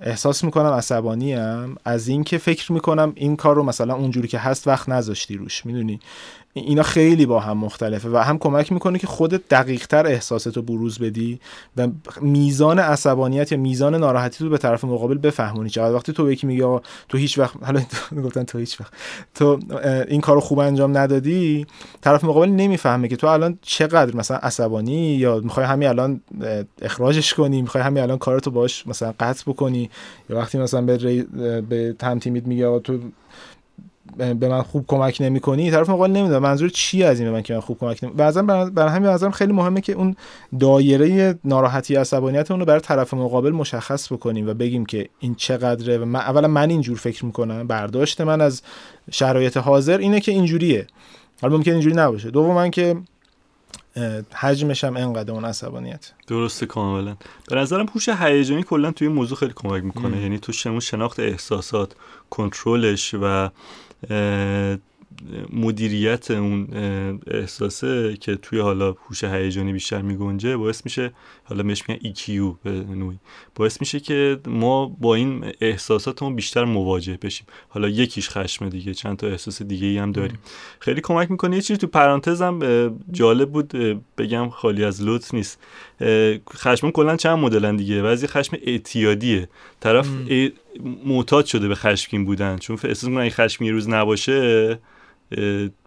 احساس 0.00 0.44
می‌کنم 0.44 0.70
عصبانیم. 0.72 1.74
از 1.84 2.08
اینکه 2.08 2.38
فکر 2.38 2.72
می‌کنم 2.72 3.12
این 3.14 3.36
کار 3.36 3.56
رو 3.56 3.62
مثلا 3.62 3.94
اونجوری 3.94 4.28
که 4.28 4.38
هست 4.38 4.68
وقت 4.68 4.88
نذاشتی 4.88 5.36
روش 5.36 5.66
می‌دونی؟ 5.66 6.00
اینا 6.56 6.82
خیلی 6.82 7.26
با 7.26 7.40
هم 7.40 7.58
مختلفه 7.58 8.08
و 8.08 8.16
هم 8.16 8.38
کمک 8.38 8.72
می‌کنه 8.72 8.98
که 8.98 9.06
خودت 9.06 9.48
دقیق 9.48 9.86
تر 9.86 10.06
احساستو 10.06 10.62
بروز 10.62 10.98
بدی 10.98 11.40
و 11.76 11.88
میزان 12.20 12.78
عصبانیت 12.78 13.52
یا 13.52 13.58
میزان 13.58 13.94
ناراحتی 13.94 14.44
رو 14.44 14.50
به 14.50 14.58
طرف 14.58 14.84
مقابل 14.84 15.18
بفهمونی 15.18 15.70
چه 15.70 15.82
وقتی 15.82 16.12
تو 16.12 16.32
یکی 16.32 16.46
میگی 16.46 16.62
تو 17.08 17.18
هیچ 17.18 17.38
وقت 17.38 17.54
حالا 17.62 17.80
گفتن 18.24 18.44
تو 18.44 18.58
هیچ 18.58 18.80
وقت 18.80 18.92
تو 19.34 19.58
این 20.08 20.20
کارو 20.20 20.40
خوب 20.40 20.58
انجام 20.58 20.98
ندادی 20.98 21.66
طرف 22.00 22.24
مقابل 22.24 22.48
نمی‌فهمه 22.48 23.08
که 23.08 23.16
تو 23.16 23.26
الان 23.26 23.58
چقدر 23.62 24.16
مثلا 24.16 24.36
عصبانی 24.36 25.14
یا 25.14 25.40
می‌خوای 25.40 25.66
همین 25.66 25.88
الان 25.88 26.20
اخراجش 26.82 27.34
کنی 27.34 27.62
می‌خوای 27.62 27.84
همین 27.84 28.02
الان 28.02 28.18
کارتو 28.18 28.50
باش 28.50 28.86
مثلا 28.86 29.14
قطع 29.20 29.42
بکنی 29.46 29.90
یا 30.30 30.36
وقتی 30.36 30.58
مثلا 30.58 30.82
به. 30.82 31.24
به 31.68 31.94
تیم 31.98 32.18
تیمیت 32.18 32.46
میگه 32.46 32.78
تو 32.78 32.98
به 34.16 34.48
من 34.48 34.62
خوب 34.62 34.84
کمک 34.88 35.16
نمی‌کنی؟ 35.20 35.70
طرف 35.70 35.90
مقابل 35.90 36.10
نمی‌دونه. 36.10 36.38
منظور 36.38 36.68
چی 36.68 37.02
از 37.02 37.20
این 37.20 37.28
به 37.28 37.34
من 37.34 37.42
که 37.42 37.54
من 37.54 37.60
خوب 37.60 37.78
کمک 37.78 38.04
نمی 38.04 38.12
بعضا 38.12 38.42
برای 38.42 38.92
همین 38.92 39.10
نظرم 39.10 39.30
خیلی 39.30 39.52
مهمه 39.52 39.80
که 39.80 39.92
اون 39.92 40.16
دایره 40.60 41.38
ناراحتی 41.44 41.96
عصبانیت 41.96 42.50
اون 42.50 42.60
رو 42.60 42.66
برای 42.66 42.80
طرف 42.80 43.14
مقابل 43.14 43.50
مشخص 43.50 44.12
بکنیم 44.12 44.48
و 44.48 44.54
بگیم 44.54 44.86
که 44.86 45.08
این 45.18 45.34
چقدره 45.34 45.98
و 45.98 46.04
من 46.04 46.20
اولا 46.20 46.48
من 46.48 46.70
اینجور 46.70 46.98
فکر 46.98 47.24
می‌کنم 47.24 47.66
برداشت 47.66 48.20
من 48.20 48.40
از 48.40 48.62
شرایط 49.10 49.56
حاضر 49.56 49.98
اینه 49.98 50.20
که 50.20 50.32
اینجوریه. 50.32 50.86
حالا 51.42 51.56
ممکن 51.56 51.72
اینجوری 51.72 51.96
نباشه. 51.96 52.30
دوم 52.30 52.70
که 52.70 52.96
حجمش 54.34 54.84
هم 54.84 54.96
انقدر 54.96 55.32
اون 55.32 55.44
عصبانیت. 55.44 56.12
درسته 56.26 56.66
کاملا. 56.66 57.16
به 57.48 57.56
نظرم 57.56 57.86
هوش 57.94 58.08
هیجانی 58.08 58.62
کلا 58.62 58.90
توی 58.90 59.08
موضوع 59.08 59.38
خیلی 59.38 59.52
کمک 59.56 59.84
می‌کنه. 59.84 60.22
یعنی 60.22 60.38
تو 60.38 60.52
شناخت 60.80 61.20
احساسات 61.20 61.92
کنترلش 62.30 63.14
و 63.22 63.50
呃 64.08 64.78
مدیریت 65.52 66.30
اون 66.30 66.68
احساسه 67.26 68.16
که 68.20 68.36
توی 68.36 68.58
حالا 68.58 68.92
هوش 68.92 69.24
هیجانی 69.24 69.72
بیشتر 69.72 70.02
میگنجه 70.02 70.56
باعث 70.56 70.82
میشه 70.84 71.12
حالا 71.44 71.62
بهش 71.62 71.82
میگن 71.88 72.12
EQ 72.12 72.54
به 72.62 72.70
نوعی. 72.70 73.18
باعث 73.54 73.80
میشه 73.80 74.00
که 74.00 74.38
ما 74.46 74.86
با 74.86 75.14
این 75.14 75.44
احساساتمون 75.60 76.36
بیشتر 76.36 76.64
مواجه 76.64 77.18
بشیم. 77.22 77.46
حالا 77.68 77.88
یکیش 77.88 78.30
خشم 78.30 78.68
دیگه 78.68 78.94
چند 78.94 79.16
تا 79.16 79.26
احساس 79.26 79.62
دیگه 79.62 79.86
ای 79.86 79.98
هم 79.98 80.12
داریم. 80.12 80.38
خیلی 80.80 81.00
کمک 81.00 81.30
می‌کنه. 81.30 81.56
یه 81.56 81.62
چیزی 81.62 81.78
تو 81.78 81.86
پرانتزم 81.86 82.58
جالب 83.12 83.50
بود 83.50 83.68
بگم 84.18 84.48
خالی 84.48 84.84
از 84.84 85.02
لطف 85.02 85.34
نیست. 85.34 85.60
خشم 86.52 86.90
کلا 86.90 87.16
چند 87.16 87.38
مدلن 87.38 87.76
دیگه. 87.76 88.02
بعضی 88.02 88.26
خشم 88.26 88.56
اعتیادیه. 88.62 89.48
طرف 89.80 90.08
معتاد 91.04 91.44
شده 91.44 91.68
به 91.68 91.74
خشمگین 91.74 92.24
بودن. 92.24 92.58
چون 92.58 92.78
احساس 92.84 93.04
می‌کنه 93.04 93.30
خشم 93.30 93.64
یه 93.64 93.72
روز 93.72 93.88
نباشه 93.88 94.78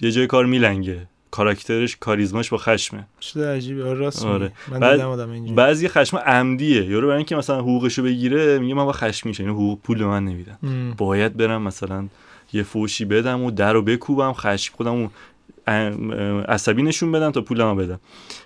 یه 0.02 0.12
جای 0.12 0.28
کار 0.28 0.46
میلنگه. 0.46 1.08
کاراکترش 1.32 1.98
کاریزماش 1.98 2.50
با 2.50 2.58
خشمه. 2.58 3.08
چه 3.20 3.48
عجیبه 3.48 3.84
آره 3.84 4.00
راست 4.00 4.26
آره. 4.26 4.52
من 4.72 4.80
بعد 4.80 5.00
آدم 5.00 5.56
بعضی 5.56 5.88
خشم 5.88 6.18
عمدیه. 6.18 6.86
یارو 6.86 7.08
برای 7.08 7.18
اینکه 7.18 7.36
مثلا 7.36 7.60
حقوقشو 7.60 8.04
بگیره 8.04 8.60
میگه 8.60 8.74
من 8.74 8.86
با 8.86 8.92
خشم 8.92 9.30
میشه 9.30 9.44
اینو 9.44 9.56
حقوق 9.56 9.82
پول 9.82 9.98
به 9.98 10.06
من 10.06 10.26
نمیدن. 10.26 10.58
باید 10.98 11.38
برم 11.38 11.62
مثلا 11.62 12.08
یه 12.54 12.64
فوشی 12.64 13.06
بدم 13.06 13.44
و 13.44 13.52
درو 13.52 13.82
بکوبم 13.82 14.34
خشم 14.34 14.74
خودم 14.76 15.12
عصبی 16.48 16.84
نشون 16.84 17.12
بدم 17.12 17.32
تا 17.32 17.42
پولمو 17.42 17.76
بدم. 17.76 18.00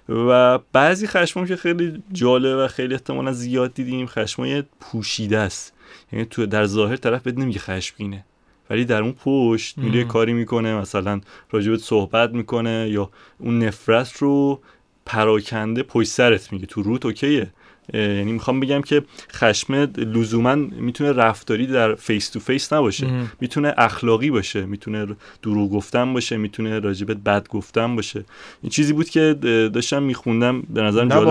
و 0.09 0.59
بعضی 0.73 1.07
خشم 1.07 1.45
که 1.45 1.55
خیلی 1.55 2.03
جالب 2.11 2.65
و 2.65 2.67
خیلی 2.67 2.93
احتمالا 2.93 3.33
زیاد 3.33 3.73
دیدیم 3.73 4.05
خشمای 4.05 4.63
پوشیده 4.79 5.37
است. 5.37 5.73
یعنی 6.11 6.25
تو 6.25 6.45
در 6.45 6.65
ظاهر 6.65 6.95
طرف 6.95 7.27
بد 7.27 7.39
نمیگه 7.39 7.59
خشمگینه. 7.59 8.25
ولی 8.71 8.85
در 8.85 9.01
اون 9.01 9.15
پشت 9.25 9.77
میره 9.77 10.03
کاری 10.03 10.33
می‌کنه 10.33 10.75
مثلا 10.75 11.21
راجبت 11.51 11.79
صحبت 11.79 12.31
می‌کنه 12.31 12.87
یا 12.91 13.09
اون 13.39 13.59
نفرت 13.63 14.17
رو 14.17 14.61
پراکنده 15.05 15.83
پشت 15.83 16.09
سرت 16.09 16.53
میگه. 16.53 16.65
تو 16.65 16.81
روت 16.81 17.05
اوکیه. 17.05 17.53
یعنی 17.93 18.31
می‌خوام 18.31 18.59
بگم 18.59 18.81
که 18.81 19.03
خشم 19.33 19.73
لزوما 19.97 20.55
می‌تونه 20.55 21.11
رفتاری 21.11 21.67
در 21.67 21.95
face 21.95 22.29
to 22.29 22.39
face 22.39 22.73
نباشه. 22.73 23.07
می‌تونه 23.41 23.73
اخلاقی 23.77 24.31
باشه 24.31 24.65
می‌تونه 24.65 25.07
دروغ 25.41 25.71
گفتن 25.71 26.13
باشه 26.13 26.37
می‌تونه 26.37 26.79
راجبت 26.79 27.17
بد 27.17 27.47
گفتن 27.47 27.95
باشه. 27.95 28.25
این 28.61 28.69
چیزی 28.69 28.93
بود 28.93 29.09
که 29.09 29.33
داشتم 29.73 30.03
میخوندم 30.03 30.61
به 30.61 30.81
نظرم 30.81 31.09
جالب 31.09 31.27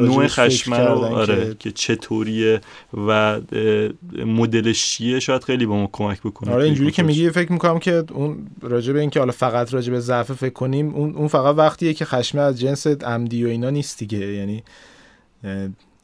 نوع 0.00 0.26
خشم 0.26 0.74
رو 0.74 1.04
آره 1.04 1.56
که 1.58 1.70
چطوریه 1.70 2.60
و 3.06 3.40
مدلش 4.26 4.86
چیه؟ 4.86 5.20
شاید 5.20 5.44
خیلی 5.44 5.66
با 5.66 5.76
ما 5.76 5.88
کمک 5.92 6.20
بکنه. 6.20 6.52
آره 6.52 6.64
اینجوری 6.64 6.90
که 6.90 7.02
میگی 7.02 7.30
فکر 7.30 7.52
می‌کنم 7.52 7.78
که 7.78 8.04
اون 8.12 8.46
راجب 8.62 8.96
اینکه 8.96 9.18
حالا 9.18 9.32
فقط 9.32 9.74
راجب 9.74 9.98
ضعف 9.98 10.32
فکر 10.32 10.52
کنیم 10.52 10.94
اون 10.94 11.28
فقط 11.28 11.54
وقتیه 11.58 11.94
که 11.94 12.04
خشم 12.04 12.38
از 12.38 12.60
جنس 12.60 12.86
عمدی 12.86 13.44
و 13.44 13.48
اینا 13.48 13.70
نیست 13.70 13.98
دیگه. 13.98 14.18
یعنی 14.18 14.62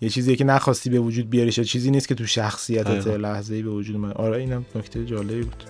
یه 0.01 0.09
چیزی 0.09 0.37
که 0.37 0.45
نخواستی 0.45 0.91
به 0.91 0.99
وجود 0.99 1.31
بیاریش 1.31 1.61
چیزی 1.61 1.91
نیست 1.91 2.09
که 2.09 2.15
تو 2.15 2.27
شخصیتت 2.27 3.07
لحظه 3.07 3.55
ای 3.55 3.63
به 3.63 3.71
وجود 3.71 3.97
اومد. 3.97 4.13
آره 4.13 4.37
اینم 4.37 4.65
نکته 4.75 5.05
جالبی 5.05 5.43
بود. 5.43 5.65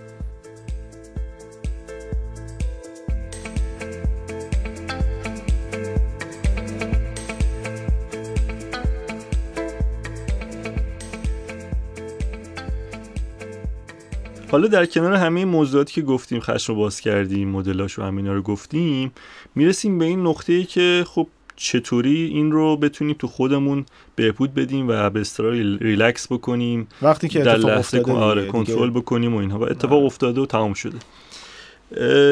حالا 14.50 14.68
در 14.68 14.86
کنار 14.86 15.14
همه 15.14 15.44
موضوعاتی 15.44 15.94
که 15.94 16.02
گفتیم 16.02 16.40
خشم 16.40 16.72
رو 16.72 16.78
باز 16.78 17.00
کردیم 17.00 17.48
مدلاش 17.48 17.98
و 17.98 18.02
همینا 18.02 18.32
رو 18.32 18.42
گفتیم 18.42 19.12
می‌رسیم 19.54 19.98
به 19.98 20.04
این 20.04 20.26
نقطه 20.26 20.52
ای 20.52 20.64
که 20.64 21.04
خب 21.08 21.26
چطوری 21.60 22.24
این 22.24 22.52
رو 22.52 22.76
بتونیم 22.76 23.16
تو 23.18 23.26
خودمون 23.26 23.86
بهبود 24.16 24.54
بدیم 24.54 24.88
و 24.88 25.10
به 25.10 25.20
اصطلاح 25.20 25.52
ریلکس 25.80 26.32
بکنیم 26.32 26.88
وقتی 27.02 27.28
که 27.28 27.40
اتفاق 27.40 27.78
افتاده 27.78 28.12
آره 28.12 28.46
کنترل 28.46 28.90
بکنیم 28.90 29.34
و 29.34 29.38
اینها. 29.38 29.58
و 29.58 29.62
اتفاق 29.62 30.04
افتاده 30.04 30.40
و 30.40 30.46
تمام 30.46 30.74
شده. 30.74 30.98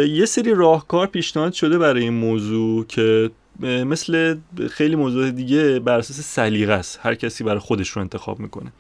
یه 0.09 0.24
سری 0.27 0.55
راهکار 0.55 1.07
پیشنهاد 1.07 1.53
شده 1.53 1.79
برای 1.79 2.03
این 2.03 2.12
موضوع 2.12 2.85
که 2.85 3.31
مثل 3.61 4.37
خیلی 4.70 4.97
موضوع 4.97 5.31
دیگه 5.31 5.79
بر 5.79 5.99
اساس 5.99 6.20
سلیقه 6.20 6.72
است. 6.72 6.99
هر 7.03 7.14
کسی 7.14 7.45
برای 7.45 7.59
خودش 7.59 7.89
رو 7.89 8.03
انتخاب 8.03 8.41
می‌کنه. 8.41 8.72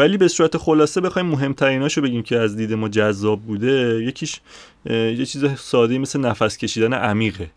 ولی 0.00 0.16
به 0.16 0.28
صورت 0.28 0.56
خلاصه 0.56 1.00
بخوایم 1.00 1.28
مهمتریناشو 1.28 2.00
بگیم 2.00 2.22
که 2.22 2.38
از 2.38 2.56
دید 2.56 2.72
ما 2.72 2.88
جذاب 2.88 3.42
بوده 3.42 4.04
یکیش 4.04 4.40
یه 4.90 5.26
چیز 5.26 5.44
ساده 5.56 5.98
مثل 5.98 6.20
نفس 6.20 6.56
کشیدن 6.56 6.92
عمیقه. 6.92 7.50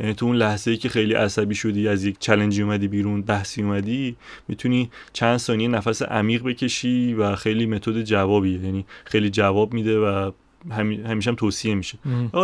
یعنی 0.00 0.14
تو 0.14 0.26
اون 0.26 0.36
لحظه 0.36 0.70
ای 0.70 0.76
که 0.76 0.88
خیلی 0.88 1.14
عصبی 1.14 1.54
شدی 1.54 1.88
از 1.88 2.04
یک 2.04 2.16
چلنجی 2.18 2.62
اومدی 2.62 2.88
بیرون 2.88 3.22
بحثی 3.22 3.62
اومدی 3.62 4.16
می‌تونی 4.48 4.90
چند 5.12 5.36
ثانیه 5.36 5.68
نفس 5.68 6.02
عمیق 6.02 6.42
بکشی 6.42 7.14
و 7.14 7.36
خیلی 7.36 7.66
متد 7.66 8.02
جوابیه. 8.02 8.64
یعنی 8.64 8.86
خیلی 9.04 9.30
جواب 9.30 9.74
میده 9.74 9.98
و 9.98 10.30
همیشه 10.70 11.30
هم 11.30 11.36
توصیه 11.36 11.74
میشه. 11.74 11.98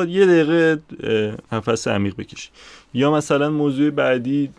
یه 0.08 0.26
دقیقه 0.26 0.82
نفس 1.52 1.88
عمیق 1.88 2.16
بکشی. 2.16 2.48
یا 2.94 3.10
مثلا 3.10 3.50
موضوع 3.50 3.90
بعدی 3.90 4.50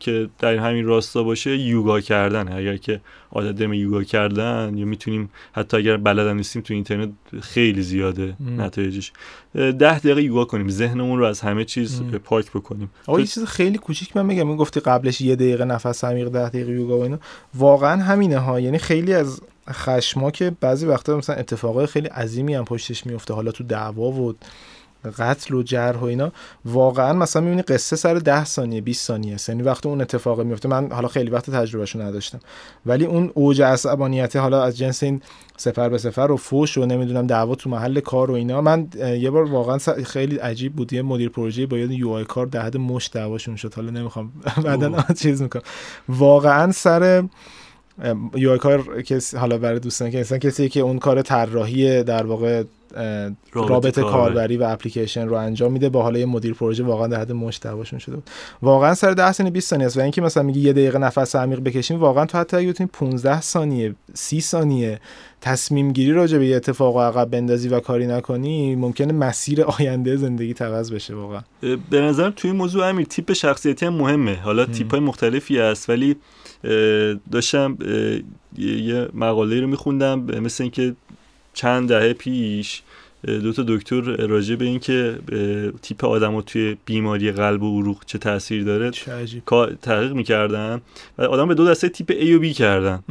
که 0.00 0.28
در 0.38 0.56
همین 0.56 0.84
راستا 0.84 1.22
باشه 1.22 1.56
یوگا 1.56 2.00
کردن. 2.00 2.52
اگر 2.52 2.76
که 2.76 3.00
عادت 3.32 3.56
داریم 3.56 3.74
یوگا 3.74 4.02
کردن 4.02 4.74
یا 4.76 4.86
می‌تونیم 4.86 5.30
حتی 5.52 5.76
اگر 5.76 5.96
بلدم 5.96 6.36
نیستیم 6.36 6.62
تو 6.62 6.74
اینترنت 6.74 7.10
خیلی 7.40 7.82
زیاده 7.82 8.34
نتایجش. 8.56 9.12
ده 9.54 9.72
دقیقه 9.98 10.22
یوگا 10.22 10.44
کنیم. 10.44 10.68
ذهنمون 10.68 11.18
رو 11.18 11.24
از 11.24 11.40
همه 11.40 11.64
چیز 11.64 12.02
پاک 12.02 12.50
بکنیم. 12.50 12.90
آقا 13.06 13.20
یه 13.20 13.26
چیز 13.26 13.44
خیلی 13.44 13.78
کوچیک 13.78 14.16
من 14.16 14.26
میگم. 14.26 14.56
گفتی 14.56 14.80
قبلش 14.80 15.20
یه 15.20 15.36
دقیقه 15.36 15.64
نفس 15.64 16.04
عمیق 16.04 16.28
ده 16.28 16.48
دقیقه 16.48 16.72
یوگا 16.72 16.98
و 16.98 17.02
اینا 17.02 17.18
واقعا 17.54 18.02
همینه 18.02 18.38
ها. 18.38 18.60
یعنی 18.60 18.78
خیلی 18.78 19.14
از 19.14 19.40
خشما 19.70 20.30
که 20.30 20.52
بعضی 20.60 20.86
وقتا 20.86 21.16
مثلا 21.16 21.36
اتفاقای 21.36 21.86
خیلی 21.86 22.08
عظیمی 22.08 22.54
هم 22.54 22.64
پشتش 22.64 23.06
میفته 23.06 23.34
حالا 23.34 23.50
تو 23.52 23.64
دعوا 23.64 24.10
و 24.10 24.34
قتل 25.18 25.54
و 25.54 25.62
جرح 25.62 25.96
و 25.96 26.04
اینا. 26.04 26.32
واقعا 26.64 27.12
مثلا 27.12 27.42
می‌بینی 27.42 27.62
قصه 27.62 27.96
سر 27.96 28.14
10 28.14 28.44
ثانیه 28.44 28.80
20 28.80 29.06
ثانیه 29.06 29.36
یعنی 29.48 29.62
وقتی 29.62 29.88
اون 29.88 30.00
اتفاق 30.00 30.40
میفته 30.40 30.68
من 30.68 30.92
حالا 30.92 31.08
خیلی 31.08 31.30
وقت 31.30 31.50
تجربهشو 31.50 32.02
نداشتم. 32.02 32.40
ولی 32.86 33.04
اون 33.04 33.30
اوج 33.34 33.62
عصبانیت 33.62 34.36
حالا 34.36 34.62
از 34.62 34.78
جنس 34.78 35.02
این 35.02 35.22
سفر 35.56 35.88
به 35.88 35.98
سفر 35.98 36.30
و 36.30 36.36
فوش 36.36 36.78
و 36.78 36.86
نمی‌دونم 36.86 37.26
دعوا 37.26 37.54
تو 37.54 37.70
محل 37.70 38.00
کار 38.00 38.30
و 38.30 38.34
اینا 38.34 38.60
من 38.60 38.88
یه 38.96 39.30
بار 39.30 39.44
واقعا 39.44 39.78
خیلی 40.04 40.36
عجیب 40.36 40.72
بود. 40.76 40.92
یه 40.92 41.02
مدیر 41.02 41.28
پروژه 41.28 41.66
با 41.66 41.78
یه 41.78 41.92
یو 41.92 42.10
آی 42.10 42.24
کار 42.24 42.46
ده 42.46 42.60
حد 42.60 42.76
مش 42.76 43.10
دعواشون 43.12 43.56
شد. 43.56 43.74
حالا 43.74 43.90
نمی‌خوام 43.90 44.32
بعدا 44.64 45.04
چیز 45.18 45.42
می‌کنم. 45.42 45.62
واقعا 46.08 46.72
سر 46.72 47.24
یو 48.34 48.56
کار 48.56 49.02
که 49.02 49.20
حالا 49.36 49.58
برای 49.58 49.78
دوستان 49.78 50.10
که 50.10 50.18
انسان 50.18 50.38
کسی 50.38 50.68
که 50.68 50.80
اون 50.80 50.98
کار 50.98 51.22
طراحی 51.22 52.02
در 52.02 52.26
واقع 52.26 52.62
رابطه, 53.52 54.02
کاربری. 54.02 54.56
و 54.56 54.62
اپلیکیشن 54.62 55.28
رو 55.28 55.34
انجام 55.34 55.72
میده 55.72 55.88
با 55.88 56.02
حالا 56.02 56.18
یه 56.18 56.26
مدیر 56.26 56.54
پروژه 56.54 56.84
واقعا 56.84 57.06
در 57.06 57.20
حد 57.20 57.32
مشت 57.32 57.62
دعواشون 57.62 57.98
شده 57.98 58.14
بود. 58.14 58.30
واقعا 58.62 58.94
سر 58.94 59.12
10 59.12 59.32
ثانیه 59.32 59.52
20 59.52 59.70
ثانیه 59.70 59.86
است 59.86 59.96
و 59.96 60.00
اینکه 60.00 60.22
مثلا 60.22 60.42
میگی 60.42 60.60
یه 60.60 60.72
دقیقه 60.72 60.98
نفس 60.98 61.36
عمیق 61.36 61.60
بکشیم 61.60 62.00
واقعا 62.00 62.26
تو 62.26 62.38
حتی 62.38 62.56
اگه 62.56 62.68
بتونی 62.68 62.90
15 62.92 63.40
ثانیه 63.40 63.94
30 64.14 64.40
ثانیه 64.40 65.00
تصمیم 65.40 65.92
گیری 65.92 66.12
راجع 66.12 66.38
به 66.38 66.46
یه 66.46 66.56
اتفاق 66.56 66.98
عقب 66.98 67.30
بندازی 67.30 67.68
و 67.68 67.80
کاری 67.80 68.06
نکنی 68.06 68.76
ممکنه 68.76 69.12
مسیر 69.12 69.62
آینده 69.62 70.16
زندگی 70.16 70.54
عوض 70.60 70.92
بشه 70.92 71.14
واقعا. 71.14 71.40
به 71.90 72.00
نظر 72.00 72.30
توی 72.30 72.52
موضوع 72.52 72.86
امیر 72.86 73.06
تیپ 73.06 73.32
شخصیتی 73.32 73.86
هم 73.86 73.94
مهمه. 73.94 74.36
حالا 74.36 74.66
تیپ 74.66 74.90
های 74.90 75.00
مختلفی 75.00 75.58
هست 75.58 75.90
ولی 75.90 76.16
داشتم 77.32 77.78
یه 78.58 79.08
مقاله 79.14 79.60
رو 79.60 79.66
میخوندم 79.66 80.20
مثل 80.40 80.64
اینکه 80.64 80.94
چند 81.54 81.88
دهه 81.88 82.12
پیش 82.12 82.82
دو 83.24 83.52
تا 83.52 83.64
دکتر 83.68 84.00
راجع 84.26 84.54
به 84.54 84.64
اینکه 84.64 85.18
تیپ 85.82 86.04
آدم 86.04 86.40
توی 86.40 86.76
بیماری 86.84 87.32
قلب 87.32 87.62
و 87.62 87.80
عروق 87.80 88.02
چه 88.06 88.18
تاثیر 88.18 88.64
داره 88.64 88.90
تحقیق 89.82 90.12
می‌کردن 90.12 90.80
و 91.18 91.22
آدم 91.22 91.48
به 91.48 91.54
دو 91.54 91.66
دسته 91.66 91.88
تیپ 91.88 92.12
A 92.12 92.24
و 92.24 92.42
B 92.42 92.56
کردن 92.56 93.02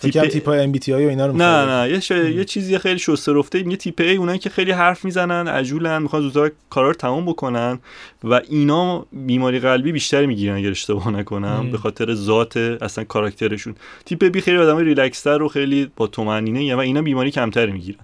تیپ 0.00 0.26
تیپ 0.26 0.48
MBTI 0.48 0.92
و 0.92 0.96
اینا 0.96 1.26
رو 1.26 1.32
نه 1.36 1.64
نه 1.66 1.90
یه, 1.90 2.00
ش... 2.00 2.10
یه 2.10 2.44
چیزی 2.44 2.78
خیلی 2.78 2.98
شسته 2.98 3.32
رفته 3.32 3.68
یه 3.68 3.76
تیپ 3.76 4.00
A 4.00 4.16
اونایی 4.16 4.38
که 4.38 4.50
خیلی 4.50 4.70
حرف 4.70 5.04
می‌زنن 5.04 5.48
عجولن 5.48 6.02
می‌خوان 6.02 6.22
زودتر 6.22 6.50
کارا 6.70 6.88
رو 6.88 6.94
تمام 6.94 7.26
بکنن 7.26 7.78
و 8.24 8.40
اینا 8.48 9.06
بیماری 9.12 9.58
قلبی 9.58 9.92
بیشتری 9.92 10.26
می‌گیرن 10.26 10.56
اگر 10.56 10.70
اشتباه 10.70 11.10
نکنم 11.10 11.70
به 11.70 11.78
خاطر 11.78 12.14
ذات 12.14 12.56
اصلا 12.56 13.04
کاراکترشون. 13.04 13.74
تیپ 14.04 14.24
B 14.24 14.40
خیلی 14.40 14.56
آدمای 14.56 14.84
ریلکس 14.84 15.26
و 15.26 15.48
خیلی 15.48 15.90
با 15.96 16.06
طمأنینه 16.06 16.74
و 16.74 16.78
اینا 16.78 17.02
بیماری 17.02 17.30
کمتری 17.30 17.72
می‌گیرن. 17.72 17.98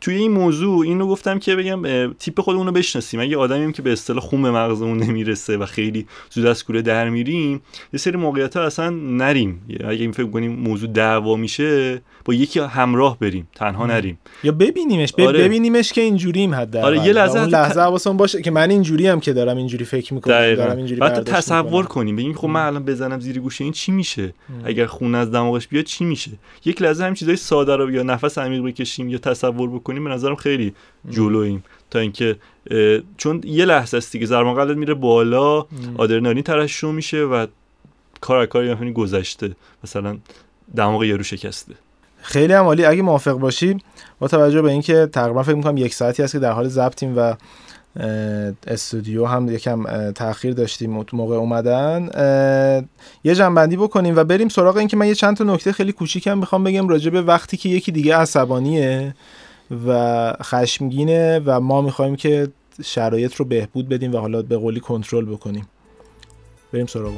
توی 0.00 0.14
این 0.14 0.30
موضوع 0.30 0.86
اینو 0.86 1.06
گفتم 1.06 1.38
که 1.38 1.56
بگم 1.56 2.12
تیپ 2.12 2.40
خودمون 2.40 2.66
رو 2.66 2.72
بشناسیم. 2.72 3.20
اگه 3.20 3.36
آدمیم 3.36 3.72
که 3.72 3.82
به 3.82 3.92
اصطلاح 3.92 4.20
خون 4.20 4.42
به 4.42 4.50
مغزمون 4.50 4.98
نمی‌رسه 4.98 5.56
و 5.56 5.66
خیلی 5.66 6.06
زود 6.30 6.46
از 6.46 6.64
کوره 6.64 6.82
در 6.82 7.08
میریم 7.08 7.62
یه 7.92 7.98
سری 7.98 8.16
موقعیت 8.16 8.56
ها 8.56 8.62
اصلا 8.62 8.90
نریم. 8.90 9.62
اگه 9.70 9.90
این 9.90 10.12
فکر 10.12 10.30
کنیم 10.30 10.52
موضوع 10.52 10.88
دعوا 10.88 11.27
میشه 11.36 12.00
با 12.24 12.34
یکی 12.34 12.60
همراه 12.60 13.18
بریم 13.18 13.48
تنها 13.54 13.86
نریم. 13.86 14.18
یا 14.44 14.52
ببینیمش 14.52 15.14
آره. 15.18 15.38
ببینیمش 15.38 15.92
که 15.92 16.00
اینجوریم 16.00 16.54
حد 16.54 16.76
آره 16.76 17.06
یه 17.06 17.12
لحظه 17.12 17.40
اون 17.40 17.48
لحظه 17.48 18.10
باشه 18.10 18.42
که 18.42 18.50
من 18.50 18.70
اینجوری 18.70 19.06
هم 19.06 19.20
که 19.20 19.32
دارم 19.32 19.56
اینجوری 19.56 19.84
فکر 19.84 20.14
می‌کنم 20.14 20.54
دارم 20.54 20.76
اینجوری 20.76 21.00
بعد 21.00 21.24
تصور 21.24 21.86
کنیم 21.86 22.16
بگیم 22.16 22.32
خب 22.32 22.48
من 22.48 22.66
الان 22.66 22.84
بزنم 22.84 23.20
زیر 23.20 23.40
گوشه 23.40 23.64
این 23.64 23.72
چی 23.72 23.92
میشه؟ 23.92 24.34
اگر 24.64 24.86
خون 24.86 25.14
از 25.14 25.30
دماغش 25.30 25.68
بیاد 25.68 25.84
چی 25.84 26.04
میشه؟ 26.04 26.30
یک 26.64 26.82
لحظه 26.82 27.04
هم 27.04 27.14
چیزای 27.14 27.36
ساده 27.36 27.76
رو 27.76 27.90
یا 27.90 28.02
نفس 28.02 28.38
عمیق 28.38 28.62
بکشیم 28.62 29.08
یا 29.08 29.18
تصور 29.18 29.70
بکنیم 29.70 30.04
به 30.04 30.10
نظرم 30.10 30.36
خیلی 30.36 30.74
جلویم. 31.10 31.64
تا 31.90 31.98
اینکه 31.98 32.36
چون 33.16 33.40
یه 33.44 33.64
لحظه 33.64 33.96
است 33.96 34.12
دیگه 34.12 34.26
ضربان 34.26 34.54
قلبت 34.54 34.76
میره 34.76 34.94
بالا 34.94 35.66
آدرنالین 35.96 36.42
ترشح 36.42 36.90
میشه 36.90 37.22
و 37.22 37.46
کار 38.20 38.46
کاری 38.46 38.92
گذشته. 38.92 39.56
مثلا 39.84 40.18
دماغ 40.76 41.04
یارو 41.04 41.22
شکسته. 41.22 41.74
خیلی 42.22 42.52
هم 42.52 42.64
عالی. 42.64 42.84
اگه 42.84 43.02
موافق 43.02 43.32
باشی 43.32 43.78
با 44.18 44.28
توجه 44.28 44.62
به 44.62 44.70
اینکه 44.70 45.08
تقریبا 45.12 45.42
فکر 45.42 45.54
می‌کنم 45.54 45.76
یک 45.76 45.94
ساعتی 45.94 46.22
هست 46.22 46.32
که 46.32 46.38
در 46.38 46.52
حال 46.52 46.68
ضبطیم 46.68 47.18
و 47.18 47.34
استودیو 48.66 49.26
هم 49.26 49.48
یکم 49.48 50.10
تاخیر 50.10 50.54
داشتیم 50.54 51.04
موقع 51.12 51.36
اومدن 51.36 52.08
یه 53.24 53.34
جنبندی 53.34 53.76
بکنیم 53.76 54.16
و 54.16 54.24
بریم 54.24 54.48
سراغ 54.48 54.76
اینکه 54.76 54.96
من 54.96 55.06
یه 55.06 55.14
چند 55.14 55.36
تا 55.36 55.44
نکته 55.44 55.72
خیلی 55.72 55.92
کوچیکم 55.92 56.38
می‌خوام 56.38 56.64
بگم 56.64 56.88
راجع 56.88 57.10
به 57.10 57.22
وقتی 57.22 57.56
که 57.56 57.68
یکی 57.68 57.92
دیگه 57.92 58.16
عصبانیه 58.16 59.14
و 59.86 60.32
خشمگینه 60.42 61.40
و 61.46 61.60
ما 61.60 61.82
می‌خوایم 61.82 62.16
که 62.16 62.48
شرایط 62.84 63.34
رو 63.34 63.44
بهبود 63.44 63.88
بدیم 63.88 64.14
و 64.14 64.18
حالا 64.18 64.42
به 64.42 64.56
قولی 64.56 64.80
کنترل 64.80 65.24
بکنیم. 65.24 65.68
بریم 66.72 66.86
سراغ 66.86 67.12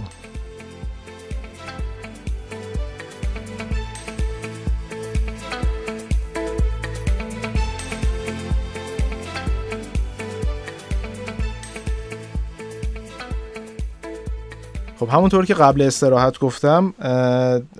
خب 15.00 15.08
همونطور 15.08 15.46
که 15.46 15.54
قبل 15.54 15.82
استراحت 15.82 16.38
گفتم 16.38 16.94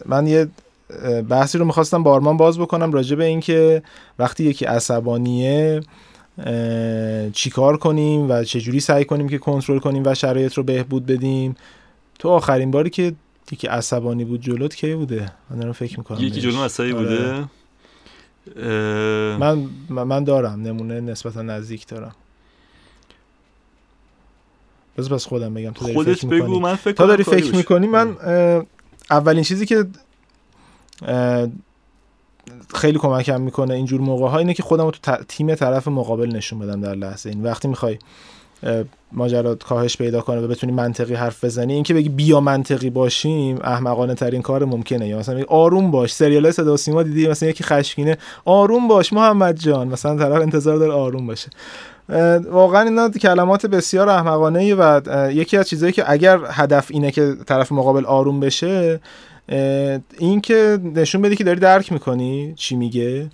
من 0.07 0.27
یه 0.27 0.49
بحثی 1.29 1.59
رو 1.59 1.65
می‌خواستم 1.65 2.03
با 2.03 2.13
آرمان 2.13 2.37
باز 2.37 2.59
بکنم 2.59 2.93
راجع 2.93 3.17
به 3.17 3.25
اینکه 3.25 3.83
وقتی 4.19 4.45
یکی 4.45 4.65
عصبانیه 4.65 5.81
چیکار 7.33 7.77
کنیم 7.77 8.31
و 8.31 8.45
چجوری 8.45 8.81
سعی 8.81 9.05
کنیم 9.05 9.29
که 9.29 9.39
کنترل 9.39 9.79
کنیم 9.79 10.03
و 10.07 10.15
شرایط 10.15 10.55
رو 10.55 10.63
بهبود 10.63 11.07
بدیم. 11.07 11.57
تو 12.19 12.29
آخرین 12.29 12.71
باری 12.71 12.91
که 12.91 13.13
یکی 13.53 13.67
عصبانی 13.67 14.25
بود 14.25 14.41
جلوت 14.41 14.75
کی 14.75 14.95
بوده؟ 14.95 15.33
من 15.51 15.59
دارم 15.59 15.73
فکر 15.73 15.99
می‌کنم 15.99 16.19
یکی 16.21 16.41
جلو 16.41 16.59
آره. 16.59 16.93
بوده 16.93 17.45
من 19.37 19.69
من 19.89 20.25
دارم 20.25 20.63
نمونه 20.63 21.01
نسبتا 21.01 21.43
نزدیک 21.43 21.87
دارم. 21.87 22.15
بس 25.01 25.09
بس 25.09 25.27
خودم 25.27 25.55
بگم 25.55 25.71
تو 25.71 25.93
خودت 25.93 26.27
بگو 26.27 26.61
من 26.61 26.75
فکر 26.75 26.93
تا 26.93 27.07
داری 27.07 27.25
فکر 27.25 27.57
می‌کنی؟ 27.57 27.87
من 27.87 28.17
اولین 29.11 29.45
چیزی 29.45 29.67
که 29.67 29.87
خیلی 32.75 32.99
کمکم 32.99 33.41
می‌کنه 33.41 33.75
اینجور 33.75 34.01
موقع 34.01 34.29
ها 34.29 34.39
اینه 34.39 34.55
که 34.55 34.63
خودم 34.63 34.91
تو 34.91 35.17
تیم 35.29 35.55
طرف 35.55 35.89
مقابل 35.89 36.37
نشون 36.37 36.59
بدم 36.59 36.81
در 36.81 36.95
لحظه 36.95 37.29
این. 37.31 37.43
وقتی 37.43 37.69
می‌خوای 37.69 37.99
ماجرات 39.13 39.63
کاهش 39.63 39.97
پیدا 39.97 40.21
کنه 40.21 40.41
و 40.41 40.49
بتونی 40.49 40.73
منطقی 40.73 41.15
حرف 41.15 41.45
بزنی 41.45 41.73
اینکه 41.73 41.95
بگی 41.95 42.09
بیا 42.09 42.41
منطقی 42.41 42.91
باشیم 42.91 43.59
احمقانه 43.65 44.15
ترین 44.15 44.43
کار 44.43 44.65
ممکنه. 44.65 45.09
یا 45.09 45.19
مثلا 45.19 45.45
آروم 45.49 45.91
باش. 45.91 46.13
سریال 46.13 46.43
های 46.43 46.53
صدا 46.53 46.75
و 46.75 46.77
سیما 46.77 47.03
دیدی؟ 47.03 47.29
مثلا 47.29 47.49
یکی 47.49 47.65
خشمگینه 47.65 48.19
آروم 48.45 48.89
باش 48.89 49.13
محمد 49.13 49.59
جان. 49.59 49.89
مثلا 49.89 50.19
طرف 50.19 50.43
انتظار 50.43 50.79
داره 50.79 50.93
آروم 50.93 51.27
باشه. 51.27 51.49
واقعا 52.51 52.83
اینا 52.83 53.09
کلمات 53.09 53.67
بسیار 53.67 54.09
احمقانه 54.09 54.75
و 54.75 55.01
یکی 55.33 55.57
از 55.57 55.69
چیزهایی 55.69 55.93
که 55.93 56.11
اگر 56.11 56.41
هدف 56.51 56.87
اینه 56.91 57.11
که 57.11 57.35
طرف 57.47 57.73
مقابل 57.73 58.07
آروم 58.07 58.41
بشه 58.41 59.01
این 60.19 60.41
که 60.41 60.79
نشون 60.95 61.23
بدی 61.23 61.37
که 61.37 61.45
داری 61.45 61.61
درک 61.61 61.93
می‌کنی 61.93 62.55
چی 62.57 62.77
میگه 62.77 63.31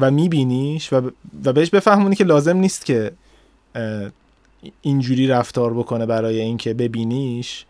و 0.00 0.10
میبینیش 0.10 0.92
و, 0.92 1.10
و 1.44 1.52
بهش 1.52 1.70
بفهمونی 1.70 2.16
که 2.16 2.24
لازم 2.24 2.56
نیست 2.56 2.86
که 2.86 3.12
اینجوری 4.82 5.26
رفتار 5.26 5.74
بکنه 5.74 6.06
برای 6.06 6.40
اینکه 6.40 6.74
ببینیش. 6.74 7.64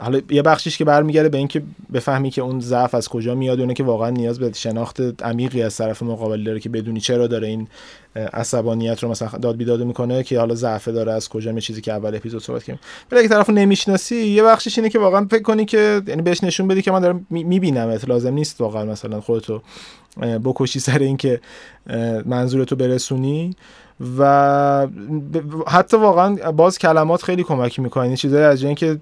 حالا 0.00 0.20
یه 0.30 0.42
بخشیش 0.42 0.78
که 0.78 0.84
برمیگرده 0.84 1.28
به 1.28 1.38
اینکه 1.38 1.62
بفهمی 1.92 2.30
که 2.30 2.42
اون 2.42 2.60
ضعف 2.60 2.94
از 2.94 3.08
کجا 3.08 3.34
میاد 3.34 3.60
اونه 3.60 3.74
که 3.74 3.84
واقعا 3.84 4.10
نیاز 4.10 4.38
به 4.38 4.52
شناخت 4.52 5.22
عمیقی 5.22 5.62
از 5.62 5.76
طرف 5.76 6.02
مقابل 6.02 6.44
داره 6.44 6.60
که 6.60 6.68
بدونی 6.68 7.00
چرا 7.00 7.26
داره 7.26 7.48
این 7.48 7.68
عصبانیت 8.16 9.02
رو 9.02 9.08
مثلا 9.08 9.28
داد 9.28 9.56
بیداد 9.56 9.82
می‌کنه 9.82 10.22
که 10.22 10.38
حالا 10.38 10.54
ضعف 10.54 10.88
داره 10.88 11.12
از 11.12 11.28
کجا 11.28 11.52
می 11.52 11.60
چیزی 11.60 11.80
که 11.80 11.92
اول 11.92 12.14
اپیزود 12.14 12.42
صحبت 12.42 12.62
کردیم. 12.62 12.80
ولی 13.12 13.20
اگه 13.20 13.28
طرفو 13.28 13.52
نمی‌شناسی 13.52 14.16
یه 14.16 14.42
بخشش 14.42 14.78
اینه 14.78 14.90
که 14.90 14.98
واقعا 14.98 15.26
فکر 15.30 15.42
کنی 15.42 15.64
که 15.64 16.02
یعنی 16.06 16.22
بهش 16.22 16.44
نشون 16.44 16.68
بدی 16.68 16.82
که 16.82 16.90
من 16.90 17.00
دارم 17.00 17.26
میبینمت 17.30 18.08
لازم 18.08 18.34
نیست 18.34 18.60
واقعا 18.60 18.84
مثلا 18.84 19.20
خودتو 19.20 19.62
بکشی 20.44 20.80
سر 20.80 20.98
اینکه 20.98 21.40
منظورتو 22.24 22.76
برسونی. 22.76 23.56
و 24.18 24.88
حتی 25.68 25.96
واقعا 25.96 26.52
باز 26.52 26.78
کلمات 26.78 27.22
خیلی 27.22 27.42
کمک 27.42 27.80
می‌کنه 27.80 28.04
این 28.04 28.16
چیزایی 28.16 28.44
از 28.44 28.60
جنس 28.60 28.78
که 28.78 28.98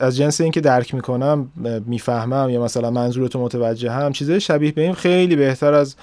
از 0.00 0.16
جنس 0.16 0.40
اینکه 0.40 0.60
درک 0.60 0.94
می‌کنم 0.94 1.48
می‌فهمم 1.86 2.50
یا 2.50 2.62
مثلا 2.62 2.90
منظورتو 2.90 3.40
متوجه 3.40 3.90
هم 3.90 4.12
چیزای 4.12 4.40
شبیه 4.40 4.72
به 4.72 4.82
این 4.82 4.94
خیلی 4.94 5.36
بهتر 5.36 5.74
از 5.74 5.96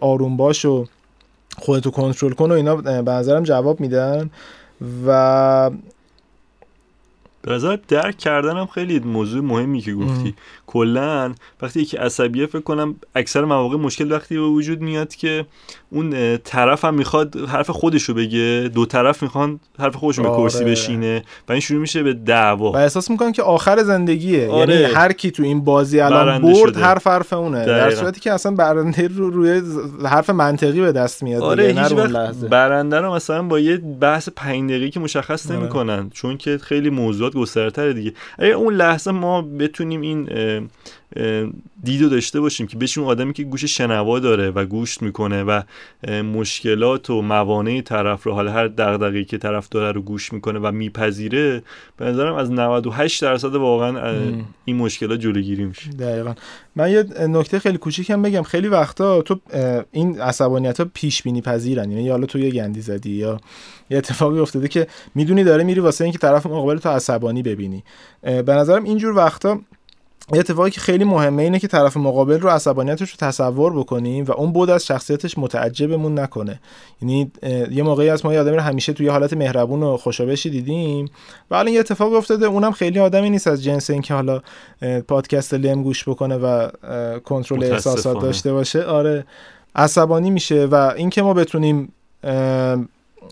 آروم 0.00 0.36
باش 0.36 0.64
و 0.64 0.86
خودتو 1.58 1.90
کنترل 1.90 2.32
کن 2.32 2.50
و 2.50 2.54
اینا 2.54 2.76
به 2.76 3.12
نظرم 3.12 3.42
جواب 3.42 3.80
میدن. 3.80 4.30
و 5.06 5.70
به 7.42 7.52
نظر 7.52 7.78
درک 7.88 8.18
کردن 8.18 8.56
هم 8.56 8.66
خیلی 8.66 8.98
موضوع 8.98 9.42
مهمی 9.44 9.80
که 9.80 9.94
گفتی. 9.94 10.34
کلا 10.72 11.34
وقتی 11.62 11.80
یکی 11.80 11.96
عصبیه 11.96 12.46
فکر 12.46 12.60
کنم 12.60 12.94
اکثر 13.14 13.44
مواقع 13.44 13.76
مشکل 13.76 14.12
وقتی 14.12 14.34
به 14.34 14.40
وجود 14.40 14.80
میاد 14.80 15.14
که 15.14 15.46
اون 15.90 16.36
طرف 16.36 16.84
هم 16.84 16.94
می‌خواد 16.94 17.36
حرف 17.36 17.70
خودش 17.70 18.02
رو 18.02 18.14
بگه 18.14 18.70
دو 18.74 18.86
طرف 18.86 19.22
می‌خوان 19.22 19.60
حرف 19.78 19.96
به 19.96 20.12
کرسی 20.12 20.58
آره. 20.58 20.70
بشینه 20.70 21.24
و 21.48 21.52
این 21.52 21.60
شروع 21.60 21.80
میشه 21.80 22.02
به 22.02 22.12
دعوا. 22.12 22.72
و 22.72 22.76
احساس 22.76 23.10
می‌کنن 23.10 23.32
که 23.32 23.42
آخر 23.42 23.82
زندگیه. 23.82 24.48
آره. 24.48 24.74
یعنی 24.74 24.94
هر 24.94 25.12
کی 25.12 25.30
تو 25.30 25.42
این 25.42 25.64
بازی 25.64 26.00
الان 26.00 26.42
برد 26.42 26.76
هر 26.76 26.98
حرف 27.04 27.32
اونه. 27.32 27.66
در 27.66 27.90
صورتی 27.90 28.20
که 28.20 28.32
اصلا 28.32 28.52
برنده 28.52 29.08
رو 29.08 29.30
روی 29.30 29.62
حرف 30.04 30.30
منطقی 30.30 30.80
به 30.80 30.92
دست 30.92 31.22
میاد 31.22 31.42
آره 31.42 31.64
هیچ 31.64 31.92
وقت 31.92 32.36
برنده 32.36 33.00
رو 33.00 33.14
مثلا 33.14 33.42
با 33.42 33.58
یه 33.58 33.76
بحث 33.76 34.28
5 34.36 34.70
دقیقه 34.70 34.90
که 34.90 35.00
مشخص 35.00 35.50
آره. 35.50 35.58
نمی‌کنن 35.58 36.10
چون 36.10 36.36
که 36.36 36.58
خیلی 36.58 36.90
موضوعات 36.90 37.34
گسترتره 37.34 37.92
دیگه. 37.92 38.12
اگه 38.38 38.52
اون 38.52 38.74
لحظه 38.74 39.10
ما 39.10 39.42
بتونیم 39.42 40.00
این 40.00 40.28
دیدو 41.84 42.08
داشته 42.08 42.40
باشیم 42.40 42.66
که 42.66 42.76
بشیم 42.76 43.04
آدمی 43.04 43.32
که 43.32 43.44
گوش 43.44 43.64
شنوا 43.64 44.18
داره 44.18 44.50
و 44.50 44.64
گوش 44.64 45.02
می‌کنه 45.02 45.42
و 45.42 45.62
مشکلات 46.22 47.10
و 47.10 47.22
موانع 47.22 47.80
طرف 47.80 48.24
رو 48.24 48.32
حالا 48.32 48.52
هر 48.52 48.66
دغدغه‌ای 48.66 49.24
که 49.24 49.38
طرف 49.38 49.68
داره 49.68 49.92
رو 49.92 50.02
گوش 50.02 50.32
می‌کنه 50.32 50.58
و 50.58 50.72
میپذیره 50.72 51.62
به 51.96 52.04
نظرم 52.04 52.34
از 52.34 52.50
98 52.50 53.22
درصد 53.22 53.54
واقعا 53.54 54.22
این 54.64 54.76
مشکلات 54.76 55.20
جلوگیری 55.20 55.64
میشه. 55.64 55.90
دقیقا. 55.90 56.34
من 56.76 56.90
یه 56.90 57.04
نکته 57.28 57.58
خیلی 57.58 57.78
کوچیکم 57.78 58.22
بگم. 58.22 58.42
خیلی 58.42 58.68
وقتا 58.68 59.22
تو 59.22 59.40
این 59.92 60.20
عصبانیت 60.20 60.80
ها 60.80 60.90
پیش 60.94 61.22
بینی 61.22 61.40
پذیرن. 61.40 61.90
یعنی 61.90 62.08
حالا 62.08 62.26
تو 62.26 62.38
یه 62.38 62.50
گندی 62.50 62.80
زدی 62.80 63.10
یا 63.10 63.40
یه 63.90 63.98
اتفاقی 63.98 64.38
افتاده 64.38 64.68
که 64.68 64.86
می‌دونی 65.14 65.44
داره 65.44 65.64
میری 65.64 65.80
واسه 65.80 66.04
اینکه 66.04 66.18
طرف 66.18 66.46
مقابل 66.46 66.78
تو 66.78 66.88
عصبانی 66.88 67.42
ببینی. 67.42 67.84
به 68.22 68.52
نظرم 68.52 68.84
اینجور 68.84 69.16
وقتا 69.16 69.60
اتفاقی 70.32 70.70
که 70.70 70.80
خیلی 70.80 71.04
مهمه 71.04 71.42
اینه 71.42 71.58
که 71.58 71.68
طرف 71.68 71.96
مقابل 71.96 72.40
رو 72.40 72.48
عصبانیتش 72.48 73.10
رو 73.10 73.16
تصور 73.18 73.78
بکنیم 73.78 74.24
و 74.24 74.32
اون 74.32 74.52
بود 74.52 74.70
از 74.70 74.86
شخصیتش 74.86 75.38
متعجبمون 75.38 76.18
نکنه. 76.18 76.60
یعنی 77.02 77.32
یه 77.70 77.82
موقعی 77.82 78.10
از 78.10 78.24
ما 78.24 78.34
یادم 78.34 78.52
رو 78.52 78.60
همیشه 78.60 78.92
توی 78.92 79.08
حالت 79.08 79.32
مهربون 79.32 79.82
و 79.82 79.96
خوشابشی 79.96 80.50
دیدیم 80.50 81.10
و 81.50 81.54
الان 81.54 81.72
یه 81.72 81.80
اتفاق 81.80 82.12
افتاده 82.12 82.46
اونم 82.46 82.72
خیلی 82.72 82.98
آدمی 82.98 83.30
نیست 83.30 83.46
از 83.46 83.64
جنس 83.64 83.90
اینکه 83.90 84.14
حالا 84.14 84.40
پادکست 85.08 85.54
لم 85.54 85.82
گوش 85.82 86.08
بکنه 86.08 86.36
و 86.36 86.68
کنترل 87.24 87.64
احساسات 87.64 88.20
داشته 88.20 88.52
باشه. 88.52 88.84
آره 88.84 89.24
عصبانی 89.74 90.30
میشه 90.30 90.64
و 90.64 90.74
اینکه 90.96 91.22
ما 91.22 91.34
بتونیم 91.34 91.92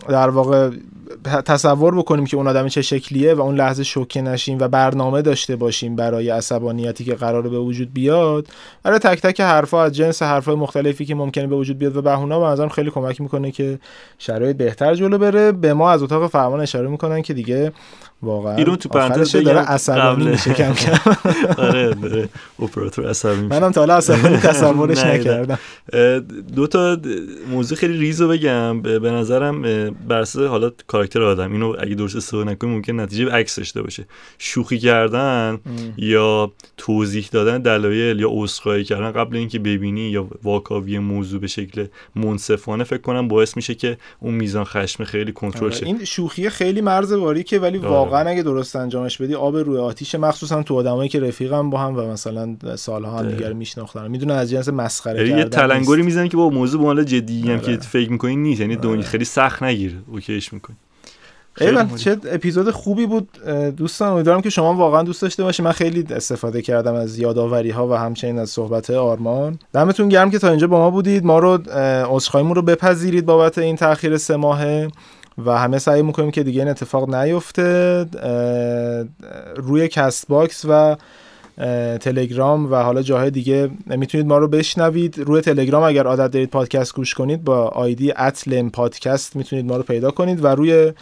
در 0.07 0.29
واقع 0.29 0.69
تصور 1.45 1.95
بکنیم 1.95 2.25
که 2.25 2.37
اون 2.37 2.47
آدم 2.47 2.67
چه 2.67 2.81
شکلیه 2.81 3.33
و 3.33 3.41
اون 3.41 3.55
لحظه 3.55 3.83
شوکه 3.83 4.21
نشیم 4.21 4.57
و 4.59 4.67
برنامه 4.67 5.21
داشته 5.21 5.55
باشیم 5.55 5.95
برای 5.95 6.29
عصبانیتی 6.29 7.03
که 7.03 7.15
قراره 7.15 7.49
به 7.49 7.59
وجود 7.59 7.93
بیاد. 7.93 8.47
برای 8.83 8.99
تک 8.99 9.21
تک 9.21 9.41
حرفا 9.41 9.83
از 9.83 9.91
جنس 9.91 10.21
حرفای 10.21 10.55
مختلفی 10.55 11.05
که 11.05 11.15
ممکنه 11.15 11.47
به 11.47 11.55
وجود 11.55 11.77
بیاد 11.77 11.97
و 11.97 12.01
بهونه 12.01 12.39
به 12.39 12.45
نظرم 12.45 12.69
خیلی 12.69 12.89
کمک 12.91 13.21
می‌کنه 13.21 13.51
که 13.51 13.79
شرایط 14.17 14.57
بهتر 14.57 14.95
جلو 14.95 15.17
بره. 15.17 15.51
به 15.51 15.73
ما 15.73 15.91
از 15.91 16.03
اتاق 16.03 16.27
فرمان 16.27 16.59
اشاره 16.59 16.87
می‌کنن 16.87 17.21
که 17.21 17.33
دیگه 17.33 17.71
واقعا 18.23 18.55
ایرون 18.55 18.75
تو 18.75 18.89
پرانتز 18.89 19.35
داره 19.35 19.59
عصبانی 19.59 20.25
میشه 20.25 20.53
کم 20.53 20.73
کم. 20.73 20.97
آره 21.63 21.93
داره 21.93 22.29
اپراتور 22.59 23.09
عصبانی 23.09 23.47
منم 23.47 23.71
تا 23.71 23.81
حالا 23.81 23.95
عصبانی 23.95 24.37
تصورش 24.47 24.97
نکردم. 24.97 25.59
دو 26.55 26.67
تا 26.67 26.97
موضوع 27.51 27.77
خیلی 27.77 27.97
ریزو 27.97 28.27
بگم. 28.27 28.81
به 28.81 29.11
نظرم 29.11 29.61
بر 30.07 30.25
حالا 30.47 30.71
کاراکتر 30.87 31.23
آدم 31.23 31.51
اینو 31.51 31.75
اگه 31.79 31.95
درست 31.95 32.15
استفاده 32.15 32.51
نکنی 32.51 32.69
ممکن 32.69 32.99
نتیجه 32.99 33.25
به 33.25 33.31
عکس 33.31 33.55
داشته 33.55 33.81
باشه. 33.81 34.05
شوخی 34.37 34.79
کردن 34.79 35.59
یا 35.97 36.51
توضیح 36.77 37.29
دادن 37.31 37.61
دلایل 37.61 38.19
یا 38.19 38.27
عذرخواهی 38.31 38.83
کردن 38.83 39.11
قبل 39.11 39.37
اینکه 39.37 39.59
ببینی 39.59 40.09
یا 40.09 40.27
واکاوی 40.43 40.99
موضوع 40.99 41.41
به 41.41 41.47
شکل 41.47 41.85
منصفانه 42.15 42.83
فکر 42.83 43.01
کنم 43.01 43.27
باعث 43.27 43.55
میشه 43.55 43.75
که 43.75 43.97
اون 44.19 44.33
میزان 44.33 44.63
خشم 44.63 45.03
خیلی 45.03 45.31
کنترل 45.31 45.63
آره، 45.63 45.75
شه. 45.75 45.85
این 45.85 46.05
شوخی 46.05 46.49
خیلی 46.49 46.81
مرز 46.81 47.13
باریکه 47.13 47.59
ولی 47.59 47.77
آره. 47.77 47.89
واقعا 48.11 48.29
اگه 48.29 48.43
درست 48.43 48.75
انجامش 48.75 49.17
بدی 49.21 49.35
آب 49.35 49.57
روی 49.57 49.77
آتیش 49.77 50.15
مخصوصا 50.15 50.63
تو 50.63 50.75
آدمایی 50.75 51.09
که 51.09 51.19
رفیقم 51.19 51.69
با 51.69 51.77
هم 51.77 51.97
و 51.97 52.01
مثلا 52.01 52.55
سالها 52.75 53.19
هم 53.19 53.31
دیگر 53.31 53.53
میشناختن. 53.53 54.07
می‌دونن 54.07 54.35
از 54.35 54.49
جنس 54.49 54.69
مسخره 54.69 55.29
کردن 55.29 55.37
یه 55.37 55.43
تلنگری 55.43 56.01
می‌زنن 56.01 56.27
که 56.27 56.37
با 56.37 56.49
موضوع 56.49 56.81
با 56.81 57.03
جدی 57.03 57.51
هم 57.51 57.59
که 57.59 57.71
آره. 57.71 57.79
فکر 57.79 58.11
می‌کنی 58.11 58.35
نیست. 58.35 58.61
یعنی 58.61 58.75
دنیا 58.75 59.01
خیلی 59.01 59.25
سخت 59.25 59.63
نگیر. 59.63 59.97
اوکیش 60.11 60.53
می‌کنی. 60.53 60.75
ایوان 61.61 61.95
چه 61.95 62.17
اپیزود 62.31 62.71
خوبی 62.71 63.05
بود 63.05 63.29
دوستان 63.77 64.11
امیدوارم 64.11 64.41
که 64.41 64.49
شما 64.49 64.73
واقعا 64.73 65.03
دوست 65.03 65.21
داشته 65.21 65.43
باشید 65.43 65.65
من 65.65 65.71
خیلی 65.71 66.05
استفاده 66.09 66.61
کردم 66.61 66.93
از 66.93 67.19
یادآوری 67.19 67.69
ها 67.69 67.87
و 67.87 67.93
همچنین 67.93 68.39
از 68.39 68.49
صحبت 68.49 68.89
آرمان. 68.89 69.59
دمتون 69.73 70.09
گرم 70.09 70.31
که 70.31 70.39
تا 70.39 70.49
اینجا 70.49 70.67
با 70.67 70.77
ما 70.77 70.89
بودید. 70.89 71.25
ما 71.25 71.39
رو 71.39 71.57
عذرخواهیمون 72.09 72.55
رو 72.55 72.61
بپذیرید 72.61 73.25
بابت 73.25 73.57
این 73.57 73.75
تاخیر 73.75 74.17
سه 74.17 74.35
ماهه. 74.35 74.87
و 75.45 75.57
همه 75.57 75.79
سعی 75.79 76.01
می‌کنیم 76.01 76.31
که 76.31 76.43
دیگه 76.43 76.61
این 76.61 76.69
اتفاق 76.69 77.15
نیفته 77.15 78.05
روی 79.55 79.87
Castbox 79.87 80.65
و 80.69 80.97
تلگرام 81.97 82.71
و 82.71 82.75
حالا 82.75 83.01
جاهای 83.01 83.31
دیگه 83.31 83.69
می‌تونید 83.85 84.27
ما 84.27 84.37
رو 84.37 84.47
بشنوید. 84.47 85.19
روی 85.19 85.41
تلگرام 85.41 85.83
اگر 85.83 86.07
عادت 86.07 86.31
دارید 86.31 86.49
پادکست 86.49 86.95
گوش 86.95 87.13
کنید 87.13 87.43
با 87.43 87.67
آیدی 87.67 88.11
ات 88.11 88.30
لم 88.30 88.69
پادکست 88.69 89.35
می‌تونید 89.35 89.65
ما 89.65 89.77
رو 89.77 89.83
پیدا 89.83 90.11
کنید 90.11 90.43
و 90.43 90.47
روی 90.47 90.93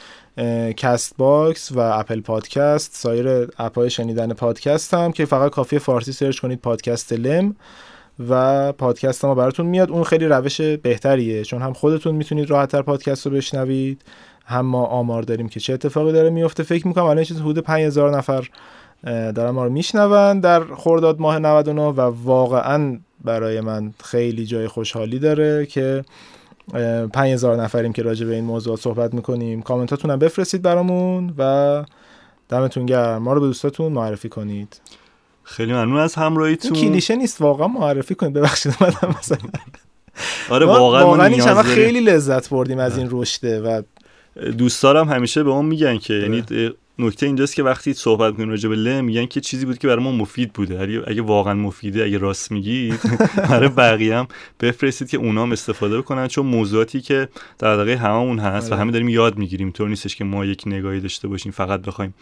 Castbox 0.78 1.72
و 1.72 1.80
Apple 1.80 2.22
Podcast 2.22 2.96
سایر 2.96 3.48
اپهای 3.58 3.90
شنیدن 3.90 4.34
پادکست 4.34 4.94
هم 4.94 5.12
که 5.12 5.26
فقط 5.26 5.52
کافی 5.52 5.80
فارسی 5.80 6.12
سرچ 6.12 6.40
کنید 6.40 6.62
پادکست 6.62 7.14
لم. 7.14 7.56
و 8.30 8.72
پادکست 8.72 9.26
ما 9.26 9.36
براتون 9.36 9.66
میاد. 9.66 9.92
اون 9.92 10.04
خیلی 10.04 10.26
روش 10.26 10.62
بهتریه 10.62 11.44
چون 11.44 11.62
هم 11.62 11.74
خودتون 11.74 12.16
می‌تونید 12.16 12.50
راحتتر 12.50 12.82
پادکست 12.82 13.26
رو 13.28 13.32
بشنوید 13.32 14.02
هم 14.46 14.66
ما 14.66 14.86
آمار 14.86 15.24
داریم 15.24 15.50
که 15.50 15.60
چه 15.60 15.74
اتفاقی 15.74 16.12
داره 16.12 16.30
میفته. 16.30 16.64
فکر 16.64 16.88
می‌کنم 16.88 17.04
الان 17.04 17.24
چیز 17.24 17.40
حدود 17.40 17.60
5000 17.60 18.18
نفر 18.18 18.50
دارن 19.06 19.50
ما 19.50 19.64
رو 19.64 19.72
میشنون 19.72 20.40
در 20.40 20.64
خرداد 20.76 21.20
ماه 21.20 21.40
99 21.40 21.82
و 21.82 22.02
واقعا 22.24 23.00
برای 23.24 23.62
من 23.62 23.94
خیلی 24.04 24.46
جای 24.46 24.68
خوشحالی 24.68 25.20
داره 25.20 25.66
که 25.66 26.04
5000 27.14 27.56
نفریم 27.56 27.94
که 27.94 28.02
راجع 28.02 28.26
به 28.26 28.36
این 28.36 28.44
موضوع 28.44 28.76
صحبت 28.76 29.14
می‌کنیم. 29.14 29.62
کامنتاتون 29.62 30.12
هم 30.12 30.20
بفرستید 30.20 30.62
برامون 30.62 31.34
و 31.38 31.84
دمتون 32.50 32.86
گرم. 32.86 33.24
ما 33.24 33.34
رو 33.34 33.42
به 33.42 33.48
دوستاتون 33.48 33.92
معرفی 33.92 34.30
کنید. 34.30 34.82
خیلی 35.50 35.74
ممنون 35.74 35.98
از 35.98 36.16
همراهیتون. 36.16 36.74
کلیشه 36.74 37.16
نیست 37.16 37.42
واقعا 37.42 37.68
معرفی 37.68 38.16
کنید. 38.16 38.34
ببخشید 38.34 38.76
اومدم 38.80 39.16
مثلا. 39.20 39.38
آره 40.50 40.66
واقعا 40.66 41.06
واقعا 41.06 41.26
این 41.26 41.62
خیلی 41.62 42.00
لذت 42.00 42.50
بردیم 42.50 42.80
از 42.80 42.98
این 42.98 43.08
رشده 43.12 43.62
و 43.62 43.82
دوستارم 44.58 45.10
همیشه 45.10 45.44
به 45.44 45.50
ما 45.50 45.62
میگن 45.62 45.98
که 45.98 46.14
یعنی 46.14 46.44
نکته 47.00 47.26
اینجاست 47.26 47.56
که 47.56 47.64
وقتی 47.64 47.94
صحبت 47.94 48.32
می‌کنیم 48.32 48.50
راجع 48.50 48.70
به 48.70 48.76
له 48.76 49.02
میگن 49.02 49.26
که 49.26 49.42
چیزی 49.42 49.66
بود 49.66 49.78
که 49.78 49.88
برای 49.88 50.04
ما 50.04 50.12
مفید 50.12 50.54
بوده. 50.54 51.04
اگه 51.08 51.22
واقعا 51.22 51.54
مفیده 51.54 52.04
اگه 52.04 52.18
راست 52.18 52.52
میگید 52.52 53.00
برای 53.50 53.70
بقیه 53.70 54.16
هم 54.16 54.28
بفرستید 54.60 55.10
که 55.10 55.18
اونا 55.18 55.42
هم 55.42 55.52
استفاده 55.52 55.98
بکنن 55.98 56.28
چون 56.28 56.46
موضوعاتی 56.46 57.02
که 57.02 57.28
در 57.60 57.78
واقع 57.78 57.94
هممون 57.94 58.40
هست 58.40 58.72
و 58.72 58.74
آره. 58.74 58.82
همه 58.82 58.92
داریم 58.92 59.10
یاد 59.10 59.38
می‌گیریم. 59.38 59.72
طور 59.72 59.90
نیستش 59.90 60.16
که 60.16 60.24
ما 60.24 60.46
یک 60.46 60.64
نگاهی 60.66 61.00
داشته 61.00 61.28
باشیم 61.28 61.52
فقط 61.52 61.82
بخوایم 61.82 62.14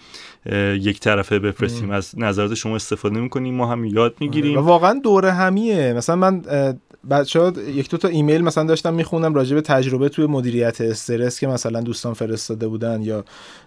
یک 0.74 1.00
طرفه 1.00 1.40
بفرستیم. 1.40 1.92
از 1.92 2.14
نظرات 2.18 2.54
شما 2.54 2.76
استفاده 2.76 3.20
می‌کنیم 3.20 3.56
ما 3.56 3.72
هم 3.72 3.86
یاد 3.86 4.16
می‌گیریم. 4.20 4.58
و 4.58 4.62
واقعا 4.62 5.00
دوره 5.04 5.32
همیه. 5.32 5.94
مثلا 5.94 6.16
من 6.16 6.42
بچه 7.10 7.52
یک 7.76 7.90
دو 7.90 7.98
تا 7.98 8.08
ایمیل 8.08 8.42
مثلا 8.42 8.64
داشتم 8.64 8.94
میخوندم 8.94 9.34
راجع 9.34 9.56
به 9.56 9.62
تجربه 9.62 10.10
توی 10.10 10.26
مدیریت 10.26 10.82
استرس 10.82 11.40
که 11.40 11.48
مثلا 11.48 11.82
دوستان 11.82 12.14
فرستاده 12.14 12.68
بودن 12.68 13.02
یا 13.02 13.26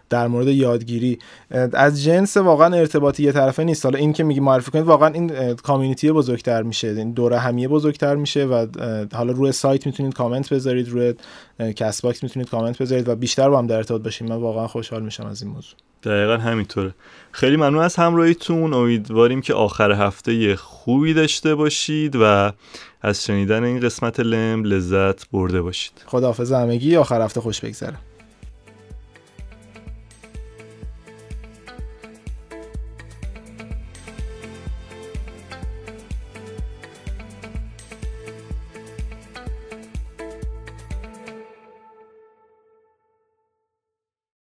در 0.08 0.28
مورد 0.28 0.48
یادگیری. 0.48 1.18
از 1.72 2.02
جنس 2.04 2.36
واقعا 2.36 2.74
ارتباطی 2.74 3.22
یه 3.22 3.32
طرفه 3.32 3.64
نیست. 3.64 3.84
حالا 3.84 3.98
این 3.98 4.12
که 4.12 4.24
میگی 4.24 4.40
معرفی 4.40 4.70
کنید 4.70 4.84
واقعا 4.84 5.08
این 5.08 5.54
کامیونیتی 5.54 6.12
بزرگتر 6.12 6.62
میشه. 6.62 6.88
این 6.88 7.12
دوره 7.12 7.38
همیه 7.38 7.68
بزرگتر 7.68 8.16
میشه 8.16 8.44
و 8.44 8.66
حالا 9.12 9.32
روی 9.32 9.52
سایت 9.52 9.86
می‌تونید 9.86 10.14
کامنت 10.14 10.52
بذارید 10.52 10.88
روی 10.88 11.14
Castbox 11.76 12.22
می‌تونید 12.22 12.50
کامنت 12.50 12.78
بذارید 12.82 13.08
و 13.08 13.16
بیشتر 13.16 13.50
با 13.50 13.58
هم 13.58 13.66
در 13.66 13.76
ارتباط 13.76 14.02
باشیم. 14.02 14.28
من 14.28 14.36
واقعا 14.36 14.66
خوشحال 14.66 15.02
میشم 15.02 15.26
از 15.26 15.42
این 15.42 15.50
موضوع. 15.50 15.74
دقیقا 16.02 16.36
همینطوره. 16.36 16.94
خیلی 17.32 17.56
ممنون 17.56 17.82
از 17.82 17.96
همراهیتون. 17.96 18.74
امیدواریم 18.74 19.40
که 19.40 19.54
آخر 19.54 19.92
هفته 19.92 20.56
خوبی 20.56 21.14
داشته 21.14 21.54
باشید 21.54 22.16
و 22.20 22.52
از 23.02 23.24
شنیدن 23.24 23.64
این 23.64 23.80
قسمت 23.80 24.20
لم 24.20 24.64
لذت 24.64 25.30
برده 25.30 25.62
باشید. 25.62 25.92
خداحافظ 26.06 26.52
همگی 26.52 26.96
آخر 26.96 27.22
هفته 27.22 27.40
خوش 27.40 27.60
بگذره. 27.60 27.96